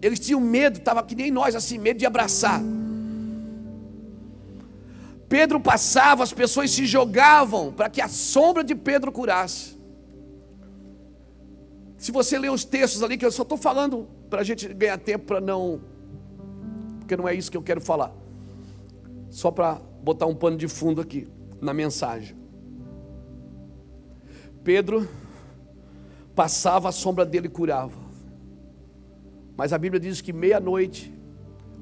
Eles 0.00 0.20
tinham 0.20 0.40
medo, 0.40 0.78
estava 0.78 1.02
que 1.02 1.16
nem 1.16 1.32
nós, 1.32 1.56
assim, 1.56 1.78
medo 1.78 1.98
de 1.98 2.06
abraçar. 2.06 2.62
Pedro 5.28 5.58
passava, 5.58 6.22
as 6.22 6.32
pessoas 6.32 6.70
se 6.70 6.86
jogavam 6.86 7.72
para 7.72 7.90
que 7.90 8.00
a 8.00 8.06
sombra 8.06 8.62
de 8.62 8.76
Pedro 8.76 9.10
curasse. 9.10 9.76
Se 11.98 12.12
você 12.12 12.38
ler 12.38 12.52
os 12.52 12.64
textos 12.64 13.02
ali, 13.02 13.18
que 13.18 13.26
eu 13.26 13.32
só 13.32 13.42
estou 13.42 13.58
falando 13.58 14.06
para 14.30 14.42
a 14.42 14.44
gente 14.44 14.72
ganhar 14.72 14.96
tempo, 14.98 15.24
para 15.24 15.40
não. 15.40 15.80
Porque 17.00 17.16
não 17.16 17.26
é 17.26 17.34
isso 17.34 17.50
que 17.50 17.56
eu 17.56 17.62
quero 17.62 17.80
falar. 17.80 18.12
Só 19.28 19.50
para 19.50 19.80
botar 20.04 20.26
um 20.26 20.36
pano 20.36 20.56
de 20.56 20.68
fundo 20.68 21.00
aqui 21.00 21.26
na 21.60 21.74
mensagem. 21.74 22.36
Pedro 24.62 25.08
passava, 26.34 26.88
a 26.88 26.92
sombra 26.92 27.24
dele 27.24 27.48
curava. 27.48 28.00
Mas 29.56 29.72
a 29.72 29.78
Bíblia 29.78 30.00
diz 30.00 30.20
que 30.20 30.32
meia-noite, 30.32 31.12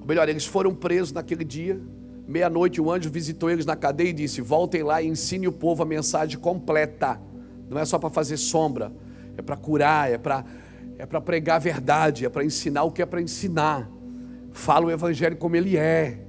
ou 0.01 0.07
melhor, 0.07 0.29
eles 0.29 0.45
foram 0.45 0.75
presos 0.75 1.13
naquele 1.13 1.45
dia. 1.45 1.81
Meia-noite, 2.27 2.81
o 2.81 2.91
anjo 2.91 3.11
visitou 3.11 3.51
eles 3.51 3.65
na 3.65 3.77
cadeia 3.77 4.11
e 4.11 4.13
disse: 4.13 4.41
Voltem 4.41 4.83
lá 4.83 5.01
e 5.01 5.07
ensine 5.07 5.47
o 5.49 5.53
povo 5.53 5.83
a 5.83 5.87
mensagem 5.87 6.39
completa. 6.39 7.21
Não 7.69 7.79
é 7.79 7.85
só 7.85 7.99
para 7.99 8.11
fazer 8.11 8.37
sombra, 8.37 8.93
é 9.37 9.43
para 9.43 9.57
curar, 9.57 10.11
é 10.11 10.19
para 10.19 10.45
é 11.01 11.07
para 11.07 11.19
pregar 11.19 11.57
a 11.57 11.59
verdade, 11.59 12.27
é 12.27 12.29
para 12.29 12.45
ensinar 12.45 12.83
o 12.83 12.93
que 12.93 13.01
é 13.01 13.07
para 13.07 13.23
ensinar. 13.23 13.91
Fala 14.53 14.85
o 14.85 14.91
evangelho 14.91 15.35
como 15.35 15.57
ele 15.57 15.75
é. 15.75 16.21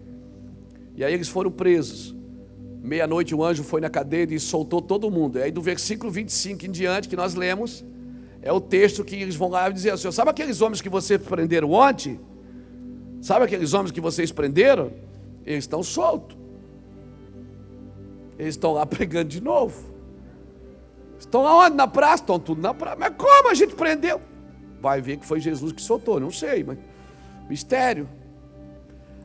E 0.96 1.04
aí 1.04 1.14
eles 1.14 1.28
foram 1.28 1.52
presos. 1.52 2.16
Meia-noite 2.82 3.36
o 3.36 3.44
anjo 3.44 3.66
foi 3.66 3.82
na 3.82 3.90
cadeia 3.90 4.34
e 4.34 4.40
soltou 4.40 4.82
todo 4.82 5.12
mundo. 5.12 5.40
E 5.40 5.44
aí 5.44 5.52
do 5.52 5.62
versículo 5.62 6.10
25 6.10 6.66
em 6.66 6.72
diante 6.72 7.10
que 7.10 7.18
nós 7.18 7.36
lemos, 7.36 7.84
é 8.42 8.52
o 8.52 8.60
texto 8.60 9.04
que 9.04 9.16
eles 9.16 9.36
vão 9.36 9.50
lá 9.50 9.70
e 9.70 9.74
dizer 9.74 9.92
assim: 9.92 10.12
sabe 10.12 10.32
aqueles 10.32 10.62
homens 10.62 10.82
que 10.82 10.90
vocês 10.90 11.22
prenderam 11.22 11.72
ontem? 11.72 12.20
Sabe 13.22 13.46
aqueles 13.46 13.74
homens 13.74 13.92
que 13.92 14.02
vocês 14.02 14.32
prenderam? 14.32 14.92
Eles 15.46 15.64
estão 15.64 15.84
soltos. 15.84 16.38
Eles 18.38 18.56
estão 18.56 18.74
lá 18.74 18.86
pregando 18.88 19.30
de 19.30 19.42
novo. 19.42 19.92
Estão 21.20 21.46
aonde? 21.46 21.76
Na 21.76 21.88
praça? 21.88 22.24
Estão 22.24 22.40
tudo 22.40 22.62
na 22.62 22.74
praça. 22.74 22.98
Mas 23.00 23.14
como 23.16 23.50
a 23.50 23.54
gente 23.54 23.76
prendeu? 23.76 24.20
Vai 24.82 25.00
ver 25.00 25.18
que 25.18 25.26
foi 25.26 25.40
Jesus 25.40 25.72
que 25.72 25.82
soltou, 25.82 26.20
não 26.20 26.32
sei, 26.32 26.64
mas 26.64 26.80
mistério. 27.48 28.10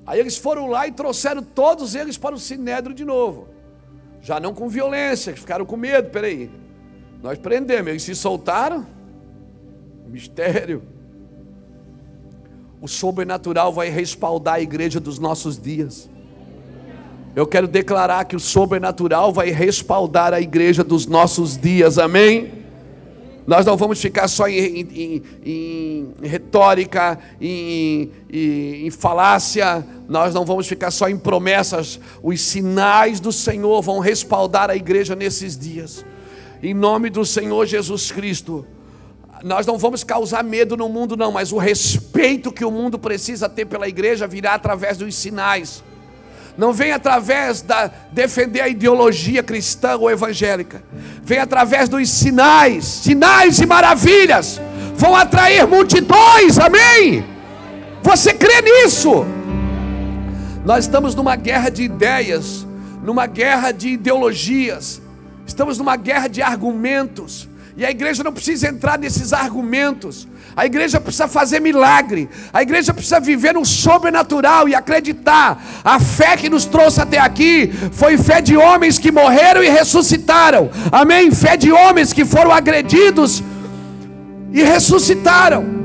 Aí 0.06 0.20
eles 0.20 0.36
foram 0.36 0.66
lá 0.66 0.86
e 0.86 0.92
trouxeram 0.92 1.42
todos 1.42 1.94
eles 1.94 2.18
para 2.18 2.34
o 2.34 2.38
sinédrio 2.38 2.94
de 2.94 3.04
novo. 3.04 3.48
Já 4.20 4.38
não 4.38 4.52
com 4.52 4.68
violência, 4.68 5.32
que 5.32 5.40
ficaram 5.40 5.64
com 5.64 5.76
medo, 5.76 6.10
peraí. 6.10 6.50
Nós 7.22 7.38
prendemos, 7.38 7.88
eles 7.88 8.02
se 8.02 8.14
soltaram. 8.14 8.86
Mistério. 10.08 10.82
O 12.80 12.88
sobrenatural 12.88 13.72
vai 13.72 13.88
respaldar 13.88 14.54
a 14.54 14.60
igreja 14.60 15.00
dos 15.00 15.18
nossos 15.18 15.58
dias. 15.58 16.08
Eu 17.34 17.46
quero 17.46 17.68
declarar 17.68 18.24
que 18.24 18.34
o 18.34 18.40
sobrenatural 18.40 19.32
vai 19.32 19.50
respaldar 19.50 20.32
a 20.32 20.40
igreja 20.40 20.82
dos 20.82 21.06
nossos 21.06 21.56
dias, 21.58 21.98
amém? 21.98 22.64
Nós 23.46 23.64
não 23.64 23.76
vamos 23.76 24.00
ficar 24.00 24.26
só 24.26 24.48
em, 24.48 24.80
em, 24.80 25.22
em, 25.44 26.08
em 26.22 26.26
retórica, 26.26 27.18
em, 27.40 28.10
em 28.28 28.90
falácia, 28.90 29.86
nós 30.08 30.34
não 30.34 30.44
vamos 30.44 30.66
ficar 30.66 30.90
só 30.90 31.08
em 31.08 31.16
promessas. 31.16 32.00
Os 32.22 32.40
sinais 32.40 33.20
do 33.20 33.30
Senhor 33.30 33.82
vão 33.82 34.00
respaldar 34.00 34.68
a 34.68 34.74
igreja 34.74 35.14
nesses 35.14 35.56
dias. 35.56 36.04
Em 36.62 36.74
nome 36.74 37.08
do 37.08 37.24
Senhor 37.24 37.66
Jesus 37.66 38.10
Cristo. 38.10 38.66
Nós 39.42 39.66
não 39.66 39.76
vamos 39.76 40.02
causar 40.02 40.42
medo 40.42 40.76
no 40.76 40.88
mundo, 40.88 41.16
não, 41.16 41.30
mas 41.30 41.52
o 41.52 41.58
respeito 41.58 42.50
que 42.50 42.64
o 42.64 42.70
mundo 42.70 42.98
precisa 42.98 43.48
ter 43.48 43.66
pela 43.66 43.86
igreja 43.86 44.26
virá 44.26 44.54
através 44.54 44.96
dos 44.96 45.14
sinais. 45.14 45.84
Não 46.56 46.72
vem 46.72 46.90
através 46.90 47.60
da 47.60 47.90
defender 48.10 48.62
a 48.62 48.68
ideologia 48.68 49.42
cristã 49.42 49.96
ou 49.96 50.10
evangélica, 50.10 50.82
vem 51.22 51.38
através 51.38 51.86
dos 51.88 52.08
sinais, 52.08 52.84
sinais 52.84 53.58
e 53.58 53.66
maravilhas, 53.66 54.58
vão 54.94 55.14
atrair 55.14 55.66
multidões, 55.66 56.58
amém? 56.58 57.22
Você 58.02 58.32
crê 58.32 58.62
nisso? 58.62 59.26
Nós 60.64 60.84
estamos 60.84 61.14
numa 61.14 61.36
guerra 61.36 61.68
de 61.68 61.82
ideias, 61.82 62.66
numa 63.02 63.26
guerra 63.26 63.70
de 63.70 63.90
ideologias, 63.90 65.02
estamos 65.46 65.76
numa 65.76 65.96
guerra 65.96 66.26
de 66.26 66.40
argumentos, 66.40 67.46
e 67.76 67.84
a 67.84 67.90
igreja 67.90 68.24
não 68.24 68.32
precisa 68.32 68.68
entrar 68.68 68.98
nesses 68.98 69.34
argumentos. 69.34 70.26
A 70.56 70.64
igreja 70.64 70.98
precisa 70.98 71.28
fazer 71.28 71.60
milagre. 71.60 72.26
A 72.50 72.62
igreja 72.62 72.94
precisa 72.94 73.20
viver 73.20 73.52
no 73.52 73.66
sobrenatural 73.66 74.66
e 74.66 74.74
acreditar. 74.74 75.62
A 75.84 76.00
fé 76.00 76.38
que 76.38 76.48
nos 76.48 76.64
trouxe 76.64 77.02
até 77.02 77.18
aqui 77.18 77.70
foi 77.92 78.16
fé 78.16 78.40
de 78.40 78.56
homens 78.56 78.98
que 78.98 79.12
morreram 79.12 79.62
e 79.62 79.68
ressuscitaram. 79.68 80.70
Amém? 80.90 81.30
Fé 81.30 81.58
de 81.58 81.70
homens 81.70 82.14
que 82.14 82.24
foram 82.24 82.50
agredidos 82.50 83.42
e 84.50 84.62
ressuscitaram. 84.62 85.76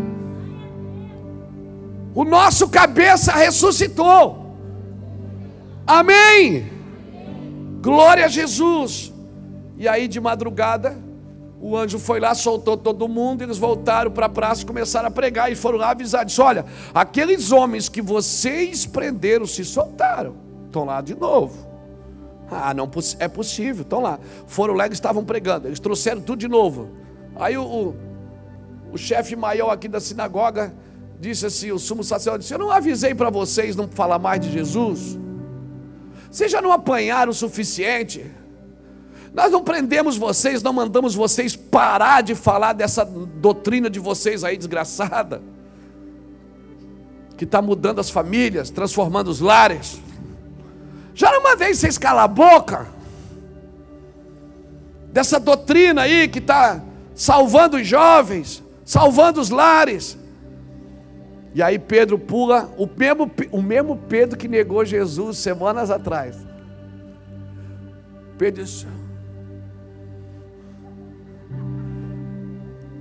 O 2.15 2.23
nosso 2.23 2.69
cabeça 2.69 3.33
ressuscitou. 3.33 4.55
Amém. 5.85 6.71
Glória 7.81 8.25
a 8.25 8.29
Jesus. 8.29 9.11
E 9.77 9.89
aí 9.89 10.07
de 10.07 10.21
madrugada, 10.21 11.10
o 11.61 11.77
anjo 11.77 11.99
foi 11.99 12.19
lá, 12.19 12.33
soltou 12.33 12.75
todo 12.75 13.07
mundo, 13.07 13.43
eles 13.43 13.59
voltaram 13.59 14.09
para 14.09 14.25
a 14.25 14.29
praça 14.29 14.63
e 14.63 14.65
começaram 14.65 15.07
a 15.07 15.11
pregar 15.11 15.51
e 15.51 15.55
foram 15.55 15.77
lá 15.77 15.91
avisar. 15.91 16.25
Disse: 16.25 16.41
Olha, 16.41 16.65
aqueles 16.91 17.51
homens 17.51 17.87
que 17.87 18.01
vocês 18.01 18.87
prenderam 18.87 19.45
se 19.45 19.63
soltaram, 19.63 20.35
estão 20.65 20.85
lá 20.85 21.01
de 21.01 21.13
novo. 21.13 21.69
Ah, 22.49 22.73
não 22.73 22.89
é 23.19 23.27
possível, 23.27 23.83
estão 23.83 24.01
lá. 24.01 24.19
Foram 24.47 24.73
lá 24.73 24.87
e 24.87 24.91
estavam 24.91 25.23
pregando, 25.23 25.67
eles 25.67 25.79
trouxeram 25.79 26.19
tudo 26.19 26.39
de 26.39 26.47
novo. 26.47 26.89
Aí 27.35 27.55
o, 27.55 27.63
o, 27.63 27.95
o 28.93 28.97
chefe 28.97 29.35
maior 29.35 29.69
aqui 29.69 29.87
da 29.87 29.99
sinagoga 29.99 30.73
disse 31.19 31.45
assim: 31.45 31.71
o 31.71 31.77
sumo 31.77 32.03
sacerdote 32.03 32.41
disse: 32.41 32.55
Eu 32.55 32.59
não 32.59 32.71
avisei 32.71 33.13
para 33.13 33.29
vocês 33.29 33.75
não 33.75 33.87
falar 33.87 34.17
mais 34.17 34.41
de 34.41 34.51
Jesus? 34.51 35.19
Vocês 36.31 36.51
já 36.51 36.59
não 36.59 36.71
apanharam 36.71 37.29
o 37.29 37.35
suficiente? 37.35 38.25
Nós 39.33 39.51
não 39.51 39.63
prendemos 39.63 40.17
vocês, 40.17 40.61
não 40.61 40.73
mandamos 40.73 41.15
vocês 41.15 41.55
parar 41.55 42.21
de 42.21 42.35
falar 42.35 42.73
dessa 42.73 43.05
doutrina 43.05 43.89
de 43.89 43.99
vocês 43.99 44.43
aí 44.43 44.57
desgraçada, 44.57 45.41
que 47.37 47.45
está 47.45 47.61
mudando 47.61 47.99
as 47.99 48.09
famílias, 48.09 48.69
transformando 48.69 49.29
os 49.29 49.39
lares. 49.39 50.01
Já 51.15 51.31
não 51.31 51.43
mandei 51.43 51.73
vocês 51.73 51.97
calar 51.97 52.25
a 52.25 52.27
boca 52.27 52.87
dessa 55.11 55.39
doutrina 55.39 56.03
aí 56.03 56.27
que 56.27 56.39
está 56.39 56.81
salvando 57.13 57.77
os 57.77 57.87
jovens, 57.87 58.63
salvando 58.83 59.39
os 59.39 59.49
lares. 59.49 60.17
E 61.53 61.61
aí 61.61 61.77
Pedro 61.77 62.17
pula, 62.17 62.73
o 62.77 62.87
mesmo, 62.87 63.29
o 63.51 63.61
mesmo 63.61 63.97
Pedro 63.97 64.37
que 64.37 64.47
negou 64.47 64.85
Jesus 64.85 65.37
semanas 65.37 65.91
atrás. 65.91 66.37
Pedro 68.37 68.63
disse, 68.63 68.87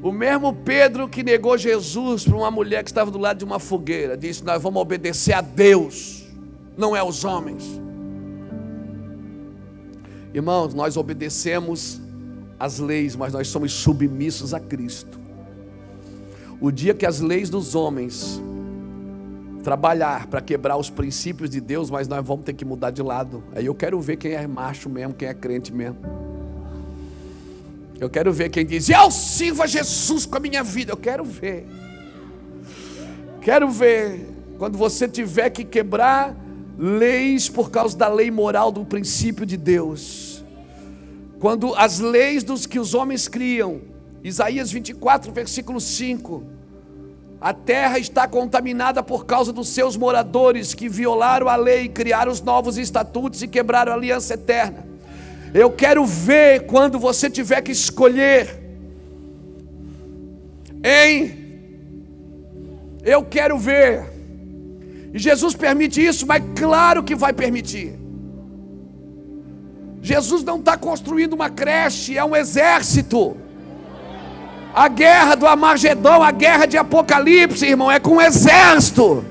O 0.02 0.10
mesmo 0.10 0.54
Pedro 0.54 1.08
que 1.08 1.22
negou 1.22 1.58
Jesus 1.58 2.24
para 2.24 2.36
uma 2.36 2.50
mulher 2.50 2.82
que 2.82 2.90
estava 2.90 3.10
do 3.10 3.18
lado 3.18 3.38
de 3.38 3.44
uma 3.44 3.58
fogueira, 3.58 4.16
disse: 4.16 4.42
Nós 4.42 4.62
vamos 4.62 4.80
obedecer 4.80 5.34
a 5.34 5.40
Deus, 5.42 6.24
não 6.76 6.96
é 6.96 7.00
aos 7.00 7.24
homens. 7.24 7.80
Irmãos, 10.32 10.72
nós 10.72 10.96
obedecemos 10.96 12.00
as 12.58 12.78
leis, 12.78 13.14
mas 13.14 13.32
nós 13.32 13.48
somos 13.48 13.72
submissos 13.72 14.54
a 14.54 14.60
Cristo. 14.60 15.18
O 16.60 16.70
dia 16.70 16.94
que 16.94 17.04
as 17.04 17.20
leis 17.20 17.50
dos 17.50 17.74
homens 17.74 18.40
trabalhar 19.62 20.26
para 20.26 20.40
quebrar 20.40 20.76
os 20.76 20.88
princípios 20.88 21.50
de 21.50 21.60
Deus, 21.60 21.90
mas 21.90 22.08
nós 22.08 22.24
vamos 22.24 22.44
ter 22.44 22.54
que 22.54 22.64
mudar 22.64 22.90
de 22.90 23.02
lado. 23.02 23.42
Aí 23.54 23.66
eu 23.66 23.74
quero 23.74 24.00
ver 24.00 24.16
quem 24.16 24.32
é 24.32 24.46
macho 24.46 24.88
mesmo, 24.88 25.14
quem 25.14 25.28
é 25.28 25.34
crente 25.34 25.72
mesmo. 25.72 25.98
Eu 28.00 28.08
quero 28.08 28.32
ver 28.32 28.48
quem 28.48 28.64
diz: 28.64 28.88
Eu 28.88 29.10
sirvo 29.10 29.62
a 29.62 29.66
Jesus 29.66 30.24
com 30.24 30.38
a 30.38 30.40
minha 30.40 30.64
vida. 30.64 30.92
Eu 30.92 30.96
quero 30.96 31.22
ver. 31.22 31.66
Quero 33.42 33.70
ver 33.70 34.26
quando 34.58 34.78
você 34.78 35.06
tiver 35.06 35.50
que 35.50 35.64
quebrar 35.64 36.34
leis 36.78 37.48
por 37.48 37.70
causa 37.70 37.96
da 37.96 38.08
lei 38.08 38.30
moral 38.30 38.72
do 38.72 38.86
princípio 38.86 39.44
de 39.44 39.56
Deus. 39.56 40.42
Quando 41.38 41.74
as 41.74 41.98
leis 41.98 42.42
dos 42.42 42.66
que 42.66 42.78
os 42.78 42.94
homens 42.94 43.28
criam, 43.28 43.82
Isaías 44.24 44.72
24, 44.72 45.30
versículo 45.30 45.78
5. 45.78 46.42
A 47.40 47.54
terra 47.54 47.98
está 47.98 48.28
contaminada 48.28 49.02
por 49.02 49.24
causa 49.24 49.50
dos 49.50 49.68
seus 49.68 49.96
moradores 49.96 50.74
que 50.74 50.90
violaram 50.90 51.48
a 51.48 51.56
lei, 51.56 51.88
criaram 51.88 52.30
os 52.30 52.42
novos 52.42 52.76
estatutos 52.76 53.42
e 53.42 53.48
quebraram 53.48 53.92
a 53.92 53.94
aliança 53.94 54.34
eterna. 54.34 54.89
Eu 55.52 55.70
quero 55.70 56.04
ver 56.04 56.66
quando 56.66 56.98
você 56.98 57.28
tiver 57.28 57.60
que 57.62 57.72
escolher. 57.72 58.58
Hein? 60.84 61.36
Eu 63.02 63.24
quero 63.24 63.58
ver. 63.58 64.04
E 65.12 65.18
Jesus 65.18 65.54
permite 65.54 66.04
isso, 66.04 66.26
mas 66.26 66.42
claro 66.54 67.02
que 67.02 67.14
vai 67.14 67.32
permitir. 67.32 67.98
Jesus 70.00 70.44
não 70.44 70.58
está 70.58 70.76
construindo 70.76 71.32
uma 71.32 71.50
creche, 71.50 72.16
é 72.16 72.24
um 72.24 72.36
exército. 72.36 73.36
A 74.72 74.88
guerra 74.88 75.34
do 75.34 75.46
Amargedão, 75.46 76.22
a 76.22 76.30
guerra 76.30 76.66
de 76.66 76.78
Apocalipse, 76.78 77.66
irmão, 77.66 77.90
é 77.90 77.98
com 77.98 78.16
um 78.16 78.20
exército. 78.20 79.24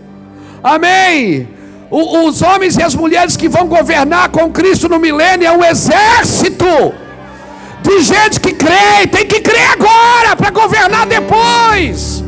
Amém 0.62 1.59
os 1.92 2.42
homens 2.42 2.78
e 2.78 2.84
as 2.84 2.94
mulheres 2.94 3.36
que 3.36 3.50
vão 3.50 3.68
governar 3.68 4.30
com 4.30 4.52
Cristo 4.52 4.88
no 4.88 5.00
milênio 5.00 5.48
é 5.48 5.52
um 5.52 5.64
exército 5.64 6.66
de 7.82 8.02
gente 8.02 8.40
que 8.40 8.54
crê, 8.54 9.08
tem 9.12 9.26
que 9.26 9.42
crer 9.42 9.72
agora 9.72 10.36
para 10.36 10.52
governar 10.52 11.08
depois. 11.08 12.24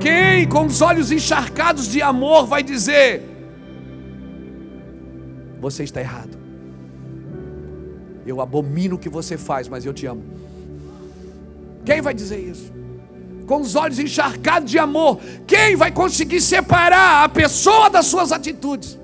Quem 0.00 0.48
com 0.48 0.64
os 0.64 0.80
olhos 0.80 1.12
encharcados 1.12 1.86
de 1.86 2.02
amor 2.02 2.46
vai 2.46 2.62
dizer: 2.62 3.22
Você 5.60 5.84
está 5.84 6.00
errado. 6.00 6.38
Eu 8.26 8.40
abomino 8.40 8.96
o 8.96 8.98
que 8.98 9.08
você 9.08 9.36
faz, 9.36 9.68
mas 9.68 9.84
eu 9.84 9.92
te 9.92 10.06
amo. 10.06 10.24
Quem 11.84 12.00
vai 12.00 12.14
dizer 12.14 12.38
isso? 12.38 12.79
Com 13.50 13.62
os 13.62 13.74
olhos 13.74 13.98
encharcados 13.98 14.70
de 14.70 14.78
amor, 14.78 15.18
quem 15.44 15.74
vai 15.74 15.90
conseguir 15.90 16.40
separar 16.40 17.24
a 17.24 17.28
pessoa 17.28 17.90
das 17.90 18.06
suas 18.06 18.30
atitudes? 18.30 18.96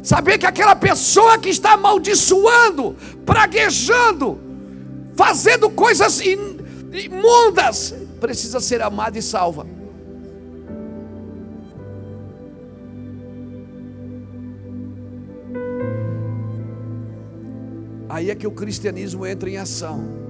Saber 0.00 0.38
que 0.38 0.46
aquela 0.46 0.76
pessoa 0.76 1.38
que 1.38 1.48
está 1.48 1.72
amaldiçoando, 1.72 2.94
praguejando, 3.24 4.38
fazendo 5.16 5.68
coisas 5.70 6.20
imundas, 6.92 7.92
precisa 8.20 8.60
ser 8.60 8.80
amada 8.80 9.18
e 9.18 9.22
salva. 9.22 9.66
Aí 18.08 18.30
é 18.30 18.36
que 18.36 18.46
o 18.46 18.52
cristianismo 18.52 19.26
entra 19.26 19.50
em 19.50 19.56
ação. 19.56 20.25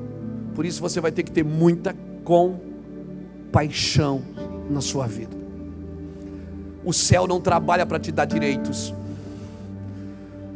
Por 0.57 0.65
isso 0.65 0.81
você 0.81 1.01
vai 1.03 1.13
ter 1.13 1.23
que 1.23 1.31
ter 1.31 1.45
muita 1.45 1.95
compaixão 2.25 4.23
na 4.71 4.81
sua 4.81 5.07
vida. 5.07 5.37
O 6.83 6.95
céu 6.95 7.27
não 7.27 7.43
trabalha 7.43 7.85
para 7.85 7.99
te 7.99 8.11
dar 8.11 8.25
direitos. 8.25 8.95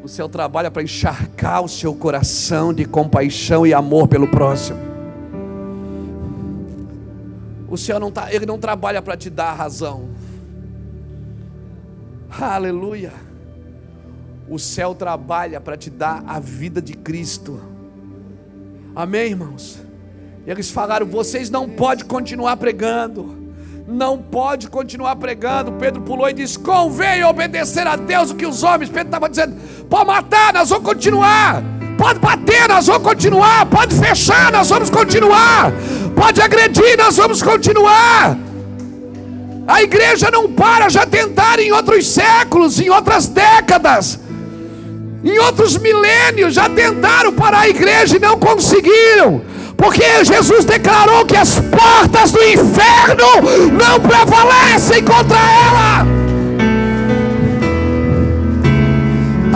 O 0.03 0.09
céu 0.09 0.27
trabalha 0.27 0.71
para 0.71 0.83
encharcar 0.83 1.63
o 1.63 1.69
seu 1.69 1.95
coração 1.95 2.73
de 2.73 2.87
compaixão 2.87 3.67
e 3.67 3.75
amor 3.75 4.09
pelo 4.09 4.27
próximo. 4.27 4.79
O 7.69 7.77
céu 7.77 8.01
não 8.01 8.11
tá, 8.11 8.33
ele 8.33 8.47
não 8.47 8.59
trabalha 8.59 9.03
para 9.03 9.19
te 9.19 9.29
dar 9.29 9.51
a 9.51 9.55
razão. 9.55 10.09
Aleluia. 12.31 13.13
O 14.49 14.59
céu 14.59 14.95
trabalha 14.95 15.61
para 15.61 15.77
te 15.77 15.91
dar 15.91 16.25
a 16.27 16.41
vida 16.41 16.81
de 16.81 16.95
Cristo. 16.95 17.61
Amém, 18.97 19.33
irmãos? 19.33 19.90
Eles 20.47 20.71
falaram: 20.71 21.07
vocês 21.07 21.51
não 21.51 21.69
podem 21.69 22.05
continuar 22.05 22.57
pregando. 22.57 23.39
Não 23.87 24.19
pode 24.19 24.69
continuar 24.69 25.17
pregando. 25.17 25.73
Pedro 25.73 26.03
pulou 26.03 26.29
e 26.29 26.33
disse: 26.33 26.59
Convém 26.59 27.25
obedecer 27.25 27.87
a 27.87 27.97
Deus 27.97 28.31
o 28.31 28.35
que 28.35 28.47
os 28.47 28.63
homens. 28.63 28.89
Pedro 28.89 29.09
estava 29.09 29.29
dizendo: 29.29 29.57
Pode 29.89 30.07
matar, 30.07 30.55
nós 30.55 30.71
vamos 30.71 30.85
continuar. 30.85 31.63
Pode 31.99 32.19
bater, 32.19 32.69
nós 32.69 32.87
vamos 32.87 33.03
continuar. 33.03 33.67
Pode 33.67 33.95
fechar, 33.95 34.51
nós 34.53 34.69
vamos 34.71 34.89
continuar. 34.91 35.73
Pode 36.15 36.41
agredir, 36.41 36.97
nós 36.97 37.17
vamos 37.17 37.43
continuar. 37.43 38.39
A 39.67 39.83
igreja 39.83 40.31
não 40.31 40.51
para, 40.51 40.89
já 40.89 41.05
tentaram 41.05 41.63
em 41.63 41.71
outros 41.71 42.09
séculos, 42.09 42.81
em 42.81 42.89
outras 42.91 43.29
décadas, 43.29 44.19
em 45.23 45.39
outros 45.39 45.77
milênios, 45.77 46.55
já 46.55 46.69
tentaram 46.69 47.33
parar 47.33 47.61
a 47.61 47.69
igreja 47.69 48.17
e 48.17 48.21
não 48.21 48.39
conseguiram. 48.39 49.43
Porque 49.81 50.25
Jesus 50.25 50.67
declarou 50.67 51.25
que 51.25 51.37
as 51.37 51.59
portas 51.59 52.33
do 52.33 52.45
inferno 52.45 53.71
não 53.73 53.99
prevalecem 53.99 55.03
contra 55.03 55.39
ela. 55.39 56.07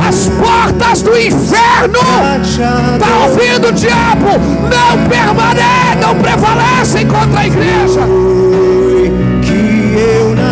As 0.09 0.29
portas 0.29 1.03
do 1.03 1.17
inferno, 1.19 1.99
está 2.43 3.27
ouvindo 3.27 3.69
o 3.69 3.73
diabo? 3.73 4.39
Não 4.63 5.09
permanecem, 5.09 6.01
não 6.01 6.15
prevalecem 6.15 7.07
contra 7.07 7.41
a 7.41 7.47
igreja. 7.47 8.01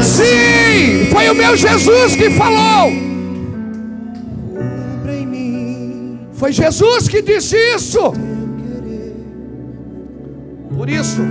Sim, 0.02 1.08
foi 1.10 1.30
o 1.30 1.34
meu 1.34 1.56
Jesus 1.56 2.14
que 2.14 2.30
falou. 2.30 2.92
Foi 6.34 6.52
Jesus 6.52 7.08
que 7.08 7.22
disse 7.22 7.56
isso. 7.74 8.12
Por 10.82 10.90
isso, 10.90 11.22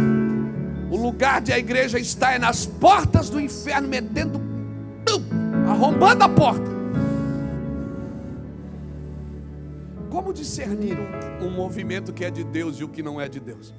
o 0.89 0.95
lugar 0.95 1.41
de 1.41 1.51
a 1.51 1.59
igreja 1.59 1.99
está 1.99 2.31
é 2.31 2.39
nas 2.39 2.65
portas 2.65 3.29
do 3.29 3.37
inferno, 3.37 3.85
metendo, 3.85 4.39
arrombando 5.67 6.23
a 6.23 6.29
porta. 6.29 6.71
Como 10.09 10.31
discernir 10.31 10.97
um, 10.97 11.47
um 11.47 11.51
movimento 11.51 12.13
que 12.13 12.23
é 12.23 12.31
de 12.31 12.45
Deus 12.45 12.77
e 12.77 12.85
o 12.85 12.87
que 12.87 13.03
não 13.03 13.19
é 13.19 13.27
de 13.27 13.41
Deus? 13.41 13.73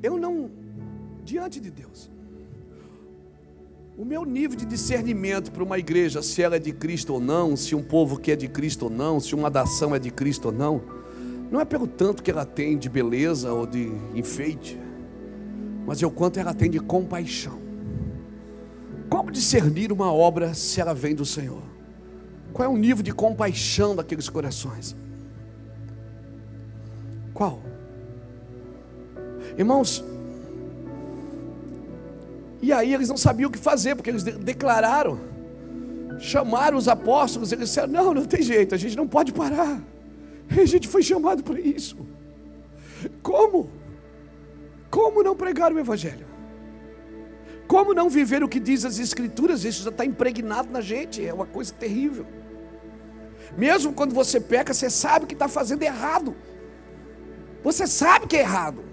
Eu 0.00 0.16
não, 0.16 0.48
diante 1.24 1.58
de 1.58 1.72
Deus, 1.72 2.08
o 3.98 4.04
meu 4.04 4.24
nível 4.24 4.56
de 4.56 4.64
discernimento 4.64 5.50
para 5.50 5.64
uma 5.64 5.76
igreja, 5.76 6.22
se 6.22 6.40
ela 6.40 6.54
é 6.54 6.60
de 6.60 6.72
Cristo 6.72 7.14
ou 7.14 7.20
não, 7.20 7.56
se 7.56 7.74
um 7.74 7.82
povo 7.82 8.16
que 8.16 8.30
é 8.30 8.36
de 8.36 8.46
Cristo 8.46 8.84
ou 8.84 8.90
não, 8.90 9.18
se 9.18 9.34
uma 9.34 9.50
nação 9.50 9.92
é 9.92 9.98
de 9.98 10.12
Cristo 10.12 10.46
ou 10.46 10.52
não, 10.52 11.03
não 11.50 11.60
é 11.60 11.64
pelo 11.64 11.86
tanto 11.86 12.22
que 12.22 12.30
ela 12.30 12.44
tem 12.44 12.76
de 12.76 12.88
beleza 12.88 13.52
ou 13.52 13.66
de 13.66 13.92
enfeite, 14.14 14.78
mas 15.86 16.02
é 16.02 16.06
o 16.06 16.10
quanto 16.10 16.38
ela 16.38 16.54
tem 16.54 16.70
de 16.70 16.80
compaixão. 16.80 17.58
Como 19.08 19.30
discernir 19.30 19.92
uma 19.92 20.12
obra 20.12 20.54
se 20.54 20.80
ela 20.80 20.94
vem 20.94 21.14
do 21.14 21.24
Senhor? 21.24 21.62
Qual 22.52 22.68
é 22.68 22.72
o 22.72 22.76
nível 22.76 23.02
de 23.02 23.12
compaixão 23.12 23.94
daqueles 23.94 24.28
corações? 24.28 24.96
Qual? 27.32 27.60
Irmãos, 29.58 30.04
e 32.62 32.72
aí 32.72 32.94
eles 32.94 33.08
não 33.08 33.16
sabiam 33.16 33.48
o 33.48 33.52
que 33.52 33.58
fazer, 33.58 33.94
porque 33.94 34.08
eles 34.08 34.22
declararam, 34.22 35.20
chamaram 36.18 36.78
os 36.78 36.88
apóstolos, 36.88 37.52
eles 37.52 37.68
disseram: 37.68 37.92
Não, 37.92 38.14
não 38.14 38.24
tem 38.24 38.40
jeito, 38.40 38.74
a 38.74 38.78
gente 38.78 38.96
não 38.96 39.06
pode 39.06 39.32
parar, 39.32 39.82
a 40.50 40.64
gente 40.64 40.88
foi 40.88 41.02
chamado 41.02 41.42
para 41.42 41.60
isso. 41.60 41.96
Como? 43.22 43.70
Como 44.90 45.22
não 45.22 45.36
pregar 45.36 45.72
o 45.72 45.78
Evangelho? 45.78 46.26
Como 47.66 47.94
não 47.94 48.08
viver 48.08 48.42
o 48.44 48.48
que 48.48 48.60
diz 48.60 48.84
as 48.84 48.98
Escrituras? 48.98 49.64
Isso 49.64 49.82
já 49.82 49.90
está 49.90 50.04
impregnado 50.04 50.70
na 50.70 50.80
gente, 50.80 51.24
é 51.24 51.32
uma 51.32 51.46
coisa 51.46 51.72
terrível. 51.72 52.26
Mesmo 53.56 53.92
quando 53.92 54.14
você 54.14 54.40
peca, 54.40 54.72
você 54.72 54.90
sabe 54.90 55.26
que 55.26 55.34
está 55.34 55.48
fazendo 55.48 55.82
errado. 55.82 56.36
Você 57.62 57.86
sabe 57.86 58.26
que 58.26 58.36
é 58.36 58.40
errado. 58.40 58.84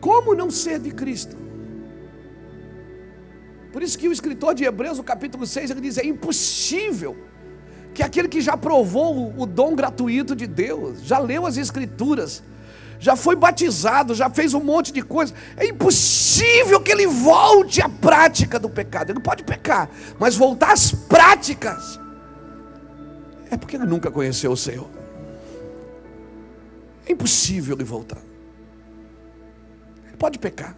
Como 0.00 0.34
não 0.34 0.50
ser 0.50 0.78
de 0.80 0.90
Cristo? 0.90 1.39
Por 3.72 3.82
isso 3.82 3.98
que 3.98 4.08
o 4.08 4.12
escritor 4.12 4.54
de 4.54 4.64
Hebreus, 4.64 4.98
no 4.98 5.04
capítulo 5.04 5.46
6, 5.46 5.70
ele 5.70 5.80
diz: 5.80 5.98
é 5.98 6.04
impossível 6.04 7.16
que 7.94 8.02
aquele 8.02 8.28
que 8.28 8.40
já 8.40 8.56
provou 8.56 9.34
o 9.36 9.46
dom 9.46 9.74
gratuito 9.74 10.34
de 10.34 10.46
Deus, 10.46 11.02
já 11.02 11.18
leu 11.18 11.46
as 11.46 11.56
Escrituras, 11.56 12.42
já 12.98 13.16
foi 13.16 13.34
batizado, 13.34 14.14
já 14.14 14.28
fez 14.28 14.54
um 14.54 14.60
monte 14.60 14.92
de 14.92 15.02
coisa, 15.02 15.34
é 15.56 15.66
impossível 15.66 16.80
que 16.80 16.92
ele 16.92 17.06
volte 17.06 17.82
à 17.82 17.88
prática 17.88 18.58
do 18.58 18.68
pecado. 18.68 19.10
Ele 19.10 19.20
pode 19.20 19.44
pecar, 19.44 19.88
mas 20.18 20.36
voltar 20.36 20.72
às 20.72 20.92
práticas 20.92 21.98
é 23.50 23.56
porque 23.56 23.76
ele 23.76 23.86
nunca 23.86 24.10
conheceu 24.10 24.52
o 24.52 24.56
Senhor. 24.56 24.88
É 27.06 27.12
impossível 27.12 27.74
ele 27.74 27.84
voltar. 27.84 28.20
Ele 30.06 30.16
pode 30.16 30.38
pecar. 30.38 30.76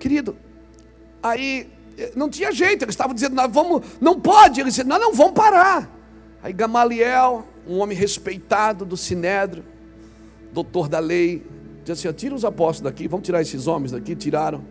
Querido, 0.00 0.36
aí 1.24 1.66
eh, 1.96 2.12
não 2.14 2.28
tinha 2.28 2.52
jeito, 2.52 2.84
eles 2.84 2.92
estavam 2.92 3.14
dizendo, 3.14 3.34
nós 3.34 3.50
vamos, 3.50 3.82
não 4.00 4.20
pode. 4.20 4.60
Ele 4.60 4.68
disse, 4.68 4.84
nós 4.84 5.00
não 5.00 5.14
vamos 5.14 5.32
parar. 5.32 5.90
Aí 6.42 6.52
Gamaliel, 6.52 7.48
um 7.66 7.78
homem 7.78 7.96
respeitado 7.96 8.84
do 8.84 8.96
Sinédrio, 8.96 9.64
doutor 10.52 10.86
da 10.86 10.98
lei, 10.98 11.42
disse 11.82 12.06
assim: 12.06 12.16
tira 12.16 12.34
os 12.34 12.44
apóstolos 12.44 12.92
daqui, 12.92 13.08
vamos 13.08 13.24
tirar 13.24 13.40
esses 13.40 13.66
homens 13.66 13.92
daqui. 13.92 14.14
Tiraram. 14.14 14.62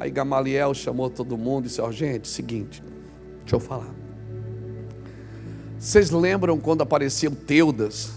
Aí 0.00 0.10
Gamaliel 0.10 0.72
chamou 0.72 1.10
todo 1.10 1.36
mundo 1.36 1.66
e 1.66 1.68
disse: 1.68 1.82
ó, 1.82 1.88
oh, 1.88 1.92
gente, 1.92 2.26
seguinte, 2.26 2.82
deixa 3.40 3.56
eu 3.56 3.60
falar. 3.60 3.94
Vocês 5.78 6.10
lembram 6.10 6.58
quando 6.58 6.80
apareceu 6.80 7.30
Teudas, 7.30 8.12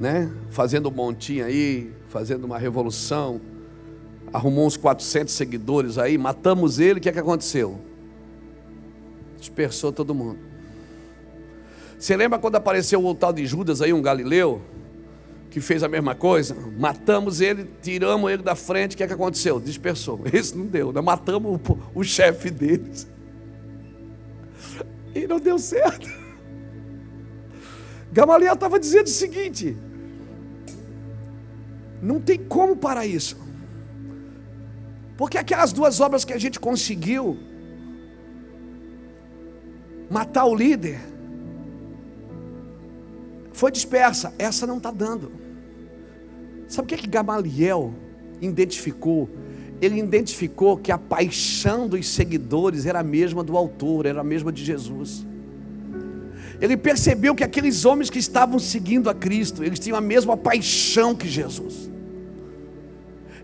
né? 0.00 0.28
Fazendo 0.50 0.88
um 0.88 0.92
montinho 0.92 1.44
aí, 1.44 1.92
fazendo 2.08 2.44
uma 2.44 2.58
revolução 2.58 3.40
arrumou 4.32 4.66
uns 4.66 4.76
400 4.76 5.32
seguidores 5.34 5.98
aí, 5.98 6.16
matamos 6.16 6.78
ele, 6.78 6.98
o 6.98 7.02
que 7.02 7.08
é 7.08 7.12
que 7.12 7.18
aconteceu? 7.18 7.80
Dispersou 9.38 9.92
todo 9.92 10.14
mundo. 10.14 10.38
Você 11.98 12.16
lembra 12.16 12.38
quando 12.38 12.56
apareceu 12.56 13.04
o 13.04 13.14
tal 13.14 13.32
de 13.32 13.44
Judas 13.46 13.82
aí, 13.82 13.92
um 13.92 14.00
galileu, 14.00 14.62
que 15.50 15.60
fez 15.60 15.82
a 15.82 15.88
mesma 15.88 16.14
coisa? 16.14 16.56
Matamos 16.78 17.40
ele, 17.40 17.68
tiramos 17.82 18.30
ele 18.30 18.42
da 18.42 18.54
frente, 18.54 18.94
o 18.94 18.96
que 18.96 19.02
é 19.02 19.06
que 19.06 19.12
aconteceu? 19.12 19.60
Dispersou. 19.60 20.20
Esse 20.32 20.56
não 20.56 20.66
deu, 20.66 20.92
nós 20.92 21.04
matamos 21.04 21.60
o, 21.68 21.78
o 21.94 22.04
chefe 22.04 22.50
deles. 22.50 23.06
E 25.14 25.26
não 25.26 25.40
deu 25.40 25.58
certo. 25.58 26.08
Gamaliel 28.12 28.54
estava 28.54 28.78
dizendo 28.78 29.06
o 29.06 29.10
seguinte: 29.10 29.76
não 32.00 32.20
tem 32.20 32.38
como 32.38 32.76
parar 32.76 33.06
isso. 33.06 33.36
Porque 35.20 35.36
aquelas 35.36 35.70
duas 35.70 36.00
obras 36.00 36.24
que 36.24 36.32
a 36.32 36.38
gente 36.38 36.58
conseguiu 36.58 37.36
matar 40.08 40.46
o 40.46 40.54
líder 40.54 40.98
foi 43.52 43.70
dispersa, 43.70 44.32
essa 44.38 44.66
não 44.66 44.78
está 44.78 44.90
dando. 44.90 45.30
Sabe 46.66 46.86
o 46.86 46.88
que, 46.88 46.94
é 46.94 46.98
que 46.98 47.06
Gamaliel 47.06 47.92
identificou? 48.40 49.28
Ele 49.78 49.98
identificou 49.98 50.78
que 50.78 50.90
a 50.90 50.96
paixão 50.96 51.86
dos 51.86 52.08
seguidores 52.08 52.86
era 52.86 53.00
a 53.00 53.04
mesma 53.04 53.44
do 53.44 53.58
autor, 53.58 54.06
era 54.06 54.22
a 54.22 54.24
mesma 54.24 54.50
de 54.50 54.64
Jesus. 54.64 55.26
Ele 56.62 56.78
percebeu 56.78 57.34
que 57.34 57.44
aqueles 57.44 57.84
homens 57.84 58.08
que 58.08 58.18
estavam 58.18 58.58
seguindo 58.58 59.10
a 59.10 59.14
Cristo, 59.14 59.62
eles 59.62 59.78
tinham 59.78 59.98
a 59.98 60.00
mesma 60.00 60.34
paixão 60.34 61.14
que 61.14 61.28
Jesus. 61.28 61.90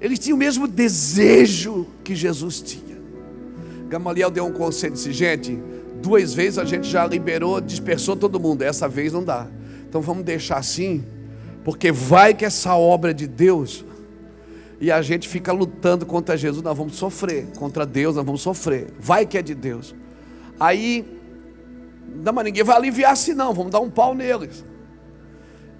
Eles 0.01 0.19
tinham 0.19 0.37
o 0.37 0.39
mesmo 0.39 0.67
desejo 0.67 1.87
que 2.05 2.15
Jesus 2.15 2.61
tinha. 2.61 2.97
Gamaliel 3.89 4.31
deu 4.31 4.45
um 4.45 4.53
conselho, 4.53 4.95
disse: 4.95 5.13
gente, 5.13 5.59
duas 6.03 6.35
vezes 6.35 6.59
a 6.59 6.65
gente 6.65 6.89
já 6.89 7.07
liberou, 7.07 7.61
dispersou 7.61 8.17
todo 8.17 8.39
mundo, 8.39 8.63
essa 8.63 8.89
vez 8.89 9.13
não 9.13 9.25
dá. 9.25 9.47
Então 9.89 10.01
vamos 10.01 10.25
deixar 10.25 10.59
assim, 10.59 11.05
porque 11.65 11.91
vai 11.91 12.35
que 12.35 12.45
essa 12.45 12.75
obra 12.75 13.11
é 13.13 13.15
de 13.15 13.27
Deus 13.27 13.85
e 14.81 14.93
a 14.93 15.01
gente 15.01 15.27
fica 15.29 15.53
lutando 15.53 16.05
contra 16.05 16.37
Jesus, 16.37 16.63
nós 16.63 16.77
vamos 16.77 16.97
sofrer, 16.97 17.47
contra 17.59 17.87
Deus 17.87 18.17
nós 18.17 18.25
vamos 18.25 18.43
sofrer. 18.43 18.89
Vai 18.99 19.25
que 19.25 19.39
é 19.39 19.43
de 19.43 19.55
Deus. 19.55 19.95
Aí, 20.61 21.05
não, 22.23 22.33
mas 22.33 22.45
ninguém 22.45 22.63
vai 22.63 22.77
aliviar 22.77 23.13
assim 23.13 23.33
não, 23.33 23.55
vamos 23.55 23.73
dar 23.73 23.81
um 23.81 23.91
pau 23.91 24.15
neles. 24.15 24.65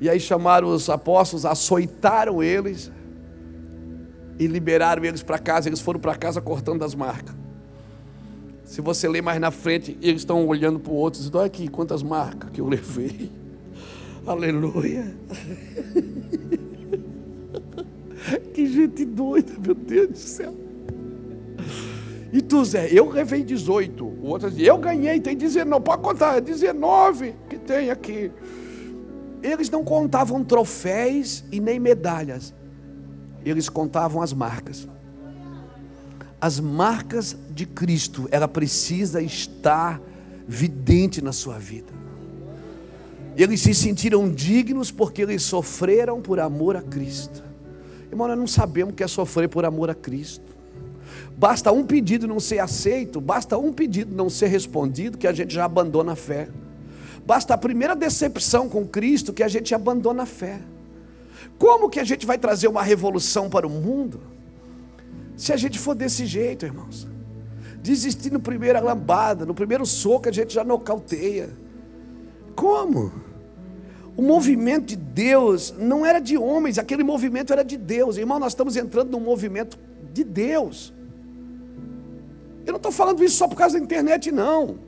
E 0.01 0.09
aí 0.09 0.21
chamaram 0.21 0.69
os 0.69 0.89
apóstolos, 0.89 1.45
açoitaram 1.45 2.43
eles 2.43 2.91
e 4.39 4.47
liberaram 4.47 5.05
eles 5.05 5.23
para 5.23 5.39
casa. 5.39 5.69
Eles 5.69 5.81
foram 5.81 6.01
para 6.01 6.15
casa 6.15 6.41
cortando 6.41 6.85
as 6.85 6.95
marcas. 6.95 7.35
Se 8.65 8.81
você 8.81 9.09
ler 9.09 9.23
mais 9.23 9.41
na 9.41 9.51
frente, 9.51 9.97
eles 10.03 10.23
estão 10.23 10.47
olhando 10.47 10.81
para 10.81 10.93
o 10.93 10.97
outro, 10.97 11.19
dizendo: 11.19 11.39
Olha 11.39 11.47
aqui 11.47 11.69
quantas 11.69 12.03
marcas 12.03 12.51
que 12.51 12.61
eu 12.61 12.69
levei. 12.69 13.31
Aleluia. 14.27 15.15
que 18.53 18.67
gente 18.67 19.05
doida, 19.05 19.53
meu 19.59 19.75
Deus 19.75 20.09
do 20.09 20.19
céu. 20.19 20.55
E 22.33 22.43
tu, 22.43 22.65
Zé, 22.65 22.89
eu 22.91 23.09
levei 23.09 23.45
18. 23.45 24.05
O 24.05 24.27
outro 24.27 24.51
diz, 24.51 24.67
eu 24.67 24.77
ganhei, 24.77 25.21
tem 25.21 25.37
19. 25.37 25.85
Pode 25.85 26.03
contar, 26.03 26.37
é 26.37 26.41
19 26.41 27.35
que 27.49 27.57
tem 27.57 27.91
aqui. 27.91 28.33
Eles 29.43 29.71
não 29.71 29.85
contavam 29.85 30.43
troféus 30.43 31.45
e 31.53 31.61
nem 31.61 31.79
medalhas 31.79 32.53
eles 33.51 33.69
contavam 33.69 34.21
as 34.21 34.33
marcas. 34.33 34.89
As 36.41 36.61
marcas 36.61 37.37
de 37.51 37.65
Cristo, 37.65 38.29
ela 38.31 38.49
precisa 38.49 39.23
estar 39.23 40.01
vidente 40.47 41.23
na 41.23 41.33
sua 41.33 41.59
vida. 41.59 41.93
Eles 43.37 43.61
se 43.61 43.75
sentiram 43.75 44.29
dignos 44.29 44.91
porque 44.91 45.23
eles 45.23 45.43
sofreram 45.43 46.21
por 46.21 46.41
amor 46.41 46.77
a 46.77 46.83
Cristo. 46.83 47.45
Irmão, 48.11 48.29
nós 48.29 48.39
não 48.39 48.47
sabemos 48.47 48.93
o 48.93 48.97
que 48.97 49.03
é 49.03 49.09
sofrer 49.09 49.49
por 49.49 49.65
amor 49.65 49.91
a 49.91 49.95
Cristo. 49.95 50.57
Basta 51.37 51.71
um 51.71 51.85
pedido 51.85 52.27
não 52.27 52.41
ser 52.41 52.61
aceito, 52.61 53.21
basta 53.21 53.59
um 53.59 53.73
pedido 53.73 54.15
não 54.15 54.31
ser 54.31 54.47
respondido, 54.47 55.19
que 55.19 55.27
a 55.27 55.33
gente 55.33 55.53
já 55.53 55.67
abandona 55.67 56.13
a 56.13 56.17
fé. 56.17 56.49
Basta 57.27 57.55
a 57.55 57.59
primeira 57.59 57.95
decepção 57.95 58.69
com 58.69 58.87
Cristo, 58.87 59.33
que 59.33 59.43
a 59.43 59.49
gente 59.49 59.75
abandona 59.75 60.23
a 60.23 60.27
fé. 60.27 60.61
Como 61.59 61.89
que 61.89 61.99
a 61.99 62.05
gente 62.05 62.27
vai 62.27 62.39
trazer 62.39 62.69
uma 62.69 62.83
revolução 62.83 63.49
para 63.49 63.67
o 63.67 63.71
mundo 63.71 64.21
se 65.37 65.53
a 65.53 65.57
gente 65.57 65.79
for 65.79 65.95
desse 65.95 66.27
jeito, 66.27 66.67
irmãos? 66.67 67.07
Desistir 67.83 68.33
no 68.33 68.41
primeiro 68.41 68.83
lambada, 68.85 69.47
no 69.47 69.55
primeiro 69.55 69.87
soco 69.87 70.29
a 70.29 70.33
gente 70.33 70.53
já 70.53 70.65
nocauteia. 70.65 71.51
Como? 72.55 73.13
O 74.17 74.23
movimento 74.23 74.87
de 74.87 74.97
Deus 74.97 75.75
não 75.79 76.05
era 76.05 76.19
de 76.19 76.39
homens, 76.39 76.79
aquele 76.79 77.05
movimento 77.05 77.53
era 77.53 77.63
de 77.63 77.77
Deus. 77.77 78.17
Irmão, 78.17 78.39
nós 78.39 78.53
estamos 78.53 78.77
entrando 78.77 79.11
num 79.11 79.21
movimento 79.21 79.79
de 80.13 80.25
Deus. 80.25 80.93
Eu 82.65 82.73
não 82.73 82.79
estou 82.79 82.91
falando 82.91 83.23
isso 83.23 83.37
só 83.37 83.47
por 83.47 83.57
causa 83.57 83.79
da 83.79 83.85
internet, 83.85 84.33
não. 84.33 84.79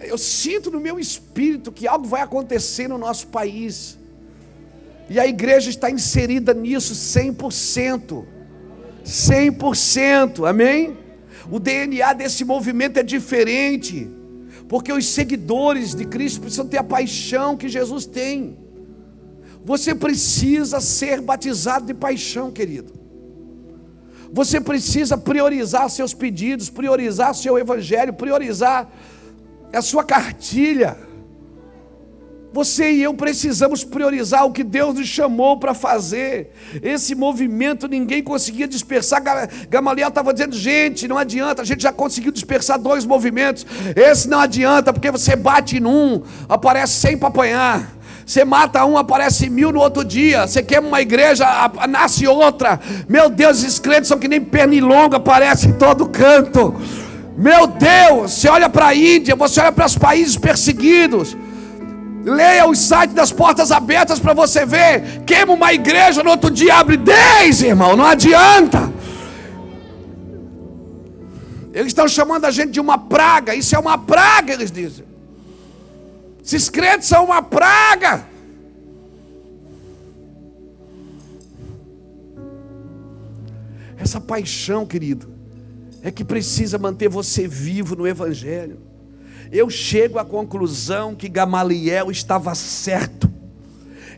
Eu 0.00 0.16
sinto 0.16 0.70
no 0.70 0.80
meu 0.80 0.98
espírito 0.98 1.70
que 1.70 1.86
algo 1.86 2.06
vai 2.06 2.22
acontecer 2.22 2.88
no 2.88 2.96
nosso 2.96 3.26
país. 3.26 3.98
E 5.08 5.18
a 5.18 5.26
igreja 5.26 5.70
está 5.70 5.90
inserida 5.90 6.54
nisso 6.54 6.94
100%. 6.94 8.24
100%, 9.04 10.48
amém? 10.48 10.96
O 11.50 11.58
DNA 11.58 12.12
desse 12.12 12.44
movimento 12.44 12.98
é 12.98 13.02
diferente, 13.02 14.08
porque 14.68 14.92
os 14.92 15.06
seguidores 15.06 15.94
de 15.94 16.04
Cristo 16.04 16.40
precisam 16.40 16.66
ter 16.66 16.78
a 16.78 16.84
paixão 16.84 17.56
que 17.56 17.68
Jesus 17.68 18.06
tem. 18.06 18.56
Você 19.64 19.94
precisa 19.94 20.80
ser 20.80 21.20
batizado 21.20 21.86
de 21.86 21.94
paixão, 21.94 22.50
querido. 22.50 22.92
Você 24.32 24.60
precisa 24.60 25.18
priorizar 25.18 25.90
seus 25.90 26.14
pedidos, 26.14 26.70
priorizar 26.70 27.34
seu 27.34 27.58
evangelho, 27.58 28.14
priorizar 28.14 28.90
a 29.72 29.82
sua 29.82 30.02
cartilha. 30.02 30.96
Você 32.52 32.92
e 32.92 33.02
eu 33.02 33.14
precisamos 33.14 33.82
priorizar 33.82 34.44
o 34.44 34.52
que 34.52 34.62
Deus 34.62 34.94
nos 34.94 35.08
chamou 35.08 35.56
para 35.56 35.72
fazer. 35.72 36.52
Esse 36.82 37.14
movimento 37.14 37.88
ninguém 37.88 38.22
conseguia 38.22 38.68
dispersar. 38.68 39.22
Gamaliel 39.70 40.08
estava 40.08 40.34
dizendo: 40.34 40.54
gente, 40.54 41.08
não 41.08 41.16
adianta, 41.16 41.62
a 41.62 41.64
gente 41.64 41.82
já 41.82 41.92
conseguiu 41.92 42.30
dispersar 42.30 42.78
dois 42.78 43.06
movimentos. 43.06 43.64
Esse 43.96 44.28
não 44.28 44.38
adianta, 44.38 44.92
porque 44.92 45.10
você 45.10 45.34
bate 45.34 45.80
num, 45.80 46.22
aparece 46.46 46.92
sem 46.92 47.16
para 47.16 47.28
apanhar. 47.28 47.96
Você 48.26 48.44
mata 48.44 48.84
um, 48.84 48.98
aparece 48.98 49.48
mil 49.48 49.72
no 49.72 49.80
outro 49.80 50.04
dia. 50.04 50.46
Você 50.46 50.62
queima 50.62 50.86
uma 50.86 51.00
igreja, 51.00 51.46
nasce 51.88 52.26
outra. 52.26 52.78
Meu 53.08 53.30
Deus, 53.30 53.58
esses 53.58 53.78
crentes 53.78 54.08
são 54.08 54.18
que 54.18 54.28
nem 54.28 54.40
pernilonga, 54.40 55.16
aparece 55.16 55.68
em 55.68 55.72
todo 55.72 56.06
canto. 56.06 56.74
Meu 57.36 57.66
Deus, 57.66 58.32
você 58.32 58.48
olha 58.48 58.68
para 58.68 58.88
a 58.88 58.94
Índia, 58.94 59.34
você 59.34 59.60
olha 59.60 59.72
para 59.72 59.86
os 59.86 59.96
países 59.96 60.36
perseguidos. 60.36 61.34
Leia 62.24 62.66
o 62.66 62.74
site 62.74 63.12
das 63.12 63.32
portas 63.32 63.72
abertas 63.72 64.20
para 64.20 64.32
você 64.32 64.64
ver. 64.64 65.22
Queima 65.24 65.52
uma 65.52 65.72
igreja, 65.72 66.22
no 66.22 66.30
outro 66.30 66.50
dia 66.50 66.76
abre 66.76 66.96
dez, 66.96 67.62
irmão. 67.62 67.96
Não 67.96 68.04
adianta. 68.04 68.92
Eles 71.72 71.88
estão 71.88 72.06
chamando 72.06 72.44
a 72.44 72.50
gente 72.50 72.70
de 72.70 72.80
uma 72.80 72.98
praga. 72.98 73.54
Isso 73.54 73.74
é 73.74 73.78
uma 73.78 73.98
praga, 73.98 74.52
eles 74.52 74.70
dizem. 74.70 75.04
Esses 76.44 76.68
crentes 76.68 77.08
são 77.08 77.24
uma 77.24 77.42
praga. 77.42 78.26
Essa 83.98 84.20
paixão, 84.20 84.84
querido, 84.84 85.32
é 86.02 86.10
que 86.10 86.24
precisa 86.24 86.78
manter 86.78 87.08
você 87.08 87.46
vivo 87.46 87.94
no 87.96 88.06
Evangelho 88.06 88.91
eu 89.52 89.68
chego 89.68 90.18
à 90.18 90.24
conclusão 90.24 91.14
que 91.14 91.28
Gamaliel 91.28 92.10
estava 92.10 92.54
certo. 92.54 93.30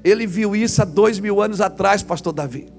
Ele 0.05 0.29
viu 0.29 0.55
isso 0.55 0.81
há 0.81 0.85
dois 0.85 1.19
mil 1.19 1.43
anos 1.43 1.61
atrás, 1.61 2.05
pastor 2.05 2.33
Davi. 2.33 2.73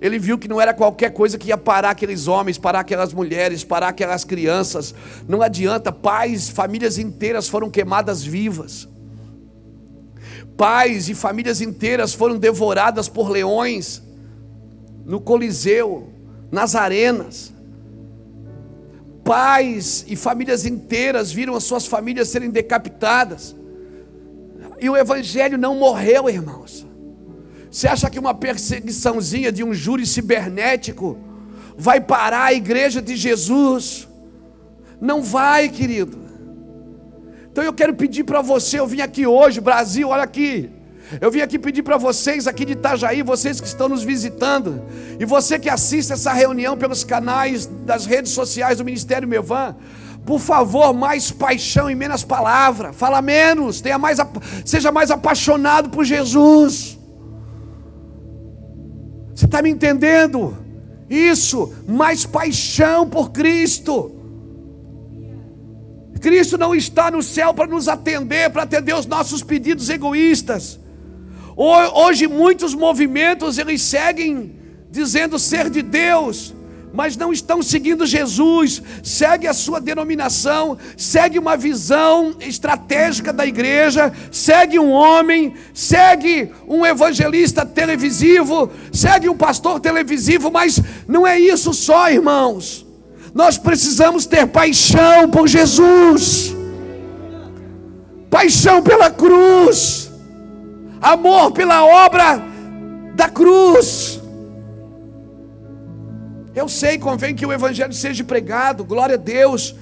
Ele 0.00 0.16
viu 0.16 0.38
que 0.38 0.46
não 0.46 0.60
era 0.60 0.72
qualquer 0.72 1.10
coisa 1.10 1.36
que 1.36 1.48
ia 1.48 1.58
parar 1.58 1.90
aqueles 1.90 2.28
homens, 2.28 2.58
parar 2.58 2.80
aquelas 2.80 3.12
mulheres, 3.12 3.64
parar 3.64 3.88
aquelas 3.88 4.24
crianças. 4.24 4.94
Não 5.26 5.42
adianta, 5.42 5.90
pais, 5.90 6.48
famílias 6.48 6.96
inteiras 6.96 7.48
foram 7.48 7.68
queimadas 7.68 8.22
vivas. 8.22 8.86
Pais 10.56 11.08
e 11.08 11.14
famílias 11.14 11.60
inteiras 11.60 12.14
foram 12.14 12.38
devoradas 12.38 13.08
por 13.08 13.28
leões 13.28 14.00
no 15.04 15.20
Coliseu, 15.20 16.12
nas 16.52 16.74
arenas 16.76 17.55
pais 19.26 20.04
e 20.06 20.14
famílias 20.14 20.64
inteiras 20.64 21.32
viram 21.32 21.56
as 21.56 21.64
suas 21.64 21.84
famílias 21.84 22.28
serem 22.28 22.48
decapitadas. 22.48 23.56
E 24.80 24.88
o 24.88 24.96
evangelho 24.96 25.58
não 25.58 25.74
morreu, 25.74 26.30
irmãos. 26.30 26.86
Você 27.68 27.88
acha 27.88 28.08
que 28.08 28.20
uma 28.20 28.32
perseguiçãozinha 28.32 29.50
de 29.50 29.64
um 29.64 29.74
júri 29.74 30.06
cibernético 30.06 31.18
vai 31.76 32.00
parar 32.00 32.44
a 32.44 32.54
igreja 32.54 33.02
de 33.02 33.16
Jesus? 33.16 34.08
Não 35.00 35.20
vai, 35.20 35.68
querido. 35.68 36.16
Então 37.50 37.64
eu 37.64 37.72
quero 37.72 37.94
pedir 37.94 38.22
para 38.22 38.40
você, 38.40 38.78
eu 38.78 38.86
vim 38.86 39.00
aqui 39.00 39.26
hoje, 39.26 39.60
Brasil, 39.60 40.08
olha 40.08 40.22
aqui. 40.22 40.70
Eu 41.20 41.30
vim 41.30 41.40
aqui 41.40 41.58
pedir 41.58 41.82
para 41.82 41.96
vocês 41.96 42.46
aqui 42.46 42.64
de 42.64 42.72
Itajaí, 42.72 43.22
vocês 43.22 43.60
que 43.60 43.66
estão 43.66 43.88
nos 43.88 44.02
visitando, 44.02 44.82
e 45.20 45.24
você 45.24 45.58
que 45.58 45.68
assiste 45.68 46.12
essa 46.12 46.32
reunião 46.32 46.76
pelos 46.76 47.04
canais 47.04 47.66
das 47.66 48.06
redes 48.06 48.32
sociais 48.32 48.78
do 48.78 48.84
Ministério 48.84 49.28
Mevan, 49.28 49.76
por 50.24 50.40
favor, 50.40 50.92
mais 50.92 51.30
paixão 51.30 51.88
e 51.88 51.94
menos 51.94 52.24
palavra. 52.24 52.92
Fala 52.92 53.22
menos, 53.22 53.80
tenha 53.80 53.96
mais, 53.96 54.18
seja 54.64 54.90
mais 54.90 55.12
apaixonado 55.12 55.88
por 55.88 56.04
Jesus. 56.04 56.98
Você 59.32 59.44
está 59.44 59.62
me 59.62 59.70
entendendo? 59.70 60.58
Isso, 61.08 61.72
mais 61.86 62.26
paixão 62.26 63.08
por 63.08 63.30
Cristo. 63.30 64.12
Cristo 66.20 66.58
não 66.58 66.74
está 66.74 67.08
no 67.08 67.22
céu 67.22 67.54
para 67.54 67.68
nos 67.68 67.86
atender, 67.86 68.50
para 68.50 68.64
atender 68.64 68.94
os 68.94 69.06
nossos 69.06 69.44
pedidos 69.44 69.88
egoístas. 69.88 70.80
Hoje 71.56 72.26
muitos 72.26 72.74
movimentos 72.74 73.56
eles 73.56 73.80
seguem 73.80 74.54
dizendo 74.90 75.38
ser 75.38 75.70
de 75.70 75.80
Deus, 75.80 76.54
mas 76.92 77.16
não 77.16 77.32
estão 77.32 77.62
seguindo 77.62 78.04
Jesus, 78.04 78.82
segue 79.02 79.46
a 79.46 79.54
sua 79.54 79.80
denominação, 79.80 80.76
segue 80.98 81.38
uma 81.38 81.56
visão 81.56 82.34
estratégica 82.40 83.32
da 83.32 83.46
igreja, 83.46 84.12
segue 84.30 84.78
um 84.78 84.90
homem, 84.90 85.54
segue 85.72 86.52
um 86.68 86.84
evangelista 86.84 87.64
televisivo, 87.64 88.70
segue 88.92 89.28
um 89.28 89.36
pastor 89.36 89.80
televisivo, 89.80 90.50
mas 90.50 90.78
não 91.08 91.26
é 91.26 91.40
isso 91.40 91.72
só, 91.72 92.10
irmãos. 92.10 92.86
Nós 93.34 93.56
precisamos 93.56 94.26
ter 94.26 94.46
paixão 94.46 95.30
por 95.30 95.48
Jesus. 95.48 96.54
Paixão 98.30 98.82
pela 98.82 99.10
cruz 99.10 100.05
amor 101.12 101.52
pela 101.52 101.84
obra 101.84 102.42
da 103.14 103.28
cruz. 103.28 104.20
Eu 106.54 106.68
sei, 106.68 106.98
convém 106.98 107.34
que 107.34 107.46
o 107.46 107.52
Evangelho 107.52 107.92
seja 107.92 108.24
pregado, 108.24 108.84
glória 108.84 109.14
a 109.14 109.18
Deus, 109.18 109.74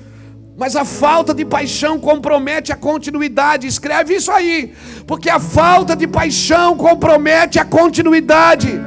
mas 0.57 0.77
a 0.77 0.85
falta 0.85 1.33
de 1.33 1.45
paixão 1.45 1.99
compromete 1.99 2.73
a 2.73 2.77
continuidade. 2.77 3.67
Escreve 3.67 4.15
isso 4.15 4.31
aí, 4.31 4.75
porque 5.07 5.31
a 5.31 5.41
falta 5.41 5.97
de 5.97 6.07
paixão 6.07 6.77
compromete 6.77 7.59
a 7.59 7.65
continuidade. 7.65 8.81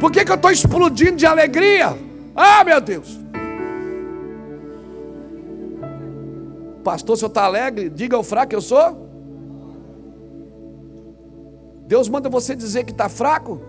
Por 0.00 0.10
que, 0.10 0.24
que 0.24 0.30
eu 0.30 0.36
estou 0.36 0.50
explodindo 0.50 1.16
de 1.16 1.26
alegria? 1.26 1.96
Ah, 2.34 2.64
meu 2.64 2.80
Deus! 2.80 3.18
Pastor, 6.82 7.16
se 7.16 7.24
eu 7.24 7.28
está 7.28 7.44
alegre, 7.44 7.90
diga 7.90 8.16
ao 8.16 8.22
fraco 8.22 8.50
que 8.50 8.56
eu 8.56 8.62
sou. 8.62 9.07
Deus 11.88 12.06
manda 12.06 12.28
você 12.28 12.54
dizer 12.54 12.84
que 12.84 12.92
está 12.92 13.08
fraco, 13.08 13.62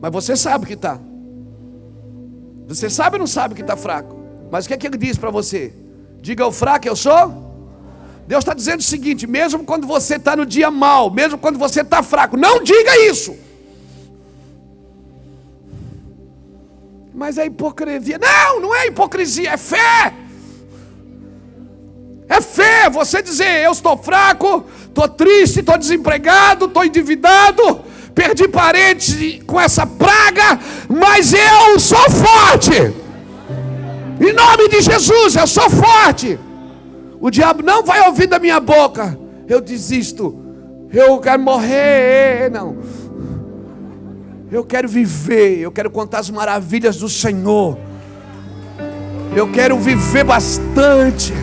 mas 0.00 0.10
você 0.10 0.34
sabe 0.34 0.64
que 0.64 0.72
está. 0.72 0.98
Você 2.66 2.88
sabe 2.88 3.16
ou 3.16 3.20
não 3.20 3.26
sabe 3.26 3.54
que 3.54 3.60
está 3.60 3.76
fraco? 3.76 4.16
Mas 4.50 4.64
o 4.64 4.68
que 4.68 4.74
é 4.74 4.78
que 4.78 4.86
ele 4.86 4.96
diz 4.96 5.18
para 5.18 5.30
você? 5.30 5.74
Diga 6.22 6.44
ao 6.44 6.50
fraco, 6.50 6.88
eu 6.88 6.96
sou. 6.96 7.52
Deus 8.26 8.40
está 8.40 8.54
dizendo 8.54 8.80
o 8.80 8.82
seguinte: 8.84 9.26
mesmo 9.26 9.64
quando 9.64 9.86
você 9.86 10.16
está 10.16 10.34
no 10.34 10.46
dia 10.46 10.70
mal, 10.70 11.10
mesmo 11.10 11.36
quando 11.36 11.58
você 11.58 11.82
está 11.82 12.02
fraco, 12.02 12.38
não 12.38 12.62
diga 12.62 13.06
isso. 13.06 13.36
Mas 17.12 17.36
é 17.36 17.44
hipocrisia. 17.44 18.18
Não, 18.18 18.60
não 18.60 18.74
é 18.74 18.86
hipocrisia, 18.86 19.50
é 19.50 19.56
fé. 19.58 20.14
É 22.32 22.40
fé, 22.40 22.88
você 22.88 23.20
dizer, 23.20 23.62
eu 23.62 23.72
estou 23.72 23.94
fraco, 23.94 24.64
estou 24.86 25.06
triste, 25.06 25.60
estou 25.60 25.76
desempregado, 25.76 26.64
estou 26.64 26.82
endividado, 26.82 27.82
perdi 28.14 28.48
parentes 28.48 29.42
com 29.46 29.60
essa 29.60 29.84
praga, 29.84 30.58
mas 30.88 31.34
eu 31.34 31.78
sou 31.78 32.10
forte. 32.10 32.94
Em 34.18 34.32
nome 34.32 34.66
de 34.70 34.80
Jesus, 34.80 35.36
eu 35.36 35.46
sou 35.46 35.68
forte. 35.68 36.38
O 37.20 37.30
diabo 37.30 37.62
não 37.62 37.84
vai 37.84 38.00
ouvir 38.08 38.28
da 38.28 38.38
minha 38.38 38.58
boca, 38.58 39.18
eu 39.46 39.60
desisto, 39.60 40.34
eu 40.90 41.18
quero 41.18 41.42
morrer, 41.42 42.50
não. 42.50 42.78
Eu 44.50 44.64
quero 44.64 44.88
viver, 44.88 45.58
eu 45.58 45.70
quero 45.70 45.90
contar 45.90 46.20
as 46.20 46.30
maravilhas 46.30 46.96
do 46.96 47.10
Senhor. 47.10 47.76
Eu 49.36 49.52
quero 49.52 49.78
viver 49.78 50.24
bastante. 50.24 51.34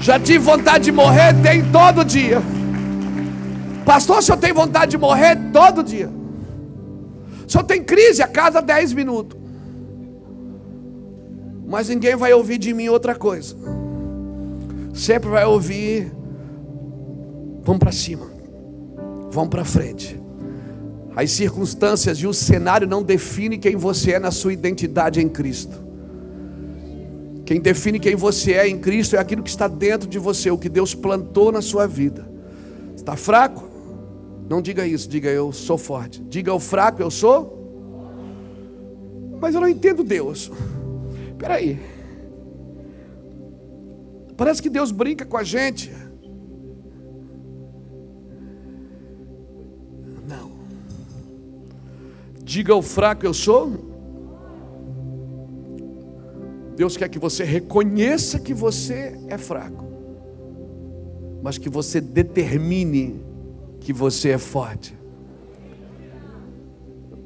Já 0.00 0.18
tive 0.18 0.38
vontade 0.38 0.84
de 0.84 0.92
morrer? 0.92 1.34
Tem 1.42 1.62
todo 1.70 2.04
dia. 2.04 2.40
Pastor, 3.84 4.18
o 4.18 4.22
senhor 4.22 4.38
tem 4.38 4.52
vontade 4.52 4.92
de 4.92 4.98
morrer 4.98 5.36
todo 5.52 5.82
dia? 5.82 6.08
O 7.46 7.50
senhor 7.50 7.64
tem 7.64 7.82
crise 7.82 8.22
a 8.22 8.28
cada 8.28 8.60
10 8.60 8.94
minutos. 8.94 9.38
Mas 11.66 11.88
ninguém 11.88 12.16
vai 12.16 12.32
ouvir 12.32 12.58
de 12.58 12.72
mim 12.72 12.88
outra 12.88 13.14
coisa. 13.14 13.54
Sempre 14.94 15.28
vai 15.28 15.44
ouvir: 15.44 16.12
vamos 17.62 17.78
para 17.78 17.92
cima, 17.92 18.26
vamos 19.30 19.50
para 19.50 19.64
frente. 19.64 20.20
As 21.14 21.30
circunstâncias 21.32 22.18
e 22.18 22.26
o 22.26 22.32
cenário 22.32 22.88
não 22.88 23.02
definem 23.02 23.58
quem 23.58 23.76
você 23.76 24.12
é 24.12 24.18
na 24.18 24.30
sua 24.30 24.52
identidade 24.52 25.20
em 25.20 25.28
Cristo. 25.28 25.89
Quem 27.50 27.60
define 27.60 27.98
quem 27.98 28.14
você 28.14 28.52
é 28.52 28.68
em 28.68 28.78
Cristo 28.78 29.16
é 29.16 29.18
aquilo 29.18 29.42
que 29.42 29.50
está 29.50 29.66
dentro 29.66 30.08
de 30.08 30.20
você, 30.20 30.52
o 30.52 30.56
que 30.56 30.68
Deus 30.68 30.94
plantou 30.94 31.50
na 31.50 31.60
sua 31.60 31.84
vida. 31.84 32.30
Está 32.94 33.16
fraco? 33.16 33.68
Não 34.48 34.62
diga 34.62 34.86
isso, 34.86 35.08
diga 35.08 35.28
eu 35.28 35.50
sou 35.50 35.76
forte. 35.76 36.22
Diga 36.22 36.54
o 36.54 36.60
fraco, 36.60 37.02
eu 37.02 37.10
sou. 37.10 37.58
Mas 39.40 39.52
eu 39.52 39.60
não 39.60 39.66
entendo 39.66 40.04
Deus. 40.04 40.48
Espera 41.32 41.54
aí. 41.54 41.80
Parece 44.36 44.62
que 44.62 44.70
Deus 44.70 44.92
brinca 44.92 45.26
com 45.26 45.36
a 45.36 45.42
gente. 45.42 45.92
Não. 50.28 50.52
Diga 52.44 52.76
o 52.76 52.80
fraco, 52.80 53.26
eu 53.26 53.34
sou. 53.34 53.89
Deus 56.80 56.96
quer 56.96 57.10
que 57.10 57.18
você 57.18 57.44
reconheça 57.44 58.40
que 58.40 58.54
você 58.54 59.14
é 59.28 59.36
fraco, 59.36 59.84
mas 61.42 61.58
que 61.58 61.68
você 61.68 62.00
determine 62.00 63.22
que 63.80 63.92
você 63.92 64.30
é 64.30 64.38
forte. 64.38 64.98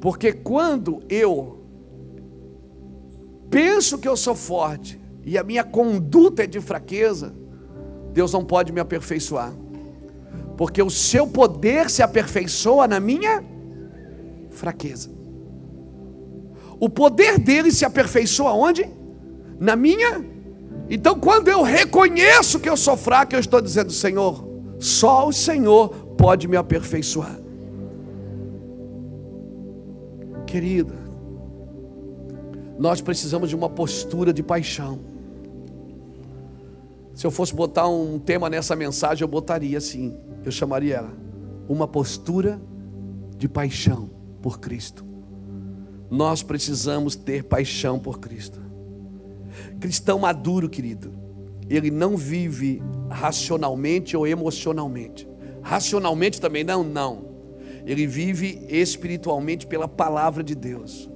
Porque 0.01 0.33
quando 0.33 1.01
eu 1.07 1.63
penso 3.49 3.97
que 3.97 4.09
eu 4.09 4.17
sou 4.17 4.35
forte 4.35 4.99
e 5.23 5.37
a 5.37 5.43
minha 5.45 5.63
conduta 5.63 6.43
é 6.43 6.47
de 6.47 6.59
fraqueza, 6.59 7.33
Deus 8.11 8.33
não 8.33 8.43
pode 8.43 8.73
me 8.73 8.81
aperfeiçoar. 8.81 9.53
Porque 10.57 10.83
o 10.83 10.89
seu 10.89 11.25
poder 11.25 11.89
se 11.89 12.03
aperfeiçoa 12.03 12.89
na 12.89 12.99
minha 12.99 13.41
fraqueza. 14.49 15.09
O 16.77 16.89
poder 16.89 17.39
dele 17.39 17.71
se 17.71 17.85
aperfeiçoa 17.85 18.51
onde? 18.51 19.04
Na 19.59 19.75
minha. 19.75 20.23
Então, 20.89 21.19
quando 21.19 21.47
eu 21.47 21.63
reconheço 21.63 22.59
que 22.59 22.69
eu 22.69 22.77
sou 22.77 22.95
fraco, 22.95 23.35
eu 23.35 23.39
estou 23.39 23.61
dizendo, 23.61 23.91
Senhor, 23.91 24.47
só 24.79 25.27
o 25.27 25.33
Senhor 25.33 25.89
pode 26.17 26.47
me 26.47 26.57
aperfeiçoar. 26.57 27.39
Querida, 30.45 30.95
nós 32.77 33.01
precisamos 33.01 33.49
de 33.49 33.55
uma 33.55 33.69
postura 33.69 34.31
de 34.31 34.43
paixão. 34.43 34.99
Se 37.13 37.25
eu 37.25 37.31
fosse 37.31 37.55
botar 37.55 37.87
um 37.87 38.19
tema 38.19 38.49
nessa 38.49 38.75
mensagem, 38.75 39.23
eu 39.23 39.27
botaria 39.27 39.77
assim: 39.77 40.15
eu 40.43 40.51
chamaria 40.51 40.97
ela, 40.97 41.13
uma 41.67 41.87
postura 41.87 42.61
de 43.37 43.47
paixão 43.47 44.09
por 44.41 44.59
Cristo. 44.59 45.05
Nós 46.09 46.43
precisamos 46.43 47.15
ter 47.15 47.43
paixão 47.43 47.97
por 47.97 48.19
Cristo. 48.19 48.64
Cristão 49.79 50.19
maduro, 50.19 50.69
querido, 50.69 51.13
ele 51.69 51.89
não 51.89 52.15
vive 52.15 52.81
racionalmente 53.09 54.15
ou 54.15 54.27
emocionalmente. 54.27 55.27
Racionalmente 55.61 56.39
também 56.39 56.63
não, 56.63 56.83
não. 56.83 57.35
Ele 57.85 58.05
vive 58.07 58.65
espiritualmente 58.69 59.65
pela 59.65 59.87
palavra 59.87 60.43
de 60.43 60.55
Deus. 60.55 61.09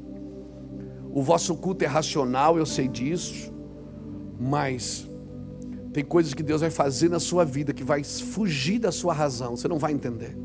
O 1.11 1.21
vosso 1.21 1.55
culto 1.55 1.83
é 1.83 1.87
racional, 1.87 2.57
eu 2.57 2.65
sei 2.65 2.87
disso, 2.87 3.51
mas 4.39 5.07
tem 5.91 6.03
coisas 6.03 6.33
que 6.33 6.43
Deus 6.43 6.61
vai 6.61 6.69
fazer 6.69 7.09
na 7.09 7.19
sua 7.19 7.43
vida 7.43 7.73
que 7.73 7.83
vai 7.83 8.03
fugir 8.03 8.79
da 8.79 8.91
sua 8.91 9.13
razão, 9.13 9.57
você 9.57 9.67
não 9.67 9.79
vai 9.79 9.91
entender. 9.91 10.37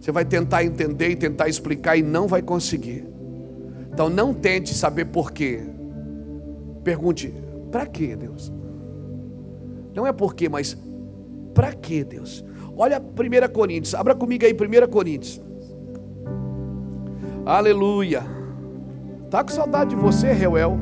Você 0.00 0.12
vai 0.12 0.24
tentar 0.24 0.64
entender 0.64 1.10
e 1.10 1.16
tentar 1.16 1.48
explicar 1.48 1.96
e 1.96 2.02
não 2.02 2.26
vai 2.26 2.40
conseguir. 2.40 3.04
Então 3.92 4.08
não 4.08 4.32
tente 4.32 4.72
saber 4.72 5.06
por 5.06 5.30
quê. 5.32 5.62
Pergunte: 6.90 7.32
para 7.70 7.86
quê, 7.86 8.16
Deus? 8.16 8.52
Não 9.94 10.04
é 10.04 10.12
por 10.12 10.34
quê, 10.34 10.48
mas 10.48 10.76
para 11.54 11.72
quê, 11.72 12.02
Deus? 12.02 12.44
Olha 12.76 13.00
1 13.00 13.52
Coríntios, 13.52 13.94
abra 13.94 14.12
comigo 14.12 14.44
aí 14.44 14.52
1 14.52 14.90
Coríntios. 14.90 15.40
Aleluia. 17.46 18.24
Tá 19.30 19.44
com 19.44 19.50
saudade 19.50 19.90
de 19.90 19.96
você, 20.02 20.32
Reuel? 20.32 20.76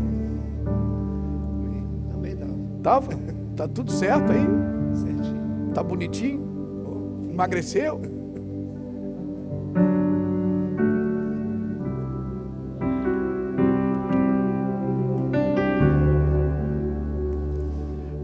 Também 2.11 2.35
não. 2.35 2.81
Tava? 2.83 3.11
Tá 3.55 3.69
tudo 3.69 3.93
certo 3.93 4.33
aí? 4.33 4.47
Certinho. 4.97 5.73
Tá 5.75 5.83
bonitinho? 5.83 7.29
Emagreceu? 7.31 8.01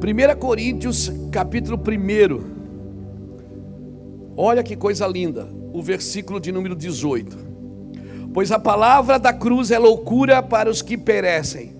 Primeira 0.05 0.37
Coríntios, 0.37 1.11
capítulo 1.33 1.79
1. 1.79 1.83
Olha 4.37 4.63
que 4.63 4.77
coisa 4.77 5.07
linda, 5.07 5.49
o 5.73 5.83
versículo 5.83 6.39
de 6.39 6.53
número 6.53 6.77
18. 6.77 7.35
Pois 8.35 8.53
a 8.53 8.59
palavra 8.59 9.19
da 9.19 9.33
cruz 9.33 9.71
é 9.71 9.79
loucura 9.79 10.43
para 10.43 10.69
os 10.69 10.83
que 10.83 10.99
perecem, 10.99 11.75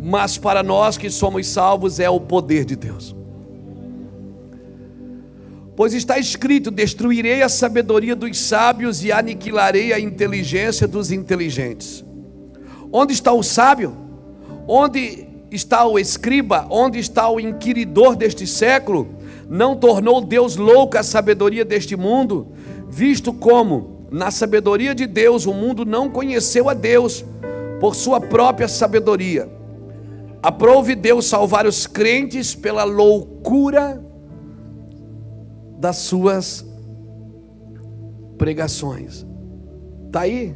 mas 0.00 0.38
para 0.38 0.62
nós 0.62 0.96
que 0.96 1.10
somos 1.10 1.48
salvos 1.48 1.98
é 1.98 2.08
o 2.08 2.20
poder 2.20 2.64
de 2.64 2.76
Deus. 2.76 3.16
Pois 5.74 5.94
está 5.94 6.16
escrito: 6.16 6.70
Destruirei 6.70 7.42
a 7.42 7.48
sabedoria 7.48 8.14
dos 8.14 8.38
sábios 8.38 9.02
e 9.02 9.10
aniquilarei 9.10 9.92
a 9.92 9.98
inteligência 9.98 10.86
dos 10.86 11.10
inteligentes. 11.10 12.04
Onde 12.92 13.14
está 13.14 13.32
o 13.32 13.42
sábio? 13.42 14.06
Onde 14.68 15.26
está 15.50 15.86
o 15.86 15.98
escriba? 15.98 16.66
Onde 16.70 16.98
está 16.98 17.28
o 17.28 17.40
inquiridor 17.40 18.14
deste 18.14 18.46
século? 18.46 19.18
não 19.48 19.74
tornou 19.74 20.20
Deus 20.20 20.56
louca 20.56 21.00
a 21.00 21.02
sabedoria 21.02 21.64
deste 21.64 21.96
mundo, 21.96 22.48
visto 22.88 23.32
como, 23.32 24.06
na 24.10 24.30
sabedoria 24.30 24.94
de 24.94 25.06
Deus, 25.06 25.46
o 25.46 25.54
mundo 25.54 25.86
não 25.86 26.10
conheceu 26.10 26.68
a 26.68 26.74
Deus 26.74 27.24
por 27.80 27.94
sua 27.96 28.20
própria 28.20 28.68
sabedoria. 28.68 29.48
Aprove 30.42 30.94
Deus 30.94 31.26
salvar 31.26 31.66
os 31.66 31.86
crentes 31.86 32.54
pela 32.54 32.84
loucura 32.84 34.04
das 35.78 35.96
suas 35.96 36.64
pregações. 38.36 39.26
Está 40.06 40.20
aí? 40.20 40.54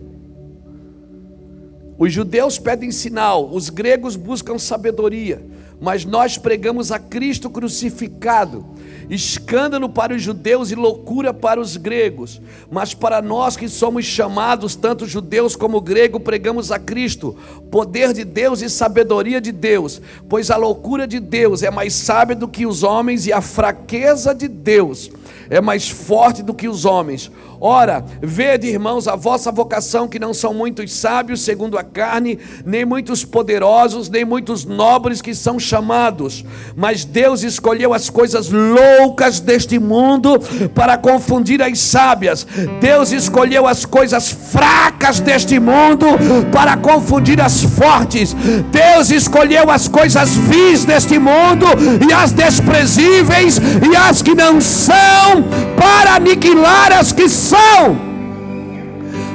Os 2.03 2.13
judeus 2.13 2.59
pedem 2.59 2.91
sinal, 2.91 3.49
os 3.53 3.71
gregos 3.71 4.17
buscam 4.17 4.59
sabedoria, 4.59 5.41
mas 5.81 6.05
nós 6.05 6.37
pregamos 6.37 6.91
a 6.91 6.99
Cristo 6.99 7.49
crucificado. 7.49 8.67
Escândalo 9.09 9.89
para 9.89 10.13
os 10.13 10.21
judeus 10.21 10.73
e 10.73 10.75
loucura 10.75 11.33
para 11.33 11.61
os 11.61 11.77
gregos. 11.77 12.43
Mas 12.69 12.93
para 12.93 13.23
nós 13.23 13.57
que 13.57 13.69
somos 13.69 14.05
chamados, 14.05 14.75
tanto 14.75 15.07
judeus 15.07 15.55
como 15.55 15.81
grego, 15.81 16.19
pregamos 16.19 16.73
a 16.73 16.79
Cristo, 16.81 17.37
poder 17.71 18.13
de 18.13 18.25
Deus 18.25 18.63
e 18.63 18.69
sabedoria 18.69 19.41
de 19.41 19.53
Deus, 19.53 20.03
pois 20.29 20.51
a 20.51 20.57
loucura 20.57 21.07
de 21.07 21.21
Deus 21.21 21.63
é 21.63 21.71
mais 21.71 21.95
sábia 21.95 22.35
do 22.35 22.49
que 22.49 22.67
os 22.67 22.83
homens 22.83 23.29
e 23.29 23.33
a 23.33 23.41
fraqueza 23.41 24.35
de 24.35 24.49
Deus 24.49 25.09
é 25.51 25.61
mais 25.61 25.89
forte 25.89 26.43
do 26.43 26.55
que 26.55 26.69
os 26.69 26.85
homens. 26.85 27.31
Ora, 27.65 28.05
vede, 28.21 28.67
irmãos, 28.67 29.07
a 29.07 29.15
vossa 29.15 29.53
vocação, 29.53 30.09
que 30.09 30.19
não 30.19 30.35
são 30.35 30.53
muitos 30.53 30.93
sábios 30.93 31.43
segundo 31.43 31.79
a 31.79 31.85
carne, 31.85 32.37
nem 32.67 32.85
muitos 32.85 33.25
poderosos, 33.25 34.09
nem 34.09 34.25
muitos 34.25 34.65
nobres 34.65 35.23
que 35.23 35.33
são 35.33 35.61
chamados, 35.61 36.45
mas 36.75 37.05
Deus 37.05 37.45
escolheu 37.45 37.95
as 37.95 38.11
coisas 38.11 38.51
loucas 38.51 39.39
deste 39.39 39.79
mundo 39.79 40.41
para 40.75 40.99
confundir 40.99 41.63
as 41.63 41.79
sábias. 41.79 42.45
Deus 42.81 43.13
escolheu 43.13 43.65
as 43.65 43.85
coisas 43.85 44.29
fracas 44.29 45.21
deste 45.21 45.61
mundo 45.61 46.07
para 46.51 46.77
confundir 46.77 47.41
as 47.41 47.63
fortes. 47.63 48.35
Deus 48.73 49.11
escolheu 49.11 49.71
as 49.71 49.87
coisas 49.87 50.35
vis 50.35 50.85
deste 50.85 51.17
mundo 51.17 51.67
e 52.09 52.13
as 52.13 52.33
desprezíveis 52.33 53.61
e 53.89 53.97
as 53.97 54.21
que 54.21 54.35
não 54.35 54.61
são 54.61 55.32
para 55.77 56.17
aniquilar 56.17 56.93
as 56.93 57.13
que 57.13 57.29
são 57.29 58.13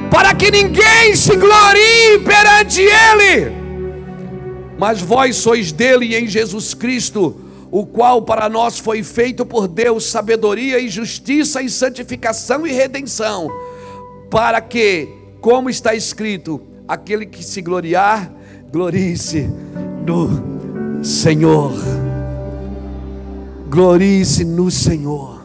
para 0.10 0.34
que 0.34 0.50
ninguém 0.50 1.16
se 1.16 1.36
glorie 1.36 2.20
perante 2.26 2.82
Ele. 2.82 3.52
Mas 4.78 5.02
vós 5.02 5.36
sois 5.36 5.72
dele 5.72 6.16
em 6.16 6.28
Jesus 6.28 6.74
Cristo, 6.74 7.36
o 7.70 7.86
qual 7.86 8.22
para 8.22 8.48
nós 8.48 8.80
foi 8.80 9.04
feito 9.04 9.46
por 9.46 9.68
Deus 9.68 10.06
sabedoria 10.06 10.80
e 10.80 10.88
justiça 10.88 11.62
e 11.62 11.70
santificação 11.70 12.66
e 12.66 12.72
redenção, 12.72 13.50
para 14.30 14.62
que, 14.62 15.10
como 15.42 15.70
está 15.70 15.94
escrito, 15.94 16.62
aquele 16.88 17.26
que 17.26 17.44
se 17.44 17.62
gloriar, 17.62 18.32
glorie-se 18.72 19.50
no 20.06 21.04
Senhor. 21.04 21.74
Glorie-se 23.70 24.46
no 24.46 24.72
Senhor. 24.72 25.37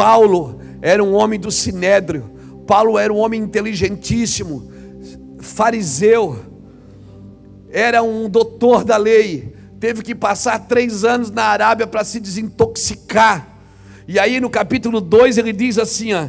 Paulo 0.00 0.58
era 0.80 1.04
um 1.04 1.12
homem 1.12 1.38
do 1.38 1.50
sinédrio. 1.50 2.24
Paulo 2.66 2.98
era 2.98 3.12
um 3.12 3.18
homem 3.18 3.42
inteligentíssimo, 3.42 4.72
fariseu, 5.40 6.38
era 7.70 8.02
um 8.02 8.26
doutor 8.26 8.82
da 8.82 8.96
lei. 8.96 9.54
Teve 9.78 10.00
que 10.00 10.14
passar 10.14 10.60
três 10.60 11.04
anos 11.04 11.30
na 11.30 11.42
Arábia 11.42 11.86
para 11.86 12.02
se 12.02 12.18
desintoxicar. 12.18 13.46
E 14.08 14.18
aí 14.18 14.40
no 14.40 14.48
capítulo 14.48 15.02
2 15.02 15.36
ele 15.36 15.52
diz 15.52 15.76
assim: 15.76 16.14
ó, 16.14 16.28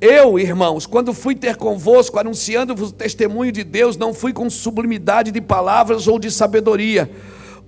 Eu, 0.00 0.36
irmãos, 0.36 0.84
quando 0.84 1.14
fui 1.14 1.36
ter 1.36 1.54
convosco, 1.54 2.18
anunciando-vos 2.18 2.90
o 2.90 2.92
testemunho 2.92 3.52
de 3.52 3.62
Deus, 3.62 3.96
não 3.96 4.12
fui 4.12 4.32
com 4.32 4.50
sublimidade 4.50 5.30
de 5.30 5.40
palavras 5.40 6.08
ou 6.08 6.18
de 6.18 6.28
sabedoria 6.28 7.08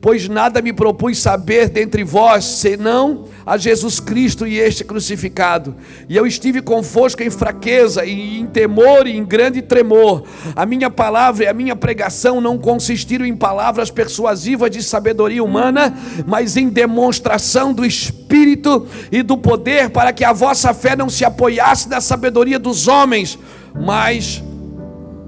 pois 0.00 0.28
nada 0.28 0.62
me 0.62 0.72
propus 0.72 1.18
saber 1.18 1.68
dentre 1.68 2.04
vós, 2.04 2.44
senão 2.44 3.24
a 3.44 3.56
Jesus 3.56 3.98
Cristo 3.98 4.46
e 4.46 4.58
este 4.58 4.84
crucificado. 4.84 5.74
E 6.08 6.16
eu 6.16 6.26
estive 6.26 6.62
convosco 6.62 7.22
em 7.22 7.30
fraqueza, 7.30 8.04
e 8.04 8.38
em 8.38 8.46
temor 8.46 9.06
e 9.06 9.16
em 9.16 9.24
grande 9.24 9.60
tremor. 9.60 10.22
A 10.54 10.64
minha 10.64 10.88
palavra 10.88 11.44
e 11.44 11.48
a 11.48 11.52
minha 11.52 11.74
pregação 11.74 12.40
não 12.40 12.56
consistiram 12.58 13.26
em 13.26 13.36
palavras 13.36 13.90
persuasivas 13.90 14.70
de 14.70 14.82
sabedoria 14.82 15.42
humana, 15.42 15.96
mas 16.26 16.56
em 16.56 16.68
demonstração 16.68 17.72
do 17.72 17.84
Espírito 17.84 18.86
e 19.10 19.22
do 19.22 19.36
poder, 19.36 19.90
para 19.90 20.12
que 20.12 20.24
a 20.24 20.32
vossa 20.32 20.72
fé 20.72 20.94
não 20.94 21.08
se 21.08 21.24
apoiasse 21.24 21.88
na 21.88 22.00
sabedoria 22.00 22.58
dos 22.58 22.86
homens, 22.86 23.36
mas 23.74 24.42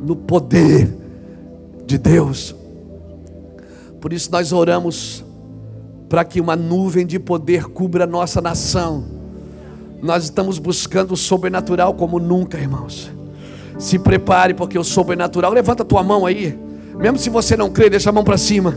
no 0.00 0.14
poder 0.14 0.94
de 1.86 1.98
Deus. 1.98 2.59
Por 4.00 4.12
isso 4.12 4.30
nós 4.32 4.52
oramos 4.52 5.24
para 6.08 6.24
que 6.24 6.40
uma 6.40 6.56
nuvem 6.56 7.06
de 7.06 7.18
poder 7.18 7.64
cubra 7.64 8.04
a 8.04 8.06
nossa 8.06 8.40
nação. 8.40 9.04
Nós 10.02 10.24
estamos 10.24 10.58
buscando 10.58 11.12
o 11.12 11.16
sobrenatural 11.16 11.94
como 11.94 12.18
nunca, 12.18 12.58
irmãos. 12.58 13.10
Se 13.78 13.98
prepare, 13.98 14.54
porque 14.54 14.78
o 14.78 14.84
sobrenatural. 14.84 15.52
Levanta 15.52 15.82
a 15.82 15.86
tua 15.86 16.02
mão 16.02 16.24
aí. 16.24 16.58
Mesmo 16.98 17.18
se 17.18 17.30
você 17.30 17.56
não 17.56 17.70
crê, 17.70 17.90
deixa 17.90 18.10
a 18.10 18.12
mão 18.12 18.24
para 18.24 18.38
cima. 18.38 18.74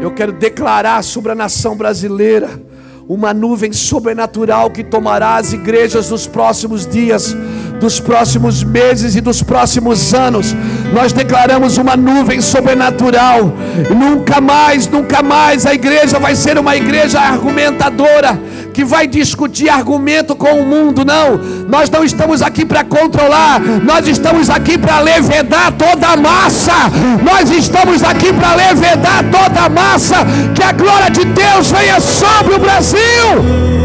Eu 0.00 0.14
quero 0.14 0.32
declarar 0.32 1.02
sobre 1.02 1.32
a 1.32 1.34
nação 1.34 1.76
brasileira 1.76 2.62
uma 3.08 3.32
nuvem 3.32 3.72
sobrenatural 3.72 4.70
que 4.70 4.84
tomará 4.84 5.36
as 5.36 5.52
igrejas 5.52 6.10
nos 6.10 6.26
próximos 6.26 6.86
dias 6.86 7.34
dos 7.78 8.00
próximos 8.00 8.62
meses 8.62 9.14
e 9.16 9.20
dos 9.20 9.42
próximos 9.42 10.12
anos. 10.12 10.54
Nós 10.92 11.12
declaramos 11.12 11.78
uma 11.78 11.96
nuvem 11.96 12.40
sobrenatural. 12.40 13.52
Nunca 13.94 14.40
mais, 14.40 14.86
nunca 14.86 15.22
mais 15.22 15.66
a 15.66 15.74
igreja 15.74 16.18
vai 16.18 16.34
ser 16.34 16.58
uma 16.58 16.76
igreja 16.76 17.20
argumentadora 17.20 18.38
que 18.78 18.84
vai 18.84 19.08
discutir 19.08 19.68
argumento 19.68 20.36
com 20.36 20.60
o 20.60 20.64
mundo. 20.64 21.04
Não, 21.04 21.36
nós 21.68 21.90
não 21.90 22.04
estamos 22.04 22.42
aqui 22.42 22.64
para 22.64 22.84
controlar, 22.84 23.60
nós 23.60 24.06
estamos 24.06 24.48
aqui 24.48 24.78
para 24.78 25.00
levedar 25.00 25.72
toda 25.72 26.08
a 26.08 26.16
massa. 26.16 26.74
Nós 27.22 27.50
estamos 27.50 28.04
aqui 28.04 28.32
para 28.32 28.54
levedar 28.54 29.24
toda 29.32 29.62
a 29.62 29.68
massa. 29.68 30.16
Que 30.54 30.62
a 30.62 30.70
glória 30.70 31.10
de 31.10 31.24
Deus 31.24 31.72
venha 31.72 31.98
sobre 32.00 32.54
o 32.54 32.58
Brasil. 32.60 33.77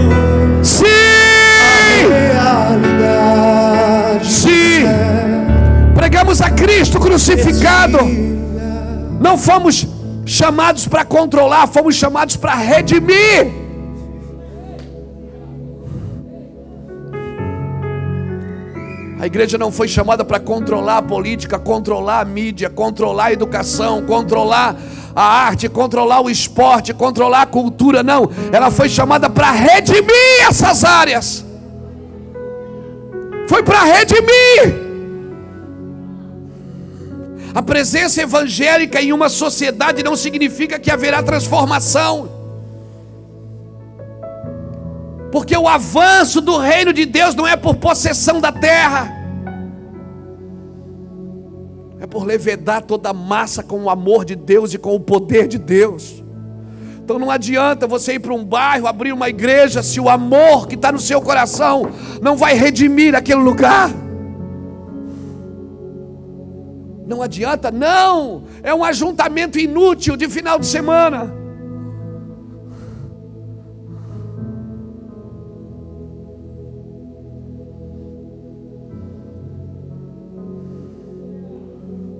Pregamos 5.95 6.41
a 6.41 6.49
Cristo 6.49 6.99
crucificado. 6.99 7.97
Não 9.19 9.37
fomos 9.37 9.87
chamados 10.25 10.87
para 10.87 11.05
controlar, 11.05 11.67
fomos 11.67 11.95
chamados 11.95 12.35
para 12.35 12.55
redimir. 12.55 13.63
A 19.19 19.25
igreja 19.25 19.57
não 19.57 19.71
foi 19.71 19.87
chamada 19.87 20.25
para 20.25 20.37
controlar 20.37 20.97
a 20.97 21.01
política, 21.01 21.57
controlar 21.57 22.19
a 22.19 22.25
mídia, 22.25 22.69
controlar 22.69 23.27
a 23.27 23.31
educação, 23.31 24.05
controlar 24.05 24.75
a 25.15 25.23
arte, 25.23 25.69
controlar 25.69 26.19
o 26.19 26.29
esporte, 26.29 26.93
controlar 26.93 27.43
a 27.43 27.45
cultura, 27.45 28.03
não. 28.03 28.29
Ela 28.51 28.69
foi 28.69 28.89
chamada 28.89 29.29
para 29.29 29.49
redimir 29.51 30.45
essas 30.45 30.83
áreas. 30.83 31.42
Foi 33.47 33.63
para 33.63 33.83
redimir. 33.83 34.83
A 37.53 37.61
presença 37.61 38.21
evangélica 38.21 39.01
em 39.01 39.13
uma 39.13 39.29
sociedade 39.29 40.01
não 40.01 40.15
significa 40.15 40.79
que 40.79 40.89
haverá 40.89 41.21
transformação. 41.21 42.29
Porque 45.31 45.55
o 45.55 45.67
avanço 45.67 46.41
do 46.41 46.57
reino 46.57 46.91
de 46.93 47.05
Deus 47.05 47.35
não 47.35 47.47
é 47.47 47.55
por 47.55 47.75
possessão 47.75 48.39
da 48.39 48.51
terra, 48.51 49.11
é 51.99 52.05
por 52.05 52.23
levedar 52.23 52.83
toda 52.83 53.09
a 53.09 53.13
massa 53.13 53.63
com 53.63 53.83
o 53.83 53.89
amor 53.89 54.25
de 54.25 54.35
Deus 54.35 54.73
e 54.73 54.77
com 54.77 54.95
o 54.95 54.99
poder 54.99 55.47
de 55.47 55.57
Deus. 55.57 56.22
Então 57.13 57.19
não 57.27 57.29
adianta 57.29 57.85
você 57.85 58.13
ir 58.13 58.19
para 58.19 58.33
um 58.33 58.43
bairro, 58.43 58.87
abrir 58.87 59.13
uma 59.13 59.29
igreja, 59.29 59.83
se 59.83 59.99
o 59.99 60.09
amor 60.09 60.67
que 60.67 60.73
está 60.73 60.91
no 60.91 60.99
seu 60.99 61.21
coração 61.21 61.91
não 62.19 62.35
vai 62.35 62.55
redimir 62.55 63.13
aquele 63.13 63.39
lugar. 63.39 63.91
Não 67.05 67.21
adianta, 67.21 67.69
não. 67.69 68.45
É 68.63 68.73
um 68.73 68.83
ajuntamento 68.83 69.59
inútil 69.59 70.17
de 70.17 70.27
final 70.27 70.57
de 70.57 70.65
semana. 70.65 71.31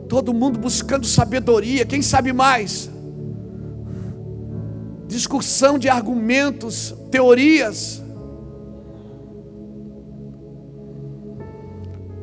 Todo 0.07 0.35
mundo 0.35 0.59
buscando 0.59 1.07
sabedoria, 1.07 1.83
quem 1.83 2.03
sabe 2.03 2.31
mais? 2.31 2.92
Discussão 5.14 5.78
de 5.78 5.88
argumentos, 5.88 6.91
teorias. 7.11 8.01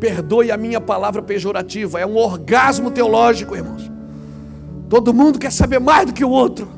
Perdoe 0.00 0.50
a 0.50 0.56
minha 0.56 0.80
palavra 0.80 1.22
pejorativa, 1.22 2.00
é 2.00 2.04
um 2.04 2.16
orgasmo 2.16 2.90
teológico, 2.90 3.54
irmãos. 3.54 3.88
Todo 4.88 5.14
mundo 5.14 5.38
quer 5.38 5.52
saber 5.52 5.78
mais 5.78 6.06
do 6.06 6.12
que 6.12 6.24
o 6.24 6.30
outro. 6.30 6.68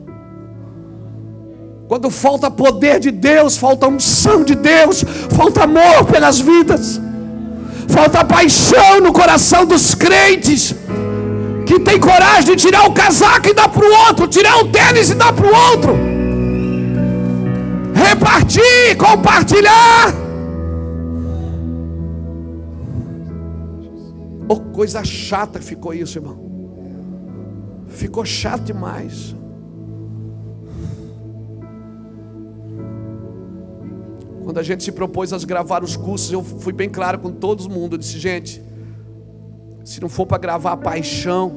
Quando 1.89 2.11
falta 2.11 2.51
poder 2.51 3.01
de 3.01 3.11
Deus, 3.11 3.57
falta 3.57 3.89
unção 3.89 4.45
de 4.45 4.55
Deus, 4.55 5.03
falta 5.35 5.65
amor 5.65 6.05
pelas 6.13 6.39
vidas, 6.39 7.01
falta 7.89 8.23
paixão 8.23 9.01
no 9.01 9.15
coração 9.15 9.65
dos 9.65 9.95
crentes, 9.95 10.75
que 11.73 11.81
tem 11.81 11.99
coragem 11.99 12.55
de 12.55 12.57
tirar 12.57 12.87
o 12.87 12.93
casaco 12.93 13.49
e 13.49 13.55
dar 13.55 13.66
para 13.66 13.83
o 13.83 14.07
outro, 14.07 14.29
tirar 14.29 14.59
o 14.59 14.68
tênis 14.68 15.09
e 15.09 15.14
dar 15.14 15.33
para 15.33 15.47
o 15.47 15.70
outro, 15.70 15.93
repartir, 17.95 18.95
compartilhar. 18.99 20.14
Oh, 24.47 24.61
coisa 24.61 25.03
chata 25.03 25.61
ficou 25.61 25.95
isso, 25.95 26.18
irmão. 26.18 26.39
Ficou 27.89 28.23
chato 28.23 28.64
demais. 28.64 29.35
Quando 34.45 34.59
a 34.59 34.62
gente 34.62 34.85
se 34.85 34.93
propôs 34.93 35.33
a 35.33 35.39
gravar 35.39 35.83
os 35.83 35.97
cursos, 35.97 36.31
eu 36.31 36.43
fui 36.43 36.75
bem 36.75 36.91
claro 36.91 37.18
com 37.18 37.31
todo 37.31 37.70
mundo. 37.70 37.95
Eu 37.95 37.99
disse, 37.99 38.18
gente, 38.18 38.62
se 39.85 40.01
não 40.01 40.09
for 40.09 40.26
para 40.26 40.39
gravar 40.39 40.76
paixão, 40.76 41.53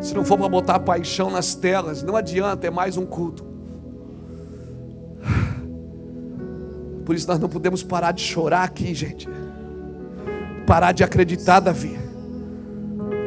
se 0.00 0.14
não 0.14 0.24
for 0.24 0.38
para 0.38 0.48
botar 0.48 0.78
paixão 0.80 1.30
nas 1.30 1.54
telas, 1.54 2.02
não 2.02 2.16
adianta, 2.16 2.66
é 2.66 2.70
mais 2.70 2.96
um 2.96 3.04
culto. 3.04 3.44
Por 7.04 7.14
isso 7.14 7.26
nós 7.26 7.38
não 7.38 7.48
podemos 7.48 7.82
parar 7.82 8.12
de 8.12 8.22
chorar 8.22 8.64
aqui, 8.64 8.94
gente 8.94 9.28
parar 10.68 10.92
de 10.92 11.02
acreditar, 11.02 11.60
Davi. 11.60 11.98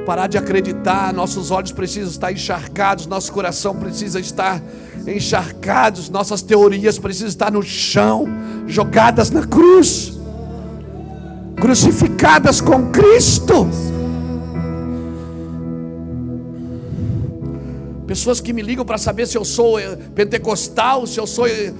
Parar 0.05 0.27
de 0.27 0.37
acreditar, 0.37 1.11
nossos 1.11 1.49
olhos 1.49 1.71
precisam 1.71 2.11
estar 2.11 2.31
encharcados, 2.31 3.07
nosso 3.07 3.31
coração 3.33 3.75
precisa 3.75 4.19
estar 4.19 4.61
encharcados, 5.07 6.07
nossas 6.07 6.43
teorias 6.43 6.99
precisam 6.99 7.29
estar 7.29 7.51
no 7.51 7.63
chão, 7.63 8.27
jogadas 8.67 9.31
na 9.31 9.45
cruz, 9.47 10.19
crucificadas 11.61 12.59
com 12.59 12.91
Cristo. 12.91 13.67
Pessoas 18.05 18.41
que 18.41 18.51
me 18.51 18.61
ligam 18.61 18.83
para 18.83 18.97
saber 18.97 19.25
se 19.27 19.37
eu 19.37 19.45
sou 19.45 19.79
eh, 19.79 19.95
pentecostal, 20.13 21.07
se 21.07 21.17
eu 21.17 21.25
sou 21.25 21.47
eh, 21.47 21.73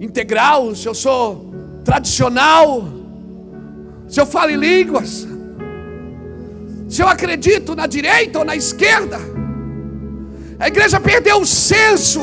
integral, 0.00 0.76
se 0.76 0.86
eu 0.86 0.94
sou 0.94 1.52
tradicional 1.84 2.96
se 4.08 4.20
eu 4.20 4.26
falo 4.26 4.50
em 4.50 4.56
línguas, 4.56 5.26
se 6.88 7.02
eu 7.02 7.08
acredito 7.08 7.74
na 7.74 7.86
direita 7.86 8.38
ou 8.38 8.44
na 8.44 8.54
esquerda. 8.54 9.18
A 10.58 10.68
igreja 10.68 11.00
perdeu 11.00 11.40
o 11.40 11.46
senso 11.46 12.20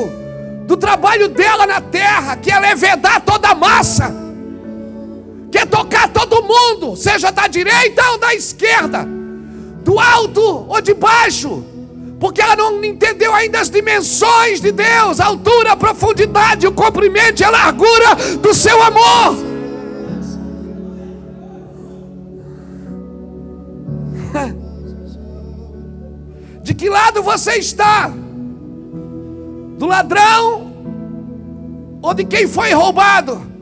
do 0.65 0.77
trabalho 0.77 1.27
dela 1.27 1.67
na 1.67 1.81
terra, 1.81 2.37
que 2.37 2.49
é 2.49 2.59
levedar 2.59 3.21
toda 3.21 3.49
a 3.49 3.55
massa, 3.55 4.13
que 5.53 5.59
é 5.59 5.65
tocar 5.67 6.07
todo 6.07 6.41
mundo, 6.41 6.95
seja 6.95 7.29
da 7.29 7.45
direita 7.45 8.01
ou 8.13 8.17
da 8.17 8.33
esquerda, 8.33 9.07
do 9.83 9.99
alto 9.99 10.65
ou 10.67 10.81
de 10.81 10.95
baixo, 10.95 11.63
porque 12.19 12.41
ela 12.41 12.55
não 12.55 12.83
entendeu 12.83 13.31
ainda 13.35 13.59
as 13.59 13.69
dimensões 13.69 14.59
de 14.59 14.71
Deus, 14.71 15.19
a 15.19 15.25
altura, 15.25 15.73
a 15.73 15.77
profundidade, 15.77 16.65
o 16.65 16.71
comprimento 16.71 17.43
e 17.43 17.45
a 17.45 17.51
largura 17.51 18.15
do 18.41 18.51
seu 18.51 18.81
amor. 18.81 19.35
De 26.63 26.73
que 26.73 26.89
lado 26.89 27.21
você 27.21 27.57
está? 27.57 28.09
Do 29.77 29.85
ladrão 29.85 30.73
ou 32.01 32.13
de 32.13 32.23
quem 32.23 32.47
foi 32.47 32.71
roubado? 32.71 33.52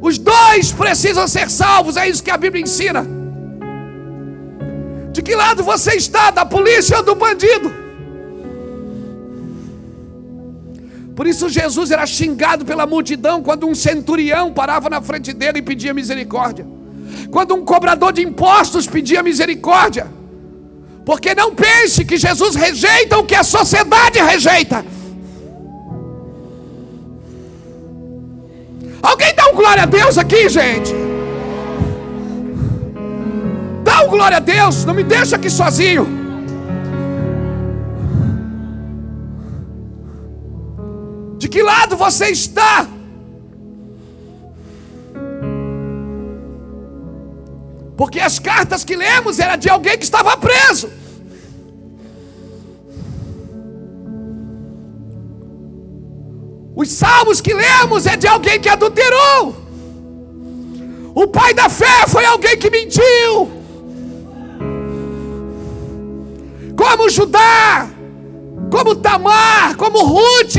Os 0.00 0.18
dois 0.18 0.72
precisam 0.72 1.28
ser 1.28 1.50
salvos, 1.50 1.96
é 1.96 2.08
isso 2.08 2.22
que 2.22 2.30
a 2.30 2.36
Bíblia 2.36 2.62
ensina. 2.62 3.06
De 5.12 5.22
que 5.22 5.34
lado 5.34 5.62
você 5.62 5.94
está? 5.96 6.30
Da 6.30 6.44
polícia 6.46 6.96
ou 6.96 7.02
do 7.02 7.14
bandido? 7.14 7.72
Por 11.14 11.26
isso 11.26 11.50
Jesus 11.50 11.90
era 11.90 12.06
xingado 12.06 12.64
pela 12.64 12.86
multidão 12.86 13.42
quando 13.42 13.66
um 13.66 13.74
centurião 13.74 14.52
parava 14.52 14.88
na 14.88 15.02
frente 15.02 15.34
dele 15.34 15.58
e 15.58 15.62
pedia 15.62 15.92
misericórdia. 15.92 16.66
Quando 17.30 17.54
um 17.54 17.62
cobrador 17.62 18.12
de 18.12 18.22
impostos 18.22 18.86
pedia 18.86 19.22
misericórdia. 19.22 20.06
Porque 21.04 21.34
não 21.34 21.54
pense 21.54 22.04
que 22.04 22.16
Jesus 22.16 22.54
rejeita 22.54 23.18
o 23.18 23.24
que 23.24 23.34
a 23.34 23.42
sociedade 23.42 24.18
rejeita. 24.18 24.82
Alguém 29.02 29.34
dá 29.34 29.46
um 29.48 29.54
glória 29.54 29.82
a 29.82 29.86
Deus 29.86 30.18
aqui, 30.18 30.48
gente? 30.48 30.92
Dá 33.82 34.02
um 34.02 34.08
glória 34.08 34.36
a 34.36 34.40
Deus, 34.40 34.84
não 34.84 34.94
me 34.94 35.02
deixa 35.02 35.36
aqui 35.36 35.48
sozinho. 35.48 36.06
De 41.38 41.48
que 41.48 41.62
lado 41.62 41.96
você 41.96 42.26
está? 42.26 42.86
Porque 47.96 48.18
as 48.18 48.38
cartas 48.38 48.82
que 48.82 48.96
lemos 48.96 49.38
era 49.38 49.56
de 49.56 49.68
alguém 49.68 49.98
que 49.98 50.04
estava 50.04 50.36
preso. 50.36 50.90
Os 56.80 56.88
salmos 56.88 57.42
que 57.42 57.52
lemos 57.52 58.06
é 58.06 58.16
de 58.16 58.26
alguém 58.26 58.58
que 58.58 58.66
adulterou. 58.66 59.54
O 61.14 61.26
pai 61.26 61.52
da 61.52 61.68
fé 61.68 62.06
foi 62.08 62.24
alguém 62.24 62.56
que 62.56 62.70
mentiu. 62.70 63.50
Como 66.74 67.10
Judá, 67.10 67.86
como 68.70 68.94
Tamar, 68.94 69.76
como 69.76 70.06
Ruth, 70.06 70.56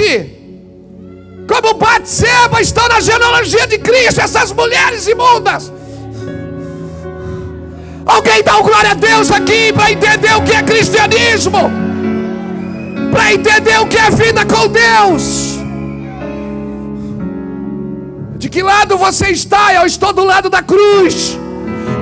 como 1.48 1.74
Batseba 1.74 2.62
estão 2.62 2.88
na 2.88 3.00
genealogia 3.00 3.66
de 3.66 3.80
Cristo, 3.80 4.22
essas 4.22 4.52
mulheres 4.52 5.08
imundas. 5.08 5.74
Alguém 8.06 8.44
dá 8.44 8.62
glória 8.62 8.92
a 8.92 8.94
Deus 8.94 9.32
aqui 9.32 9.74
para 9.74 9.92
entender 9.92 10.36
o 10.36 10.44
que 10.44 10.54
é 10.54 10.62
cristianismo, 10.62 11.72
para 13.12 13.34
entender 13.34 13.80
o 13.80 13.88
que 13.88 13.98
é 13.98 14.12
vida 14.12 14.46
com 14.46 14.68
Deus. 14.68 15.61
De 18.42 18.50
que 18.50 18.64
lado 18.64 18.98
você 18.98 19.28
está? 19.28 19.72
Eu 19.72 19.86
estou 19.86 20.12
do 20.12 20.24
lado 20.24 20.50
da 20.50 20.64
cruz, 20.64 21.38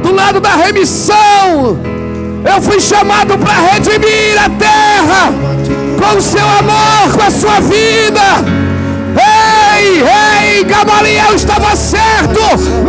do 0.02 0.14
lado 0.14 0.40
da 0.40 0.56
remissão. 0.56 1.78
Eu 2.50 2.62
fui 2.62 2.80
chamado 2.80 3.38
para 3.38 3.56
redimir 3.56 4.42
a 4.42 4.50
terra 4.50 5.34
com 6.00 6.18
o 6.18 6.22
seu 6.22 6.48
amor, 6.48 7.14
com 7.14 7.24
a 7.24 7.30
sua 7.30 7.60
vida. 7.60 8.22
Ei, 9.76 10.02
ei, 10.02 10.64
Gamaliel 10.64 11.36
estava 11.36 11.76
certo. 11.76 12.40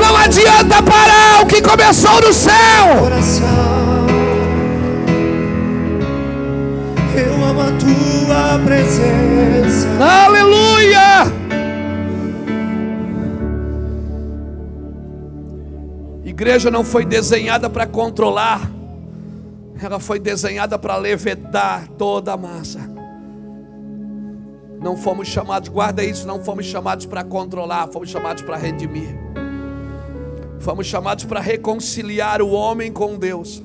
Não 0.01 0.17
adianta 0.17 0.81
parar 0.81 1.43
o 1.43 1.47
que 1.47 1.61
começou 1.61 2.21
no 2.21 2.33
céu. 2.33 3.11
Eu 7.17 7.45
amo 7.45 7.63
a 7.63 7.73
tua 7.73 8.61
presença. 8.65 9.89
Aleluia! 9.99 11.40
Igreja 16.41 16.71
não 16.71 16.83
foi 16.83 17.05
desenhada 17.05 17.69
para 17.69 17.87
controlar, 17.87 18.63
ela 19.79 20.01
foi 20.01 20.19
desenhada 20.19 20.79
para 20.79 20.97
levedar 20.97 21.87
toda 21.99 22.33
a 22.33 22.37
massa. 22.39 22.81
Não 24.81 24.97
fomos 24.97 25.29
chamados, 25.29 25.69
guarda 25.69 26.03
isso, 26.03 26.27
não 26.27 26.43
fomos 26.43 26.65
chamados 26.65 27.05
para 27.05 27.23
controlar, 27.23 27.89
fomos 27.89 28.09
chamados 28.09 28.43
para 28.43 28.57
redimir. 28.57 29.15
Fomos 30.61 30.87
chamados 30.87 31.27
para 31.27 31.41
reconciliar 31.41 32.41
o 32.41 32.49
homem 32.49 32.91
com 32.91 33.19
Deus. 33.19 33.63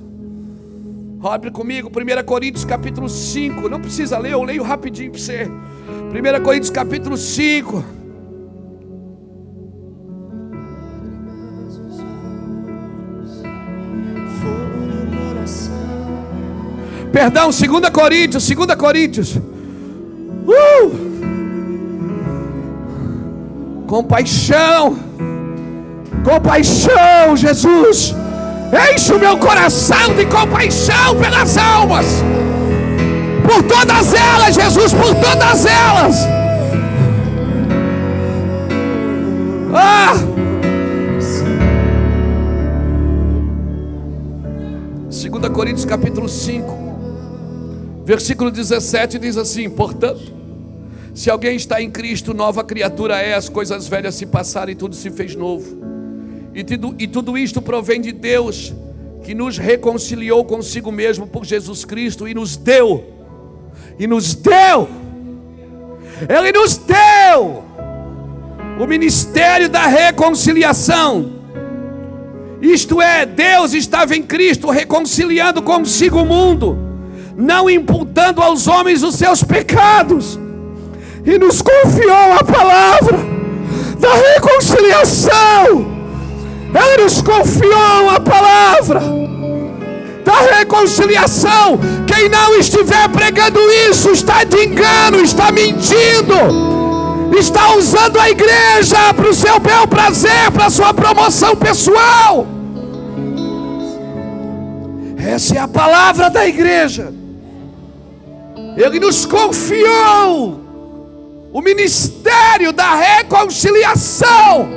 Abre 1.23 1.51
comigo, 1.51 1.89
1 1.89 2.25
Coríntios 2.25 2.65
capítulo 2.65 3.07
5. 3.07 3.69
Não 3.69 3.79
precisa 3.79 4.17
ler, 4.17 4.33
eu 4.33 4.43
leio 4.43 4.63
rapidinho 4.63 5.11
para 5.11 5.21
você. 5.21 5.45
1 5.45 6.43
Coríntios 6.43 6.71
capítulo 6.71 7.15
5. 7.15 7.94
Perdão, 17.15 17.49
2 17.49 17.89
Coríntios, 17.93 18.45
2 18.45 18.75
Coríntios. 18.75 19.37
Uh! 20.45 20.91
Compaixão, 23.87 24.97
compaixão, 26.25 27.37
Jesus. 27.37 28.13
Enche 28.91 29.13
o 29.13 29.19
meu 29.19 29.37
coração 29.37 30.13
de 30.13 30.25
compaixão 30.25 31.15
pelas 31.17 31.57
almas, 31.57 32.05
por 33.47 33.63
todas 33.63 34.13
elas, 34.13 34.53
Jesus, 34.53 34.93
por 34.93 35.15
todas 35.15 35.65
elas. 35.65 36.17
Ah! 39.73 40.15
2 45.09 45.49
Coríntios 45.53 45.85
capítulo 45.85 46.27
5. 46.27 46.94
Versículo 48.05 48.51
17 48.51 49.17
diz 49.17 49.35
assim: 49.35 49.67
Portanto, 49.67 50.31
se 51.13 51.29
alguém 51.29 51.55
está 51.55 51.81
em 51.81 51.89
Cristo, 51.89 52.35
nova 52.35 52.63
criatura 52.63 53.19
é, 53.19 53.33
as 53.33 53.49
coisas 53.49 53.87
velhas 53.87 54.13
se 54.13 54.27
passaram 54.27 54.71
e 54.71 54.75
tudo 54.75 54.95
se 54.95 55.09
fez 55.09 55.35
novo. 55.35 55.83
E 56.53 56.63
tudo, 56.63 56.95
e 56.99 57.07
tudo 57.07 57.35
isto 57.35 57.61
provém 57.61 57.99
de 57.99 58.11
Deus, 58.11 58.71
que 59.23 59.33
nos 59.33 59.57
reconciliou 59.57 60.45
consigo 60.45 60.91
mesmo 60.91 61.25
por 61.25 61.43
Jesus 61.43 61.83
Cristo 61.83 62.27
e 62.27 62.35
nos 62.35 62.55
deu, 62.55 63.03
e 63.97 64.05
nos 64.05 64.35
deu, 64.35 64.87
Ele 66.29 66.51
nos 66.51 66.77
deu 66.77 67.63
o 68.79 68.85
ministério 68.85 69.67
da 69.67 69.87
reconciliação. 69.87 71.33
Isto 72.61 73.01
é, 73.01 73.25
Deus 73.25 73.73
estava 73.73 74.15
em 74.15 74.21
Cristo 74.21 74.69
reconciliando 74.69 75.61
consigo 75.63 76.21
o 76.21 76.25
mundo 76.25 76.94
não 77.37 77.69
imputando 77.69 78.41
aos 78.41 78.67
homens 78.67 79.03
os 79.03 79.15
seus 79.15 79.43
pecados, 79.43 80.39
e 81.25 81.37
nos 81.37 81.61
confiou 81.61 82.33
a 82.33 82.43
palavra 82.43 83.17
da 83.99 84.13
reconciliação. 84.33 85.93
Ele 86.73 87.03
nos 87.03 87.21
confiou 87.21 88.09
a 88.09 88.19
palavra 88.19 89.01
da 90.23 90.57
reconciliação. 90.57 91.79
Quem 92.05 92.29
não 92.29 92.55
estiver 92.57 93.07
pregando 93.09 93.59
isso 93.89 94.11
está 94.11 94.43
de 94.43 94.65
engano, 94.65 95.21
está 95.21 95.51
mentindo, 95.51 96.35
está 97.37 97.75
usando 97.75 98.19
a 98.19 98.29
igreja 98.29 99.13
para 99.15 99.29
o 99.29 99.33
seu 99.33 99.59
bel 99.59 99.87
prazer, 99.87 100.51
para 100.51 100.65
a 100.65 100.69
sua 100.69 100.93
promoção 100.93 101.55
pessoal. 101.55 102.45
Essa 105.17 105.55
é 105.55 105.59
a 105.59 105.67
palavra 105.67 106.29
da 106.29 106.45
igreja. 106.45 107.11
Ele 108.75 108.99
nos 108.99 109.25
confiou 109.25 110.61
o 111.53 111.61
ministério 111.61 112.73
da 112.73 112.95
reconciliação. 112.95 114.67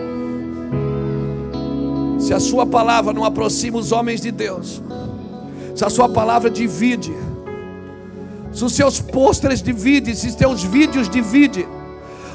Se 2.18 2.32
a 2.32 2.38
sua 2.38 2.64
palavra 2.64 3.12
não 3.12 3.24
aproxima 3.24 3.78
os 3.78 3.90
homens 3.90 4.20
de 4.20 4.30
Deus, 4.30 4.80
se 5.74 5.84
a 5.84 5.90
sua 5.90 6.08
palavra 6.08 6.48
divide, 6.48 7.12
se 8.52 8.64
os 8.64 8.72
seus 8.72 9.00
pôsteres 9.00 9.62
dividem, 9.62 10.14
se 10.14 10.28
os 10.28 10.34
seus 10.34 10.62
vídeos 10.62 11.08
dividem, 11.08 11.66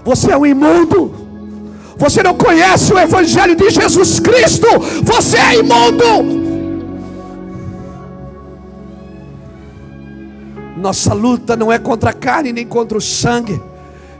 você 0.03 0.31
é 0.31 0.37
um 0.37 0.45
imundo. 0.45 1.13
Você 1.95 2.23
não 2.23 2.33
conhece 2.33 2.91
o 2.91 2.99
Evangelho 2.99 3.55
de 3.55 3.69
Jesus 3.69 4.19
Cristo, 4.19 4.67
você 5.03 5.37
é 5.37 5.59
imundo. 5.59 6.42
Nossa 10.83 11.13
luta 11.13 11.55
não 11.55 11.71
é 11.71 11.79
contra 11.79 12.09
a 12.09 12.13
carne 12.13 12.51
nem 12.51 12.67
contra 12.67 12.97
o 12.97 13.01
sangue, 13.01 13.57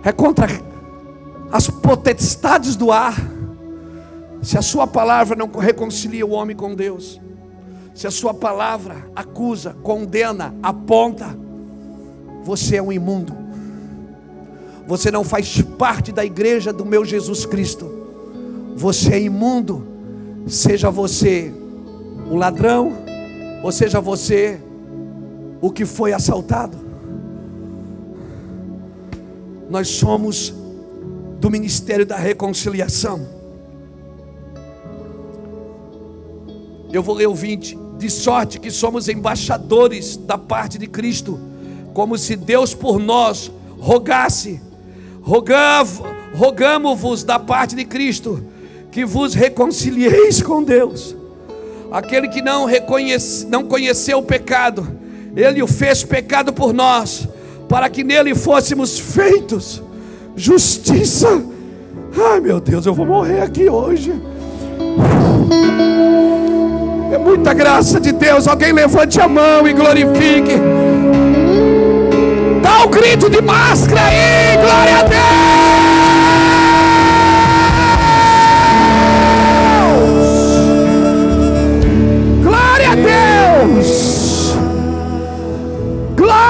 é 0.01 0.13
contra 0.13 0.47
as 1.51 1.69
potestades 1.69 2.77
do 2.77 2.89
ar. 2.89 3.15
Se 4.41 4.57
a 4.57 4.61
sua 4.61 4.87
palavra 4.87 5.35
não 5.35 5.51
reconcilia 5.51 6.25
o 6.25 6.29
homem 6.31 6.55
com 6.55 6.73
Deus, 6.73 7.19
se 7.93 8.07
a 8.07 8.11
sua 8.11 8.33
palavra 8.33 8.95
acusa, 9.13 9.75
condena, 9.83 10.55
aponta, 10.63 11.37
você 12.45 12.77
é 12.77 12.81
um 12.81 12.93
imundo. 12.93 13.35
Você 14.87 15.11
não 15.11 15.25
faz 15.25 15.61
parte 15.77 16.13
da 16.13 16.23
igreja 16.23 16.71
do 16.71 16.85
meu 16.85 17.03
Jesus 17.03 17.45
Cristo. 17.45 17.91
Você 18.77 19.15
é 19.15 19.21
imundo. 19.21 19.85
Seja 20.47 20.89
você 20.89 21.53
o 22.31 22.37
ladrão, 22.37 22.93
ou 23.61 23.69
seja 23.69 23.99
você 23.99 24.61
o 25.63 25.71
que 25.71 25.85
foi 25.85 26.11
assaltado. 26.11 26.77
Nós 29.69 29.87
somos 29.87 30.53
do 31.39 31.49
ministério 31.49 32.05
da 32.05 32.17
reconciliação. 32.17 33.25
Eu 36.91 37.01
vou 37.01 37.15
ler 37.15 37.29
o 37.29 37.33
20. 37.33 37.79
De 37.97 38.09
sorte 38.09 38.59
que 38.59 38.69
somos 38.69 39.07
embaixadores 39.07 40.17
da 40.17 40.37
parte 40.37 40.77
de 40.77 40.85
Cristo, 40.85 41.39
como 41.93 42.17
se 42.17 42.35
Deus 42.35 42.73
por 42.75 42.99
nós 42.99 43.49
rogasse, 43.79 44.59
rogamo-vos 46.33 47.23
da 47.23 47.39
parte 47.39 47.73
de 47.73 47.85
Cristo, 47.85 48.43
que 48.91 49.05
vos 49.05 49.33
reconcilieis 49.33 50.41
com 50.41 50.61
Deus. 50.61 51.15
Aquele 51.89 52.27
que 52.27 52.41
não, 52.41 52.65
reconhece, 52.65 53.45
não 53.45 53.63
conheceu 53.63 54.17
o 54.17 54.23
pecado, 54.23 55.02
ele 55.35 55.61
o 55.61 55.67
fez 55.67 56.03
pecado 56.03 56.53
por 56.53 56.73
nós, 56.73 57.27
para 57.67 57.89
que 57.89 58.03
nele 58.03 58.35
fôssemos 58.35 58.99
feitos 58.99 59.81
justiça. 60.35 61.41
Ai 62.31 62.39
meu 62.39 62.59
Deus, 62.59 62.85
eu 62.85 62.93
vou 62.93 63.05
morrer 63.05 63.41
aqui 63.41 63.69
hoje. 63.69 64.13
É 67.11 67.17
muita 67.17 67.53
graça 67.53 67.99
de 67.99 68.11
Deus. 68.11 68.47
Alguém 68.47 68.71
levante 68.73 69.19
a 69.19 69.27
mão 69.27 69.67
e 69.67 69.73
glorifique. 69.73 70.59
Dá 72.61 72.85
um 72.85 72.89
grito 72.89 73.29
de 73.29 73.41
máscara 73.41 74.01
aí, 74.01 74.57
glória 74.57 74.97
a 74.97 75.03
Deus. 75.03 75.42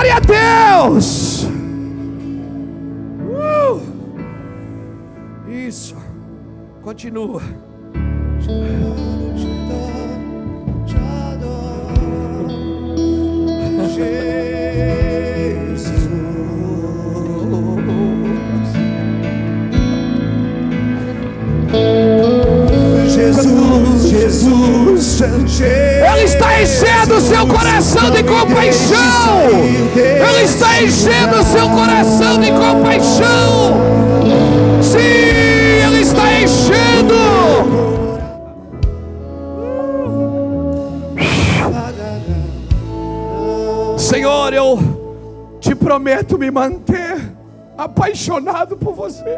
Glória 0.04 0.18
a 0.18 0.20
Deus. 0.90 1.46
Uh. 3.22 3.80
Isso. 5.50 5.96
Continua. 6.82 7.42
Jesus, 13.86 14.28
Jesus, 24.34 25.22
Ele 25.22 26.24
está 26.24 26.60
enchendo 26.60 27.18
o 27.18 27.22
seu 27.22 27.46
coração 27.46 28.10
de 28.10 28.24
compaixão. 28.24 29.48
Ele 29.96 30.44
está 30.44 30.82
enchendo 30.82 31.40
o 31.40 31.44
seu 31.44 31.70
coração 31.70 32.40
de 32.40 32.52
compaixão. 32.52 33.74
Sim, 34.82 34.98
Ele 34.98 36.02
está 36.02 36.42
enchendo. 36.42 37.14
Senhor, 44.00 44.52
eu 44.52 45.58
te 45.60 45.76
prometo 45.76 46.40
me 46.40 46.50
manter 46.50 47.22
apaixonado 47.78 48.76
por 48.78 48.96
você. 48.96 49.38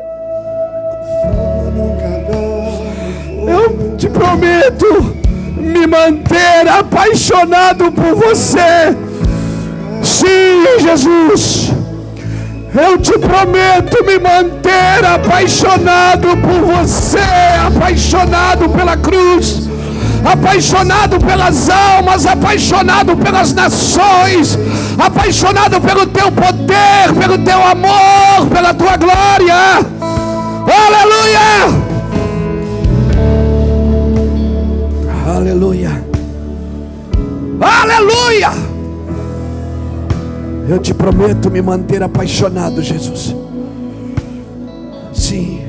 Eu 3.48 3.96
te 3.98 4.08
prometo 4.10 5.16
me 5.58 5.86
manter 5.86 6.68
apaixonado 6.68 7.92
por 7.92 8.16
você. 8.16 8.96
Sim, 10.02 10.80
Jesus. 10.80 11.74
Eu 12.74 12.98
te 12.98 13.18
prometo 13.18 14.04
me 14.06 14.20
manter 14.20 15.06
apaixonado 15.06 16.28
por 16.38 16.76
você, 16.76 17.20
apaixonado 17.66 18.68
pela 18.68 18.98
cruz, 18.98 19.70
apaixonado 20.26 21.18
pelas 21.20 21.70
almas, 21.70 22.26
apaixonado 22.26 23.16
pelas 23.16 23.54
nações, 23.54 24.60
apaixonado 25.00 25.80
pelo 25.80 26.06
teu 26.08 26.30
poder, 26.32 27.14
pelo 27.18 27.38
teu 27.38 27.64
amor, 27.64 28.48
pela 28.54 28.74
tua 28.74 28.98
glória. 28.98 29.80
Aleluia! 30.68 31.85
Aleluia. 35.46 36.04
Aleluia. 37.62 38.50
Eu 40.68 40.80
te 40.80 40.92
prometo 40.92 41.52
me 41.52 41.62
manter 41.62 42.02
apaixonado, 42.02 42.82
Jesus. 42.82 43.36
Sim. 45.14 45.62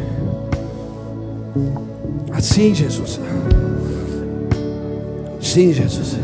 Assim, 2.32 2.74
Jesus. 2.74 3.20
Sim, 5.42 5.74
Jesus. 5.74 6.16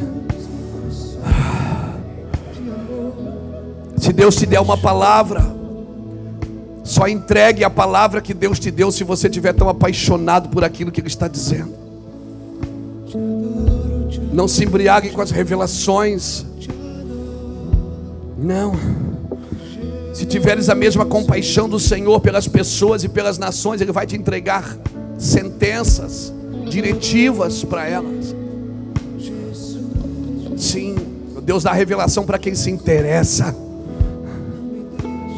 Se 3.99 4.15
Deus 4.15 4.35
te 4.35 4.47
der 4.47 4.61
uma 4.61 4.79
palavra, 4.79 5.45
só 6.83 7.07
entregue 7.07 7.65
a 7.65 7.69
palavra 7.71 8.23
que 8.23 8.33
Deus 8.33 8.59
te 8.59 8.71
deu 8.71 8.91
se 8.91 9.05
você 9.05 9.27
estiver 9.27 9.53
tão 9.53 9.69
apaixonado 9.69 10.49
por 10.49 10.65
aquilo 10.65 10.91
que 10.91 11.03
Ele 11.03 11.09
está 11.09 11.29
dizendo. 11.29 11.82
Não 14.33 14.49
se 14.49 14.65
embriague 14.65 15.11
com 15.11 15.21
as 15.21 15.31
revelações. 15.31 16.45
Não. 18.39 18.73
Se 20.15 20.27
tiveres 20.27 20.69
a 20.69 20.75
mesma 20.75 21.05
compaixão 21.05 21.69
do 21.69 21.79
Senhor 21.79 22.21
pelas 22.21 22.49
pessoas 22.49 23.05
e 23.05 23.09
pelas 23.09 23.39
nações, 23.39 23.81
Ele 23.81 23.93
vai 23.93 24.07
te 24.07 24.17
entregar 24.17 24.77
sentenças, 25.19 26.33
diretivas 26.69 27.63
para 27.63 27.87
elas. 27.87 28.35
Sim, 30.57 30.97
Deus 31.43 31.65
dá 31.65 31.73
revelação 31.73 32.25
para 32.25 32.39
quem 32.39 32.55
se 32.55 32.71
interessa. 32.71 33.55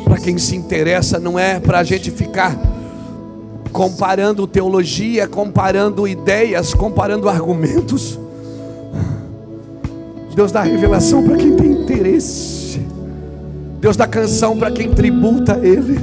Para 0.04 0.18
quem 0.18 0.38
se 0.38 0.54
interessa, 0.54 1.18
não 1.18 1.38
é 1.38 1.58
para 1.58 1.80
a 1.80 1.84
gente 1.84 2.10
ficar 2.10 2.56
comparando 3.72 4.46
teologia, 4.46 5.26
comparando 5.26 6.06
ideias, 6.06 6.72
comparando 6.72 7.28
argumentos. 7.28 8.18
Deus 10.34 10.50
dá 10.50 10.62
revelação 10.62 11.22
para 11.22 11.36
quem 11.36 11.54
tem 11.54 11.70
interesse. 11.70 12.80
Deus 13.80 13.96
dá 13.96 14.06
canção 14.06 14.56
para 14.56 14.70
quem 14.70 14.90
tributa 14.90 15.54
a 15.54 15.58
Ele, 15.64 16.00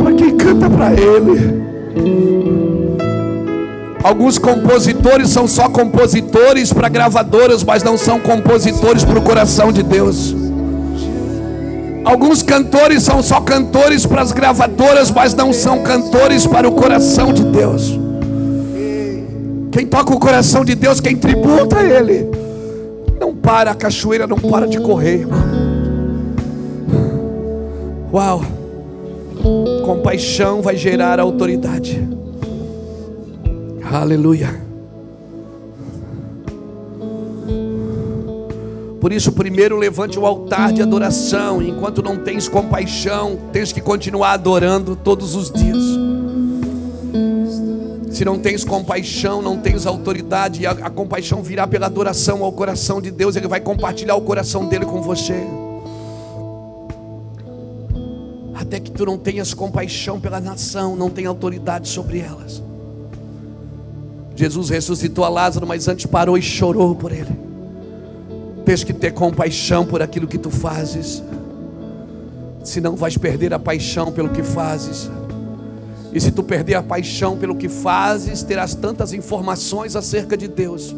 para 0.00 0.12
quem 0.12 0.36
canta 0.36 0.70
para 0.70 0.92
Ele. 0.92 1.60
Alguns 4.04 4.38
compositores 4.38 5.30
são 5.30 5.48
só 5.48 5.68
compositores 5.68 6.72
para 6.72 6.88
gravadoras, 6.88 7.64
mas 7.64 7.82
não 7.82 7.98
são 7.98 8.20
compositores 8.20 9.04
para 9.04 9.18
o 9.18 9.22
coração 9.22 9.72
de 9.72 9.82
Deus. 9.82 10.36
Alguns 12.04 12.42
cantores 12.42 13.02
são 13.02 13.22
só 13.22 13.40
cantores 13.40 14.06
para 14.06 14.22
as 14.22 14.32
gravadoras, 14.32 15.10
mas 15.10 15.34
não 15.34 15.52
são 15.52 15.82
cantores 15.82 16.46
para 16.46 16.68
o 16.68 16.72
coração 16.72 17.32
de 17.32 17.44
Deus. 17.44 17.98
Quem 19.70 19.86
toca 19.86 20.12
o 20.12 20.18
coração 20.18 20.64
de 20.64 20.74
Deus, 20.74 21.00
quem 21.00 21.16
tributa 21.16 21.78
a 21.78 21.84
Ele, 21.84 22.28
não 23.20 23.34
para, 23.34 23.70
a 23.70 23.74
cachoeira 23.74 24.26
não 24.26 24.38
para 24.38 24.66
de 24.66 24.80
correr, 24.80 25.20
irmão. 25.20 25.40
Uau! 28.12 28.42
Compaixão 29.84 30.60
vai 30.60 30.76
gerar 30.76 31.20
autoridade. 31.20 32.06
Aleluia. 33.90 34.60
Por 39.00 39.12
isso, 39.12 39.32
primeiro 39.32 39.76
levante 39.78 40.18
o 40.18 40.26
altar 40.26 40.72
de 40.72 40.82
adoração. 40.82 41.62
Enquanto 41.62 42.02
não 42.02 42.18
tens 42.18 42.48
compaixão, 42.48 43.38
tens 43.52 43.72
que 43.72 43.80
continuar 43.80 44.32
adorando 44.32 44.94
todos 44.94 45.34
os 45.34 45.50
dias. 45.50 46.09
Se 48.20 48.24
não 48.26 48.38
tens 48.38 48.66
compaixão, 48.66 49.40
não 49.40 49.56
tens 49.56 49.86
autoridade, 49.86 50.60
e 50.60 50.66
a, 50.66 50.72
a 50.72 50.90
compaixão 50.90 51.42
virá 51.42 51.66
pela 51.66 51.86
adoração 51.86 52.44
ao 52.44 52.52
coração 52.52 53.00
de 53.00 53.10
Deus, 53.10 53.34
Ele 53.34 53.48
vai 53.48 53.62
compartilhar 53.62 54.14
o 54.14 54.20
coração 54.20 54.66
dele 54.66 54.84
com 54.84 55.00
você. 55.00 55.42
Até 58.54 58.78
que 58.78 58.90
tu 58.90 59.06
não 59.06 59.16
tenhas 59.16 59.54
compaixão 59.54 60.20
pela 60.20 60.38
nação, 60.38 60.94
não 60.94 61.08
tenha 61.08 61.30
autoridade 61.30 61.88
sobre 61.88 62.18
elas. 62.18 62.62
Jesus 64.36 64.68
ressuscitou 64.68 65.24
a 65.24 65.30
Lázaro, 65.30 65.66
mas 65.66 65.88
antes 65.88 66.04
parou 66.04 66.36
e 66.36 66.42
chorou 66.42 66.94
por 66.94 67.12
ele. 67.12 67.34
Tens 68.66 68.84
que 68.84 68.92
ter 68.92 69.14
compaixão 69.14 69.86
por 69.86 70.02
aquilo 70.02 70.26
que 70.26 70.36
tu 70.36 70.50
fazes, 70.50 71.22
senão 72.62 72.96
vais 72.96 73.16
perder 73.16 73.54
a 73.54 73.58
paixão 73.58 74.12
pelo 74.12 74.28
que 74.28 74.42
fazes. 74.42 75.10
E 76.12 76.20
se 76.20 76.32
tu 76.32 76.42
perder 76.42 76.74
a 76.74 76.82
paixão 76.82 77.38
pelo 77.38 77.54
que 77.54 77.68
fazes, 77.68 78.42
terás 78.42 78.74
tantas 78.74 79.12
informações 79.12 79.94
acerca 79.94 80.36
de 80.36 80.48
Deus, 80.48 80.94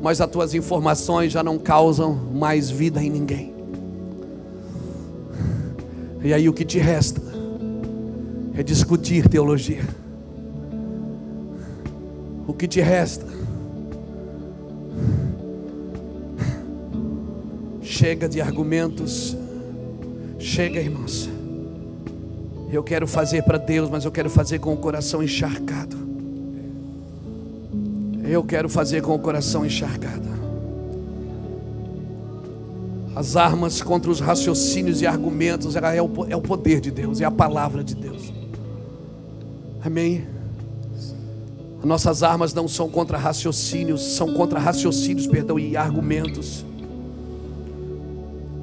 mas 0.00 0.20
as 0.20 0.30
tuas 0.30 0.54
informações 0.54 1.32
já 1.32 1.42
não 1.42 1.58
causam 1.58 2.14
mais 2.14 2.70
vida 2.70 3.02
em 3.02 3.10
ninguém. 3.10 3.52
E 6.22 6.32
aí 6.32 6.48
o 6.48 6.52
que 6.52 6.64
te 6.64 6.78
resta 6.78 7.20
é 8.54 8.62
discutir 8.62 9.28
teologia. 9.28 9.84
O 12.46 12.52
que 12.52 12.66
te 12.66 12.80
resta? 12.80 13.26
Chega 17.82 18.28
de 18.28 18.40
argumentos. 18.40 19.36
Chega, 20.38 20.80
irmãos. 20.80 21.37
Eu 22.70 22.82
quero 22.82 23.06
fazer 23.06 23.42
para 23.42 23.56
Deus, 23.56 23.88
mas 23.88 24.04
eu 24.04 24.12
quero 24.12 24.28
fazer 24.28 24.58
com 24.58 24.72
o 24.72 24.76
coração 24.76 25.22
encharcado. 25.22 25.96
Eu 28.24 28.44
quero 28.44 28.68
fazer 28.68 29.00
com 29.00 29.14
o 29.14 29.18
coração 29.18 29.64
encharcado. 29.64 30.28
As 33.16 33.36
armas 33.36 33.82
contra 33.82 34.10
os 34.10 34.20
raciocínios 34.20 35.00
e 35.00 35.06
argumentos 35.06 35.74
é 35.74 36.02
o, 36.02 36.26
é 36.28 36.36
o 36.36 36.42
poder 36.42 36.80
de 36.80 36.90
Deus, 36.90 37.20
é 37.20 37.24
a 37.24 37.30
palavra 37.30 37.82
de 37.82 37.94
Deus. 37.94 38.32
Amém? 39.82 40.26
Nossas 41.82 42.22
armas 42.22 42.52
não 42.52 42.68
são 42.68 42.88
contra 42.88 43.16
raciocínios, 43.16 44.02
são 44.02 44.34
contra 44.34 44.58
raciocínios, 44.58 45.26
perdão, 45.26 45.58
e 45.58 45.76
argumentos. 45.76 46.64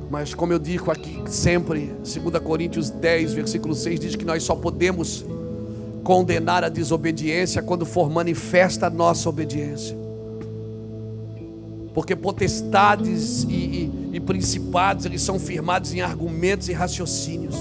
Mas 0.09 0.33
como 0.33 0.53
eu 0.53 0.59
digo 0.59 0.91
aqui 0.91 1.23
sempre, 1.27 1.93
2 2.03 2.43
Coríntios 2.43 2.89
10, 2.89 3.33
versículo 3.33 3.73
6 3.73 3.99
diz 3.99 4.15
que 4.15 4.25
nós 4.25 4.43
só 4.43 4.55
podemos 4.55 5.25
condenar 6.03 6.63
a 6.63 6.69
desobediência 6.69 7.61
quando 7.61 7.85
for 7.85 8.09
manifesta 8.09 8.87
a 8.87 8.89
nossa 8.89 9.27
obediência. 9.27 9.97
Porque 11.93 12.15
potestades 12.15 13.43
e, 13.43 13.53
e, 13.53 14.09
e 14.13 14.19
principados, 14.19 15.05
eles 15.05 15.21
são 15.21 15.39
firmados 15.39 15.93
em 15.93 16.01
argumentos 16.01 16.69
e 16.69 16.73
raciocínios. 16.73 17.55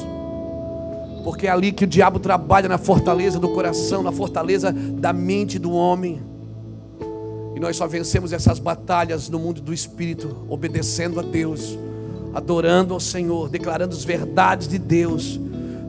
Porque 1.23 1.47
é 1.47 1.51
ali 1.51 1.73
que 1.73 1.85
o 1.85 1.87
diabo 1.87 2.19
trabalha 2.19 2.69
na 2.69 2.77
fortaleza 2.77 3.39
do 3.39 3.49
coração, 3.49 4.03
na 4.03 4.13
fortaleza 4.13 4.71
da 4.71 5.13
mente 5.13 5.59
do 5.59 5.73
homem. 5.73 6.21
E 7.57 7.61
nós 7.61 7.77
só 7.77 7.87
vencemos 7.87 8.33
essas 8.33 8.59
batalhas 8.59 9.31
no 9.31 9.39
mundo 9.39 9.63
do 9.63 9.73
espírito, 9.73 10.45
obedecendo 10.51 11.19
a 11.19 11.23
Deus 11.23 11.79
adorando 12.35 12.93
ao 12.93 13.01
Senhor, 13.01 13.49
declarando 13.49 13.95
as 13.95 14.05
verdades 14.05 14.67
de 14.67 14.79
Deus. 14.79 15.41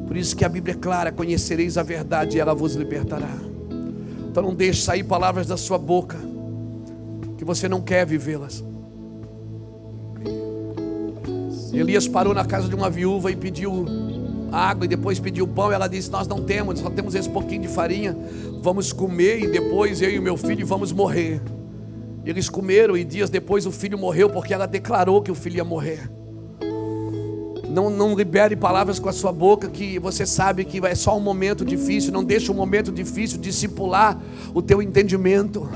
Por 0.08 0.16
isso 0.16 0.36
que 0.36 0.46
a 0.46 0.50
Bíblia 0.50 0.76
é 0.76 0.78
clara: 0.78 1.12
conhecereis 1.12 1.78
a 1.78 1.84
verdade 1.84 2.38
e 2.38 2.40
ela 2.40 2.54
vos 2.54 2.76
libertará. 2.76 3.36
Então 4.30 4.44
não 4.44 4.54
deixe 4.54 4.82
sair 4.82 5.04
palavras 5.04 5.48
da 5.48 5.58
sua 5.58 5.78
boca 5.78 6.18
que 7.38 7.44
você 7.44 7.68
não 7.68 7.82
quer 7.82 8.06
vivê-las. 8.06 8.64
Elias 11.74 12.08
parou 12.08 12.34
na 12.34 12.46
casa 12.46 12.70
de 12.70 12.76
uma 12.76 12.90
viúva 12.90 13.32
e 13.32 13.36
pediu 13.36 13.86
água 14.52 14.86
e 14.86 14.88
depois 14.88 15.20
pediu 15.20 15.48
pão. 15.48 15.72
Ela 15.72 15.88
disse: 15.88 16.12
Nós 16.12 16.28
não 16.28 16.44
temos, 16.44 16.80
só 16.80 16.90
temos 16.90 17.16
esse 17.16 17.30
pouquinho 17.30 17.64
de 17.64 17.68
farinha. 17.68 18.16
Vamos 18.62 18.94
comer 18.94 19.40
e 19.44 19.48
depois 19.48 20.02
eu 20.02 20.10
e 20.10 20.20
meu 20.20 20.38
filho 20.38 20.66
vamos 20.66 20.92
morrer. 20.92 21.42
Eles 22.26 22.50
comeram 22.50 22.98
e 22.98 23.04
dias 23.04 23.30
depois 23.30 23.66
o 23.66 23.72
filho 23.72 23.98
morreu 23.98 24.30
porque 24.30 24.54
ela 24.54 24.66
declarou 24.66 25.22
que 25.22 25.32
o 25.32 25.36
filho 25.36 25.58
ia 25.58 25.64
morrer. 25.64 26.10
Não, 27.76 27.90
não 27.90 28.16
libere 28.16 28.56
palavras 28.56 29.00
com 29.00 29.10
a 29.10 29.12
sua 29.12 29.34
boca 29.34 29.68
que 29.68 30.00
você 30.00 30.26
sabe 30.26 30.64
que 30.64 30.80
é 30.86 30.96
só 30.96 31.18
um 31.18 31.20
momento 31.20 31.66
difícil. 31.66 32.14
Não 32.14 32.24
deixe 32.24 32.50
um 32.50 32.56
momento 32.56 32.90
difícil 32.90 33.38
discipular 33.38 34.18
o 34.54 34.62
teu 34.62 34.82
entendimento. 34.82 35.70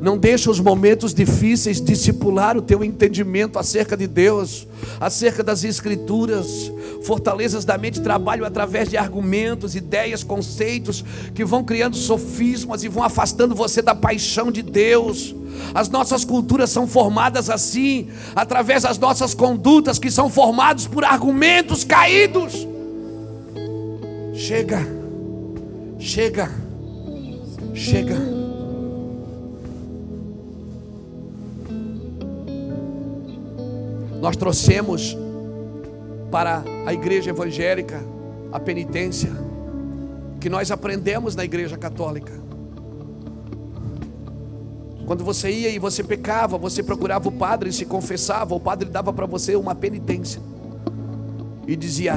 Não 0.00 0.18
deixe 0.18 0.50
os 0.50 0.60
momentos 0.60 1.14
difíceis 1.14 1.80
discipular 1.80 2.56
o 2.56 2.62
teu 2.62 2.84
entendimento 2.84 3.58
acerca 3.58 3.96
de 3.96 4.06
Deus, 4.06 4.66
acerca 5.00 5.42
das 5.42 5.64
Escrituras. 5.64 6.70
Fortalezas 7.02 7.64
da 7.64 7.78
mente 7.78 8.00
trabalham 8.00 8.44
através 8.44 8.88
de 8.88 8.96
argumentos, 8.96 9.74
ideias, 9.74 10.22
conceitos 10.22 11.04
que 11.34 11.44
vão 11.44 11.64
criando 11.64 11.96
sofismas 11.96 12.84
e 12.84 12.88
vão 12.88 13.02
afastando 13.02 13.54
você 13.54 13.80
da 13.80 13.94
paixão 13.94 14.50
de 14.50 14.62
Deus. 14.62 15.34
As 15.74 15.88
nossas 15.88 16.24
culturas 16.24 16.70
são 16.70 16.86
formadas 16.86 17.48
assim, 17.48 18.08
através 18.34 18.82
das 18.82 18.98
nossas 18.98 19.34
condutas 19.34 19.98
que 19.98 20.10
são 20.10 20.28
formados 20.28 20.86
por 20.86 21.04
argumentos 21.04 21.84
caídos. 21.84 22.66
Chega, 24.34 24.86
chega, 25.98 26.50
chega. 27.72 28.35
Nós 34.26 34.34
trouxemos 34.34 35.16
para 36.32 36.64
a 36.84 36.92
igreja 36.92 37.30
evangélica 37.30 38.02
a 38.50 38.58
penitência 38.58 39.30
que 40.40 40.50
nós 40.50 40.72
aprendemos 40.72 41.36
na 41.36 41.44
igreja 41.44 41.76
católica. 41.78 42.32
Quando 45.06 45.22
você 45.22 45.48
ia 45.48 45.68
e 45.70 45.78
você 45.78 46.02
pecava, 46.02 46.58
você 46.58 46.82
procurava 46.82 47.28
o 47.28 47.30
padre 47.30 47.70
e 47.70 47.72
se 47.72 47.86
confessava, 47.86 48.52
o 48.52 48.58
padre 48.58 48.88
dava 48.88 49.12
para 49.12 49.26
você 49.26 49.54
uma 49.54 49.76
penitência. 49.76 50.42
E 51.64 51.76
dizia: 51.76 52.16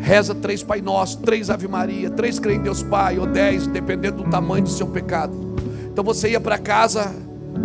reza 0.00 0.34
três 0.34 0.60
Pai 0.60 0.80
Nosso, 0.80 1.18
três 1.18 1.50
Ave 1.50 1.68
Maria, 1.68 2.10
três 2.10 2.40
crê 2.40 2.54
em 2.54 2.62
Deus 2.62 2.82
Pai, 2.82 3.16
ou 3.16 3.28
dez, 3.28 3.68
dependendo 3.68 4.24
do 4.24 4.28
tamanho 4.28 4.64
do 4.64 4.70
seu 4.70 4.88
pecado. 4.88 5.54
Então 5.84 6.02
você 6.02 6.30
ia 6.30 6.40
para 6.40 6.58
casa 6.58 7.14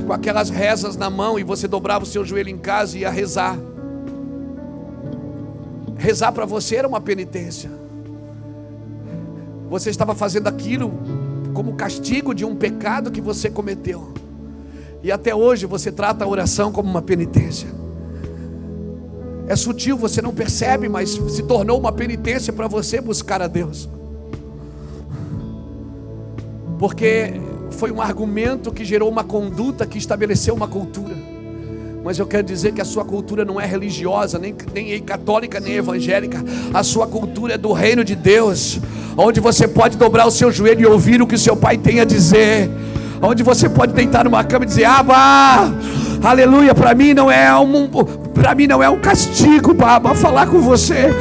com 0.06 0.14
aquelas 0.14 0.52
rezas 0.52 0.96
na 0.96 1.10
mão 1.10 1.40
e 1.40 1.44
você 1.44 1.68
dobrava 1.68 2.04
o 2.04 2.08
seu 2.08 2.24
joelho 2.24 2.50
em 2.50 2.58
casa 2.60 2.96
e 2.96 3.02
ia 3.02 3.10
rezar. 3.10 3.58
Rezar 6.00 6.32
para 6.32 6.46
você 6.46 6.78
era 6.78 6.88
uma 6.88 7.02
penitência. 7.02 7.70
Você 9.70 9.90
estava 9.90 10.16
fazendo 10.16 10.48
aquilo 10.48 10.94
como 11.54 11.74
castigo 11.74 12.34
de 12.34 12.46
um 12.46 12.56
pecado 12.56 13.12
que 13.12 13.20
você 13.20 13.50
cometeu. 13.50 14.14
E 15.04 15.12
até 15.12 15.36
hoje 15.36 15.66
você 15.66 15.92
trata 15.92 16.24
a 16.24 16.28
oração 16.28 16.72
como 16.72 16.90
uma 16.90 17.02
penitência. 17.02 17.68
É 19.46 19.58
sutil, 19.58 19.98
você 19.98 20.22
não 20.22 20.34
percebe, 20.34 20.88
mas 20.88 21.10
se 21.10 21.44
tornou 21.44 21.78
uma 21.78 21.92
penitência 21.92 22.54
para 22.54 22.68
você 22.68 23.02
buscar 23.02 23.42
a 23.42 23.48
Deus. 23.48 23.90
Porque 26.80 27.34
foi 27.72 27.92
um 27.92 28.02
argumento 28.02 28.72
que 28.72 28.86
gerou 28.86 29.10
uma 29.10 29.24
conduta 29.24 29.86
que 29.86 29.98
estabeleceu 29.98 30.56
uma 30.56 30.68
cultura. 30.68 31.39
Mas 32.10 32.18
eu 32.18 32.26
quero 32.26 32.42
dizer 32.42 32.72
que 32.72 32.82
a 32.82 32.86
sua 32.86 33.06
cultura 33.06 33.46
não 33.46 33.62
é 33.62 33.68
religiosa, 33.68 34.40
nem, 34.40 34.56
nem 34.74 35.00
católica, 35.00 35.60
nem 35.60 35.76
evangélica. 35.76 36.44
A 36.74 36.82
sua 36.82 37.06
cultura 37.06 37.54
é 37.54 37.58
do 37.60 37.72
reino 37.72 38.04
de 38.04 38.16
Deus, 38.16 38.80
onde 39.16 39.40
você 39.40 39.68
pode 39.68 39.96
dobrar 39.96 40.26
o 40.26 40.32
seu 40.32 40.52
joelho 40.52 40.82
e 40.82 40.86
ouvir 40.88 41.22
o 41.22 41.28
que 41.28 41.36
o 41.36 41.38
seu 41.38 41.56
pai 41.56 41.78
tem 41.78 42.00
a 42.00 42.06
dizer 42.06 42.68
onde 43.22 43.44
você 43.44 43.70
pode 43.70 43.94
deitar 43.94 44.24
numa 44.24 44.44
cama 44.44 44.66
e 44.66 44.68
dizer: 44.68 44.86
Abba, 44.86 45.72
aleluia, 46.24 46.74
para 46.74 46.96
mim 46.96 47.14
não 47.14 47.30
é 47.30 47.56
um 47.60 47.88
para 48.34 48.56
mim 48.56 48.66
não 48.66 48.82
é 48.82 48.90
um 48.90 49.00
castigo, 49.00 49.76
Baba, 49.76 50.16
falar 50.16 50.48
com 50.48 50.60
você. 50.60 51.14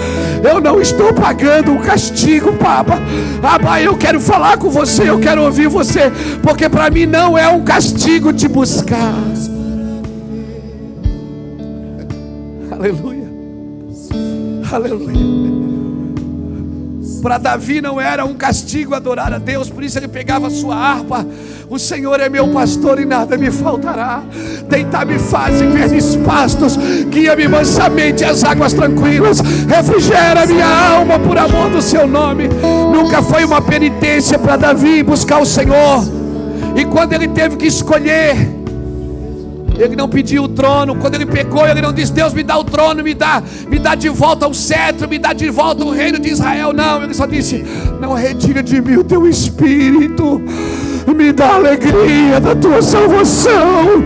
Eu 0.43 0.59
não 0.59 0.81
estou 0.81 1.12
pagando 1.12 1.74
o 1.74 1.81
castigo, 1.81 2.52
Baba. 2.52 2.94
Abba, 3.43 3.82
eu 3.82 3.94
quero 3.94 4.19
falar 4.19 4.56
com 4.56 4.70
você, 4.70 5.10
eu 5.10 5.20
quero 5.20 5.43
ouvir 5.43 5.69
você, 5.69 6.10
porque 6.43 6.66
para 6.66 6.89
mim 6.89 7.05
não 7.05 7.36
é 7.36 7.47
um 7.47 7.62
castigo 7.62 8.32
te 8.32 8.48
buscar. 8.48 9.12
Aleluia. 12.78 13.26
Aleluia. 14.70 15.18
Para 17.20 17.36
Davi 17.36 17.80
não 17.80 18.00
era 18.00 18.24
um 18.24 18.34
castigo 18.34 18.94
adorar 18.94 19.34
a 19.34 19.38
Deus, 19.38 19.68
por 19.68 19.82
isso 19.82 19.98
ele 19.98 20.06
pegava 20.06 20.48
sua 20.48 20.76
harpa. 20.76 21.26
O 21.68 21.76
Senhor 21.76 22.20
é 22.20 22.28
meu 22.28 22.46
pastor 22.52 23.00
e 23.00 23.05
nada 23.05 23.36
me 23.36 23.50
faltará. 23.50 24.22
Deitar-me 24.68 25.18
faz 25.18 25.60
em 25.60 25.70
verdes 25.70 26.14
pastos, 26.24 26.76
guia-me 27.10 27.48
mansamente 27.48 28.24
às 28.24 28.44
águas 28.44 28.72
tranquilas. 28.72 29.40
Refrigera 29.40 30.46
minha 30.46 30.68
alma 30.68 31.18
por 31.18 31.36
amor 31.36 31.70
do 31.70 31.82
seu 31.82 32.06
nome. 32.06 32.48
Nunca 32.92 33.20
foi 33.22 33.44
uma 33.44 33.60
penitência 33.60 34.38
para 34.38 34.56
Davi 34.56 35.02
buscar 35.02 35.40
o 35.40 35.46
Senhor. 35.46 36.05
E 36.76 36.84
quando 36.84 37.12
ele 37.12 37.26
teve 37.26 37.56
que 37.56 37.66
escolher 37.66 38.57
ele 39.78 39.94
não 39.96 40.09
pediu 40.09 40.44
o 40.44 40.48
trono. 40.48 40.96
Quando 40.96 41.14
ele 41.14 41.26
pegou, 41.26 41.66
ele 41.66 41.80
não 41.80 41.92
disse: 41.92 42.12
Deus 42.12 42.34
me 42.34 42.42
dá 42.42 42.59
o 42.59 42.64
trono, 42.64 43.02
me 43.02 43.14
dá, 43.14 43.42
me 43.68 43.78
dá 43.78 43.94
de 43.94 44.09
volta 44.09 44.46
o 44.46 44.55
cetro, 44.55 45.09
me 45.09 45.18
dá 45.18 45.32
de 45.32 45.48
volta 45.48 45.84
o 45.84 45.90
reino 45.90 46.18
de 46.18 46.28
Israel. 46.28 46.72
Não, 46.72 47.02
ele 47.02 47.14
só 47.14 47.26
disse: 47.26 47.64
Não 48.00 48.12
retira 48.12 48.62
de 48.62 48.80
mim 48.80 48.96
o 48.96 49.05
teu 49.05 49.26
espírito. 49.26 50.42
Me 51.16 51.32
dá 51.32 51.55
alegria 51.55 52.38
da 52.38 52.55
tua 52.55 52.82
salvação. 52.82 54.05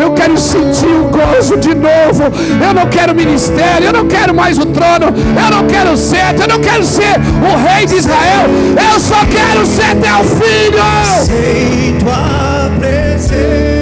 Eu 0.00 0.12
quero 0.14 0.36
sentir 0.38 0.86
o 0.86 1.04
gozo 1.04 1.58
de 1.58 1.74
novo. 1.74 2.24
Eu 2.64 2.74
não 2.74 2.88
quero 2.88 3.14
ministério, 3.14 3.86
eu 3.86 3.92
não 3.92 4.08
quero 4.08 4.34
mais 4.34 4.58
o 4.58 4.64
trono, 4.64 5.06
eu 5.06 5.56
não 5.56 5.66
quero 5.66 5.96
cetro, 5.96 6.44
eu 6.44 6.48
não 6.48 6.60
quero 6.60 6.84
ser 6.84 7.16
o 7.42 7.68
rei 7.68 7.86
de 7.86 7.96
Israel. 7.96 8.46
Eu 8.92 8.98
só 8.98 9.24
quero 9.26 9.66
ser 9.66 9.94
teu 9.96 10.24
filho. 10.24 10.82
Aceito 11.02 12.06
a 12.08 12.70
presença 12.78 13.77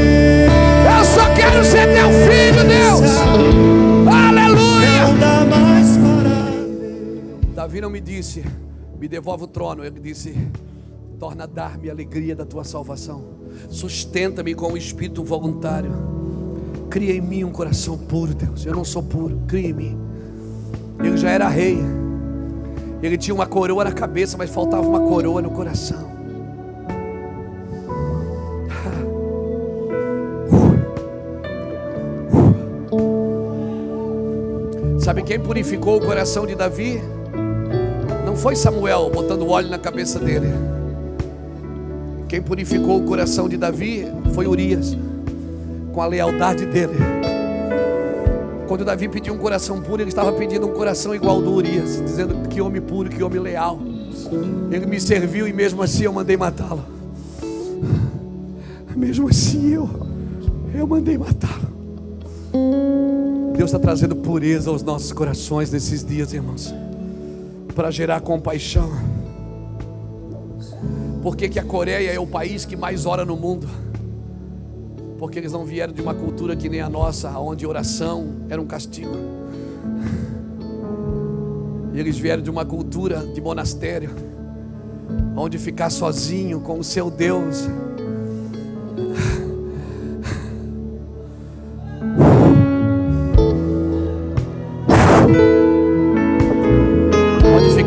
Davi 7.77 7.81
não 7.83 7.91
me 7.91 8.01
disse, 8.01 8.43
me 8.99 9.07
devolve 9.07 9.45
o 9.45 9.47
trono. 9.47 9.85
Ele 9.85 10.01
disse, 10.01 10.35
torna 11.19 11.45
a 11.45 11.47
dar-me 11.47 11.91
a 11.91 11.93
alegria 11.93 12.35
da 12.35 12.47
tua 12.47 12.65
salvação. 12.65 13.23
Sustenta-me 13.69 14.55
com 14.55 14.73
o 14.73 14.79
espírito 14.79 15.23
voluntário. 15.23 15.91
Cria 16.89 17.13
em 17.15 17.21
mim 17.21 17.45
um 17.45 17.53
coração 17.53 17.99
puro, 17.99 18.33
Deus. 18.35 18.65
Eu 18.65 18.75
não 18.75 18.85
sou 18.85 19.03
puro, 19.03 19.43
cria 19.47 19.69
em 19.69 19.73
mim. 19.75 19.99
Ele 21.01 21.19
já 21.19 21.29
era 21.29 21.49
rei. 21.49 21.79
Ele 23.03 23.19
tinha 23.19 23.35
uma 23.35 23.47
coroa 23.47 23.85
na 23.85 23.93
cabeça, 23.93 24.39
mas 24.39 24.49
faltava 24.49 24.89
uma 24.89 25.01
coroa 25.01 25.43
no 25.43 25.51
coração. 25.51 26.17
Sabe 34.99 35.23
quem 35.23 35.39
purificou 35.39 35.99
o 35.99 36.01
coração 36.01 36.47
de 36.47 36.55
Davi? 36.55 37.03
Foi 38.37 38.55
Samuel 38.55 39.11
botando 39.13 39.49
óleo 39.49 39.69
na 39.69 39.79
cabeça 39.79 40.19
dele. 40.19 40.49
Quem 42.29 42.43
purificou 42.43 43.01
o 43.01 43.05
coração 43.05 43.49
de 43.49 43.57
Davi 43.57 44.07
foi 44.35 44.47
Urias, 44.47 44.97
com 45.93 46.03
a 46.03 46.07
lealdade 46.07 46.67
dele. 46.67 46.97
Quando 48.67 48.85
Davi 48.85 49.09
pediu 49.09 49.33
um 49.33 49.39
coração 49.39 49.81
puro, 49.81 50.03
ele 50.03 50.09
estava 50.09 50.33
pedindo 50.33 50.67
um 50.67 50.73
coração 50.73 51.15
igual 51.15 51.41
do 51.41 51.53
Urias, 51.53 52.03
dizendo 52.03 52.49
que 52.49 52.61
homem 52.61 52.83
puro, 52.83 53.09
que 53.09 53.23
homem 53.23 53.41
leal. 53.41 53.79
Ele 54.71 54.87
me 54.87 55.01
serviu 55.01 55.47
e 55.47 55.53
mesmo 55.53 55.83
assim 55.83 56.05
eu 56.05 56.13
mandei 56.13 56.37
matá-lo. 56.37 56.85
Mesmo 58.97 59.29
assim 59.29 59.73
eu, 59.73 59.89
eu 60.75 60.87
mandei 60.87 61.17
matá-lo. 61.17 61.67
Deus 63.57 63.71
está 63.71 63.79
trazendo 63.79 64.17
pureza 64.17 64.69
aos 64.71 64.83
nossos 64.83 65.13
corações 65.13 65.71
nesses 65.71 66.05
dias, 66.05 66.33
irmãos, 66.33 66.75
para 67.77 67.91
gerar 67.91 68.23
compaixão. 68.23 68.91
Por 71.23 71.37
que, 71.37 71.47
que 71.47 71.59
a 71.59 71.63
Coreia 71.63 72.11
é 72.11 72.19
o 72.19 72.27
país 72.27 72.65
que 72.65 72.75
mais 72.75 73.05
ora 73.05 73.23
no 73.23 73.37
mundo? 73.37 73.69
Porque 75.19 75.39
eles 75.39 75.53
não 75.53 75.65
vieram 75.65 75.93
de 75.93 76.01
uma 76.01 76.15
cultura 76.15 76.57
que 76.57 76.71
nem 76.71 76.81
a 76.81 76.89
nossa, 76.89 77.31
onde 77.39 77.67
oração 77.67 78.37
era 78.49 78.61
um 78.61 78.67
castigo. 78.67 79.15
E 81.93 82.01
eles 82.01 82.19
vieram 82.19 82.43
de 82.43 82.51
uma 82.51 82.65
cultura 82.65 83.27
de 83.27 83.41
monastério, 83.43 84.11
onde 85.37 85.59
ficar 85.59 85.91
sozinho 85.91 86.61
com 86.61 86.79
o 86.79 86.85
seu 86.85 87.11
Deus 87.11 87.69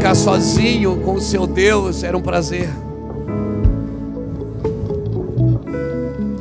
ficar 0.09 0.15
sozinho 0.15 1.01
com 1.01 1.13
o 1.13 1.21
seu 1.21 1.45
Deus 1.45 2.03
era 2.03 2.17
um 2.17 2.21
prazer. 2.21 2.67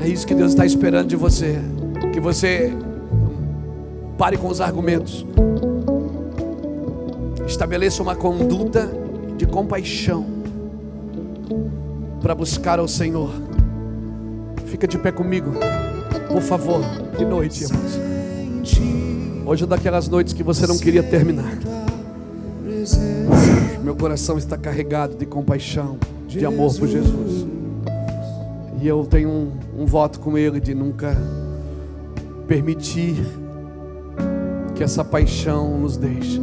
É 0.01 0.09
isso 0.09 0.27
que 0.27 0.35
Deus 0.35 0.53
está 0.53 0.65
esperando 0.65 1.09
de 1.09 1.16
você. 1.16 1.59
Que 2.12 2.19
você 2.19 2.73
pare 4.16 4.39
com 4.39 4.49
os 4.49 4.62
argumentos. 4.62 5.27
Estabeleça 7.47 8.03
uma 8.03 8.16
conduta 8.16 8.90
de 9.36 9.47
compaixão 9.47 10.24
para 12.23 12.35
buscar 12.35 12.78
ao 12.78 12.89
Senhor. 12.89 13.31
Fica 14.65 14.89
de 14.89 14.97
pé 14.97 15.12
comigo, 15.12 15.53
por 16.28 16.40
favor. 16.40 16.81
Que 17.19 17.24
noite, 17.24 17.65
irmãos. 17.65 18.01
Hoje 19.45 19.65
é 19.65 19.66
daquelas 19.66 20.09
noites 20.09 20.32
que 20.32 20.43
você 20.43 20.66
não 20.66 20.78
queria 20.78 21.03
terminar. 21.03 21.57
Meu 23.89 23.97
coração 23.97 24.36
está 24.36 24.55
carregado 24.59 25.16
de 25.16 25.24
compaixão, 25.24 25.97
de 26.27 26.44
amor 26.44 26.78
por 26.78 26.86
Jesus. 26.86 27.47
E 28.82 28.86
eu 28.86 29.06
tenho 29.06 29.31
um, 29.31 29.52
um 29.78 29.86
voto 29.86 30.20
com 30.20 30.36
Ele 30.36 30.60
de 30.60 30.74
nunca 30.74 31.16
permitir 32.47 33.16
que 34.74 34.85
essa 34.85 35.02
paixão 35.02 35.78
nos 35.78 35.97
deixe. 35.97 36.39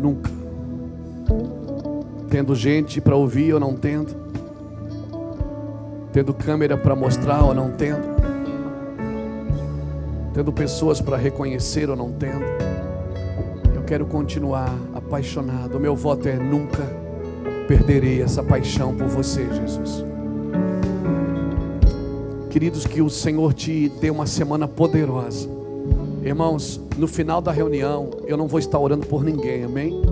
Nunca. 0.00 0.30
Tendo 2.30 2.54
gente 2.54 2.98
para 2.98 3.14
ouvir 3.14 3.52
ou 3.52 3.60
não 3.60 3.76
tendo. 3.76 4.16
Tendo 6.14 6.32
câmera 6.32 6.78
para 6.78 6.96
mostrar 6.96 7.44
ou 7.44 7.52
não 7.52 7.70
tendo. 7.72 8.06
Tendo 10.32 10.50
pessoas 10.50 11.02
para 11.02 11.18
reconhecer 11.18 11.90
ou 11.90 11.94
não 11.94 12.10
tendo. 12.10 12.46
Eu 13.74 13.82
quero 13.82 14.06
continuar 14.06 14.74
apaixonado. 15.14 15.76
O 15.76 15.80
meu 15.80 15.94
voto 15.94 16.28
é 16.28 16.36
nunca 16.36 16.82
perderei 17.68 18.20
essa 18.20 18.42
paixão 18.42 18.94
por 18.94 19.06
você, 19.06 19.46
Jesus. 19.46 20.04
Queridos, 22.50 22.84
que 22.84 23.00
o 23.00 23.08
Senhor 23.08 23.54
te 23.54 23.88
dê 24.00 24.10
uma 24.10 24.26
semana 24.26 24.66
poderosa. 24.66 25.48
Irmãos, 26.22 26.80
no 26.98 27.06
final 27.06 27.40
da 27.40 27.52
reunião, 27.52 28.10
eu 28.26 28.36
não 28.36 28.48
vou 28.48 28.58
estar 28.58 28.78
orando 28.78 29.06
por 29.06 29.22
ninguém, 29.22 29.64
amém? 29.64 30.02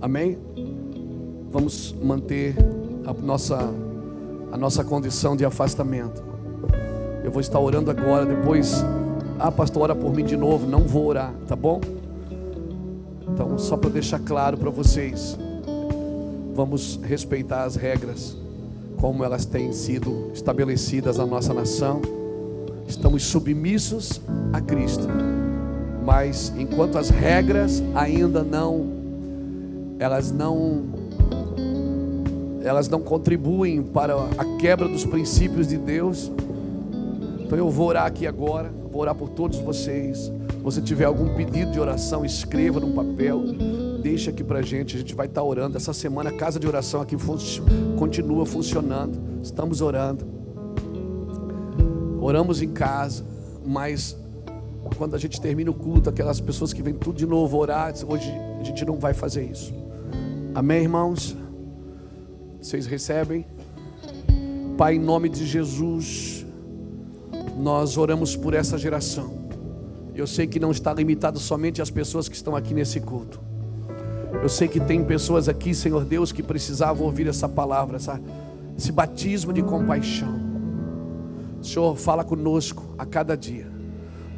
Amém? 0.00 0.38
Vamos 1.50 1.94
manter 2.02 2.54
a 3.06 3.12
nossa, 3.14 3.58
a 4.52 4.56
nossa 4.56 4.84
condição 4.84 5.36
de 5.36 5.44
afastamento. 5.44 6.22
Eu 7.22 7.30
vou 7.30 7.40
estar 7.40 7.58
orando 7.58 7.90
agora, 7.90 8.26
depois, 8.26 8.84
ah, 9.38 9.50
pastor, 9.50 9.84
ora 9.84 9.94
por 9.94 10.12
mim 10.14 10.24
de 10.24 10.36
novo. 10.36 10.66
Não 10.66 10.80
vou 10.80 11.06
orar, 11.06 11.32
tá 11.46 11.56
bom? 11.56 11.80
Então, 13.28 13.58
só 13.58 13.76
para 13.76 13.90
deixar 13.90 14.18
claro 14.18 14.56
para 14.56 14.70
vocês, 14.70 15.38
vamos 16.54 17.00
respeitar 17.02 17.64
as 17.64 17.76
regras 17.76 18.36
como 19.00 19.24
elas 19.24 19.44
têm 19.44 19.72
sido 19.72 20.30
estabelecidas 20.32 21.18
na 21.18 21.26
nossa 21.26 21.52
nação. 21.52 22.00
Estamos 22.86 23.24
submissos 23.24 24.20
a 24.52 24.60
Cristo. 24.60 25.06
Mas 26.04 26.52
enquanto 26.56 26.98
as 26.98 27.08
regras 27.08 27.82
ainda 27.94 28.42
não 28.42 29.04
elas 29.98 30.30
não 30.30 30.84
elas 32.62 32.88
não 32.88 33.00
contribuem 33.00 33.82
para 33.82 34.14
a 34.38 34.56
quebra 34.58 34.88
dos 34.88 35.04
princípios 35.04 35.68
de 35.68 35.76
Deus, 35.76 36.30
então 37.40 37.58
eu 37.58 37.68
vou 37.68 37.88
orar 37.88 38.06
aqui 38.06 38.26
agora, 38.26 38.72
vou 38.90 39.02
orar 39.02 39.14
por 39.14 39.28
todos 39.28 39.58
vocês 39.58 40.32
você 40.64 40.80
tiver 40.80 41.04
algum 41.04 41.34
pedido 41.34 41.70
de 41.72 41.78
oração, 41.78 42.24
escreva 42.24 42.80
num 42.80 42.92
papel, 42.92 43.42
deixa 44.02 44.30
aqui 44.30 44.42
pra 44.42 44.62
gente, 44.62 44.96
a 44.96 44.98
gente 44.98 45.14
vai 45.14 45.26
estar 45.26 45.42
tá 45.42 45.46
orando. 45.46 45.76
Essa 45.76 45.92
semana 45.92 46.30
a 46.30 46.32
casa 46.32 46.58
de 46.58 46.66
oração 46.66 47.02
aqui 47.02 47.18
fun 47.18 47.36
continua 47.98 48.46
funcionando. 48.46 49.20
Estamos 49.42 49.82
orando. 49.82 50.24
Oramos 52.18 52.62
em 52.62 52.70
casa, 52.70 53.26
mas 53.62 54.16
quando 54.96 55.14
a 55.14 55.18
gente 55.18 55.38
termina 55.38 55.70
o 55.70 55.74
culto, 55.74 56.08
aquelas 56.08 56.40
pessoas 56.40 56.72
que 56.72 56.80
vêm 56.80 56.94
tudo 56.94 57.18
de 57.18 57.26
novo 57.26 57.58
orar, 57.58 57.92
hoje 58.08 58.32
a 58.58 58.64
gente 58.64 58.86
não 58.86 58.98
vai 58.98 59.12
fazer 59.12 59.44
isso. 59.44 59.74
Amém, 60.54 60.84
irmãos? 60.84 61.36
Vocês 62.58 62.86
recebem? 62.86 63.46
Pai, 64.78 64.94
em 64.94 64.98
nome 64.98 65.28
de 65.28 65.44
Jesus, 65.44 66.46
nós 67.58 67.98
oramos 67.98 68.34
por 68.34 68.54
essa 68.54 68.78
geração. 68.78 69.43
Eu 70.14 70.26
sei 70.26 70.46
que 70.46 70.60
não 70.60 70.70
está 70.70 70.94
limitado 70.94 71.38
somente 71.38 71.82
às 71.82 71.90
pessoas 71.90 72.28
que 72.28 72.36
estão 72.36 72.54
aqui 72.54 72.72
nesse 72.72 73.00
culto. 73.00 73.40
Eu 74.42 74.48
sei 74.48 74.68
que 74.68 74.78
tem 74.78 75.02
pessoas 75.02 75.48
aqui, 75.48 75.74
Senhor 75.74 76.04
Deus, 76.04 76.30
que 76.30 76.42
precisavam 76.42 77.06
ouvir 77.06 77.26
essa 77.26 77.48
palavra, 77.48 77.96
essa, 77.96 78.20
esse 78.76 78.92
batismo 78.92 79.52
de 79.52 79.62
compaixão. 79.62 80.34
Senhor, 81.62 81.96
fala 81.96 82.22
conosco 82.22 82.84
a 82.98 83.04
cada 83.06 83.36
dia. 83.36 83.66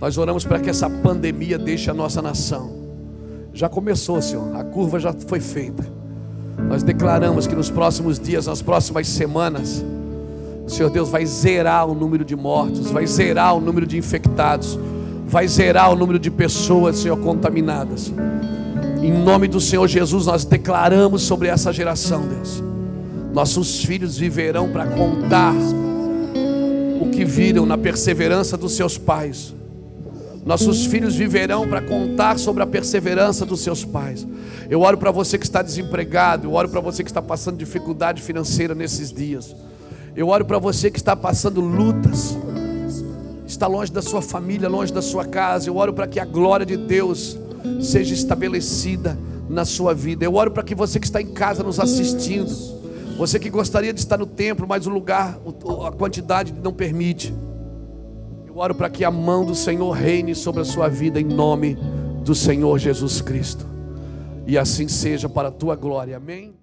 Nós 0.01 0.17
oramos 0.17 0.45
para 0.45 0.61
que 0.61 0.71
essa 0.71 0.89
pandemia 0.89 1.59
deixe 1.59 1.91
a 1.91 1.95
nossa 1.95 2.23
nação. 2.23 2.73
Já 3.53 3.69
começou, 3.69 4.21
Senhor, 4.21 4.55
a 4.55 4.63
curva 4.63 5.01
já 5.01 5.13
foi 5.13 5.41
feita. 5.41 5.85
Nós 6.69 6.83
declaramos 6.83 7.47
que 7.47 7.55
nos 7.55 7.71
próximos 7.71 8.19
dias, 8.19 8.47
nas 8.47 8.63
próximas 8.63 9.09
semanas, 9.09 9.85
Senhor 10.67 10.91
Deus 10.91 11.09
vai 11.09 11.25
zerar 11.25 11.87
o 11.87 11.95
número 11.95 12.25
de 12.25 12.35
mortos, 12.35 12.91
vai 12.91 13.07
zerar 13.07 13.55
o 13.55 13.61
número 13.61 13.87
de 13.87 13.97
infectados, 13.97 14.79
vai 15.27 15.49
zerar 15.49 15.91
o 15.93 15.97
número 15.97 16.19
de 16.19 16.31
pessoas, 16.31 16.99
Senhor, 16.99 17.19
contaminadas. 17.19 18.13
Em 19.03 19.13
nome 19.13 19.49
do 19.49 19.61
Senhor 19.61 19.87
Jesus, 19.89 20.27
nós 20.27 20.45
declaramos 20.45 21.23
sobre 21.23 21.49
essa 21.49 21.73
geração, 21.73 22.27
Deus. 22.27 22.63
Nossos 23.33 23.85
filhos 23.85 24.17
viverão 24.17 24.71
para 24.71 24.87
contar 24.87 25.55
o 27.01 27.11
que 27.11 27.25
viram 27.25 27.67
na 27.67 27.77
perseverança 27.77 28.57
dos 28.57 28.73
seus 28.73 28.97
pais. 28.97 29.55
Nossos 30.45 30.87
filhos 30.87 31.17
viverão 31.17 31.69
para 31.69 31.83
contar 31.83 32.39
sobre 32.39 32.63
a 32.63 32.67
perseverança 32.67 33.45
dos 33.45 33.61
seus 33.61 33.85
pais. 33.85 34.25
Eu 34.71 34.81
oro 34.81 34.97
para 34.97 35.11
você 35.11 35.37
que 35.37 35.45
está 35.45 35.61
desempregado, 35.61 36.47
eu 36.47 36.53
oro 36.53 36.69
para 36.69 36.81
você 36.81 37.03
que 37.03 37.11
está 37.11 37.21
passando 37.21 37.59
dificuldade 37.59 38.23
financeira 38.23 38.75
nesses 38.75 39.13
dias. 39.13 39.55
Eu 40.15 40.29
oro 40.29 40.45
para 40.45 40.59
você 40.59 40.91
que 40.91 40.99
está 40.99 41.17
passando 41.17 41.61
lutas, 41.61 42.39
está 43.47 43.67
longe 43.67 43.93
da 43.93 44.03
sua 44.03 44.21
família, 44.21 44.69
longe 44.69 44.93
da 44.93 45.03
sua 45.03 45.25
casa. 45.25 45.69
Eu 45.69 45.77
oro 45.77 45.93
para 45.93 46.07
que 46.07 46.19
a 46.19 46.25
glória 46.25 46.67
de 46.67 46.77
Deus 46.77 47.39
seja 47.81 48.15
estabelecida 48.15 49.19
na 49.49 49.65
sua 49.65 49.95
vida. 49.95 50.25
Eu 50.25 50.35
oro 50.35 50.51
para 50.51 50.63
que 50.63 50.75
você 50.75 50.99
que 50.99 51.07
está 51.07 51.21
em 51.21 51.33
casa 51.33 51.63
nos 51.63 51.79
assistindo, 51.79 52.51
você 53.17 53.39
que 53.39 53.49
gostaria 53.49 53.93
de 53.93 54.01
estar 54.01 54.19
no 54.19 54.27
templo, 54.27 54.67
mas 54.69 54.87
o 54.87 54.91
lugar, 54.91 55.39
a 55.87 55.93
quantidade 55.93 56.53
não 56.63 56.73
permite. 56.73 57.33
Eu 58.47 58.59
oro 58.59 58.75
para 58.75 58.91
que 58.91 59.05
a 59.05 59.11
mão 59.11 59.45
do 59.45 59.55
Senhor 59.55 59.91
reine 59.91 60.35
sobre 60.35 60.63
a 60.63 60.65
sua 60.65 60.89
vida 60.89 61.21
em 61.21 61.25
nome 61.25 61.77
do 62.25 62.35
Senhor 62.35 62.79
Jesus 62.79 63.21
Cristo. 63.21 63.67
E 64.47 64.57
assim 64.57 64.89
seja 64.89 65.29
para 65.29 65.49
a 65.49 65.53
tua 65.53 65.77
glória. 65.77 66.17
Amém. 66.17 66.55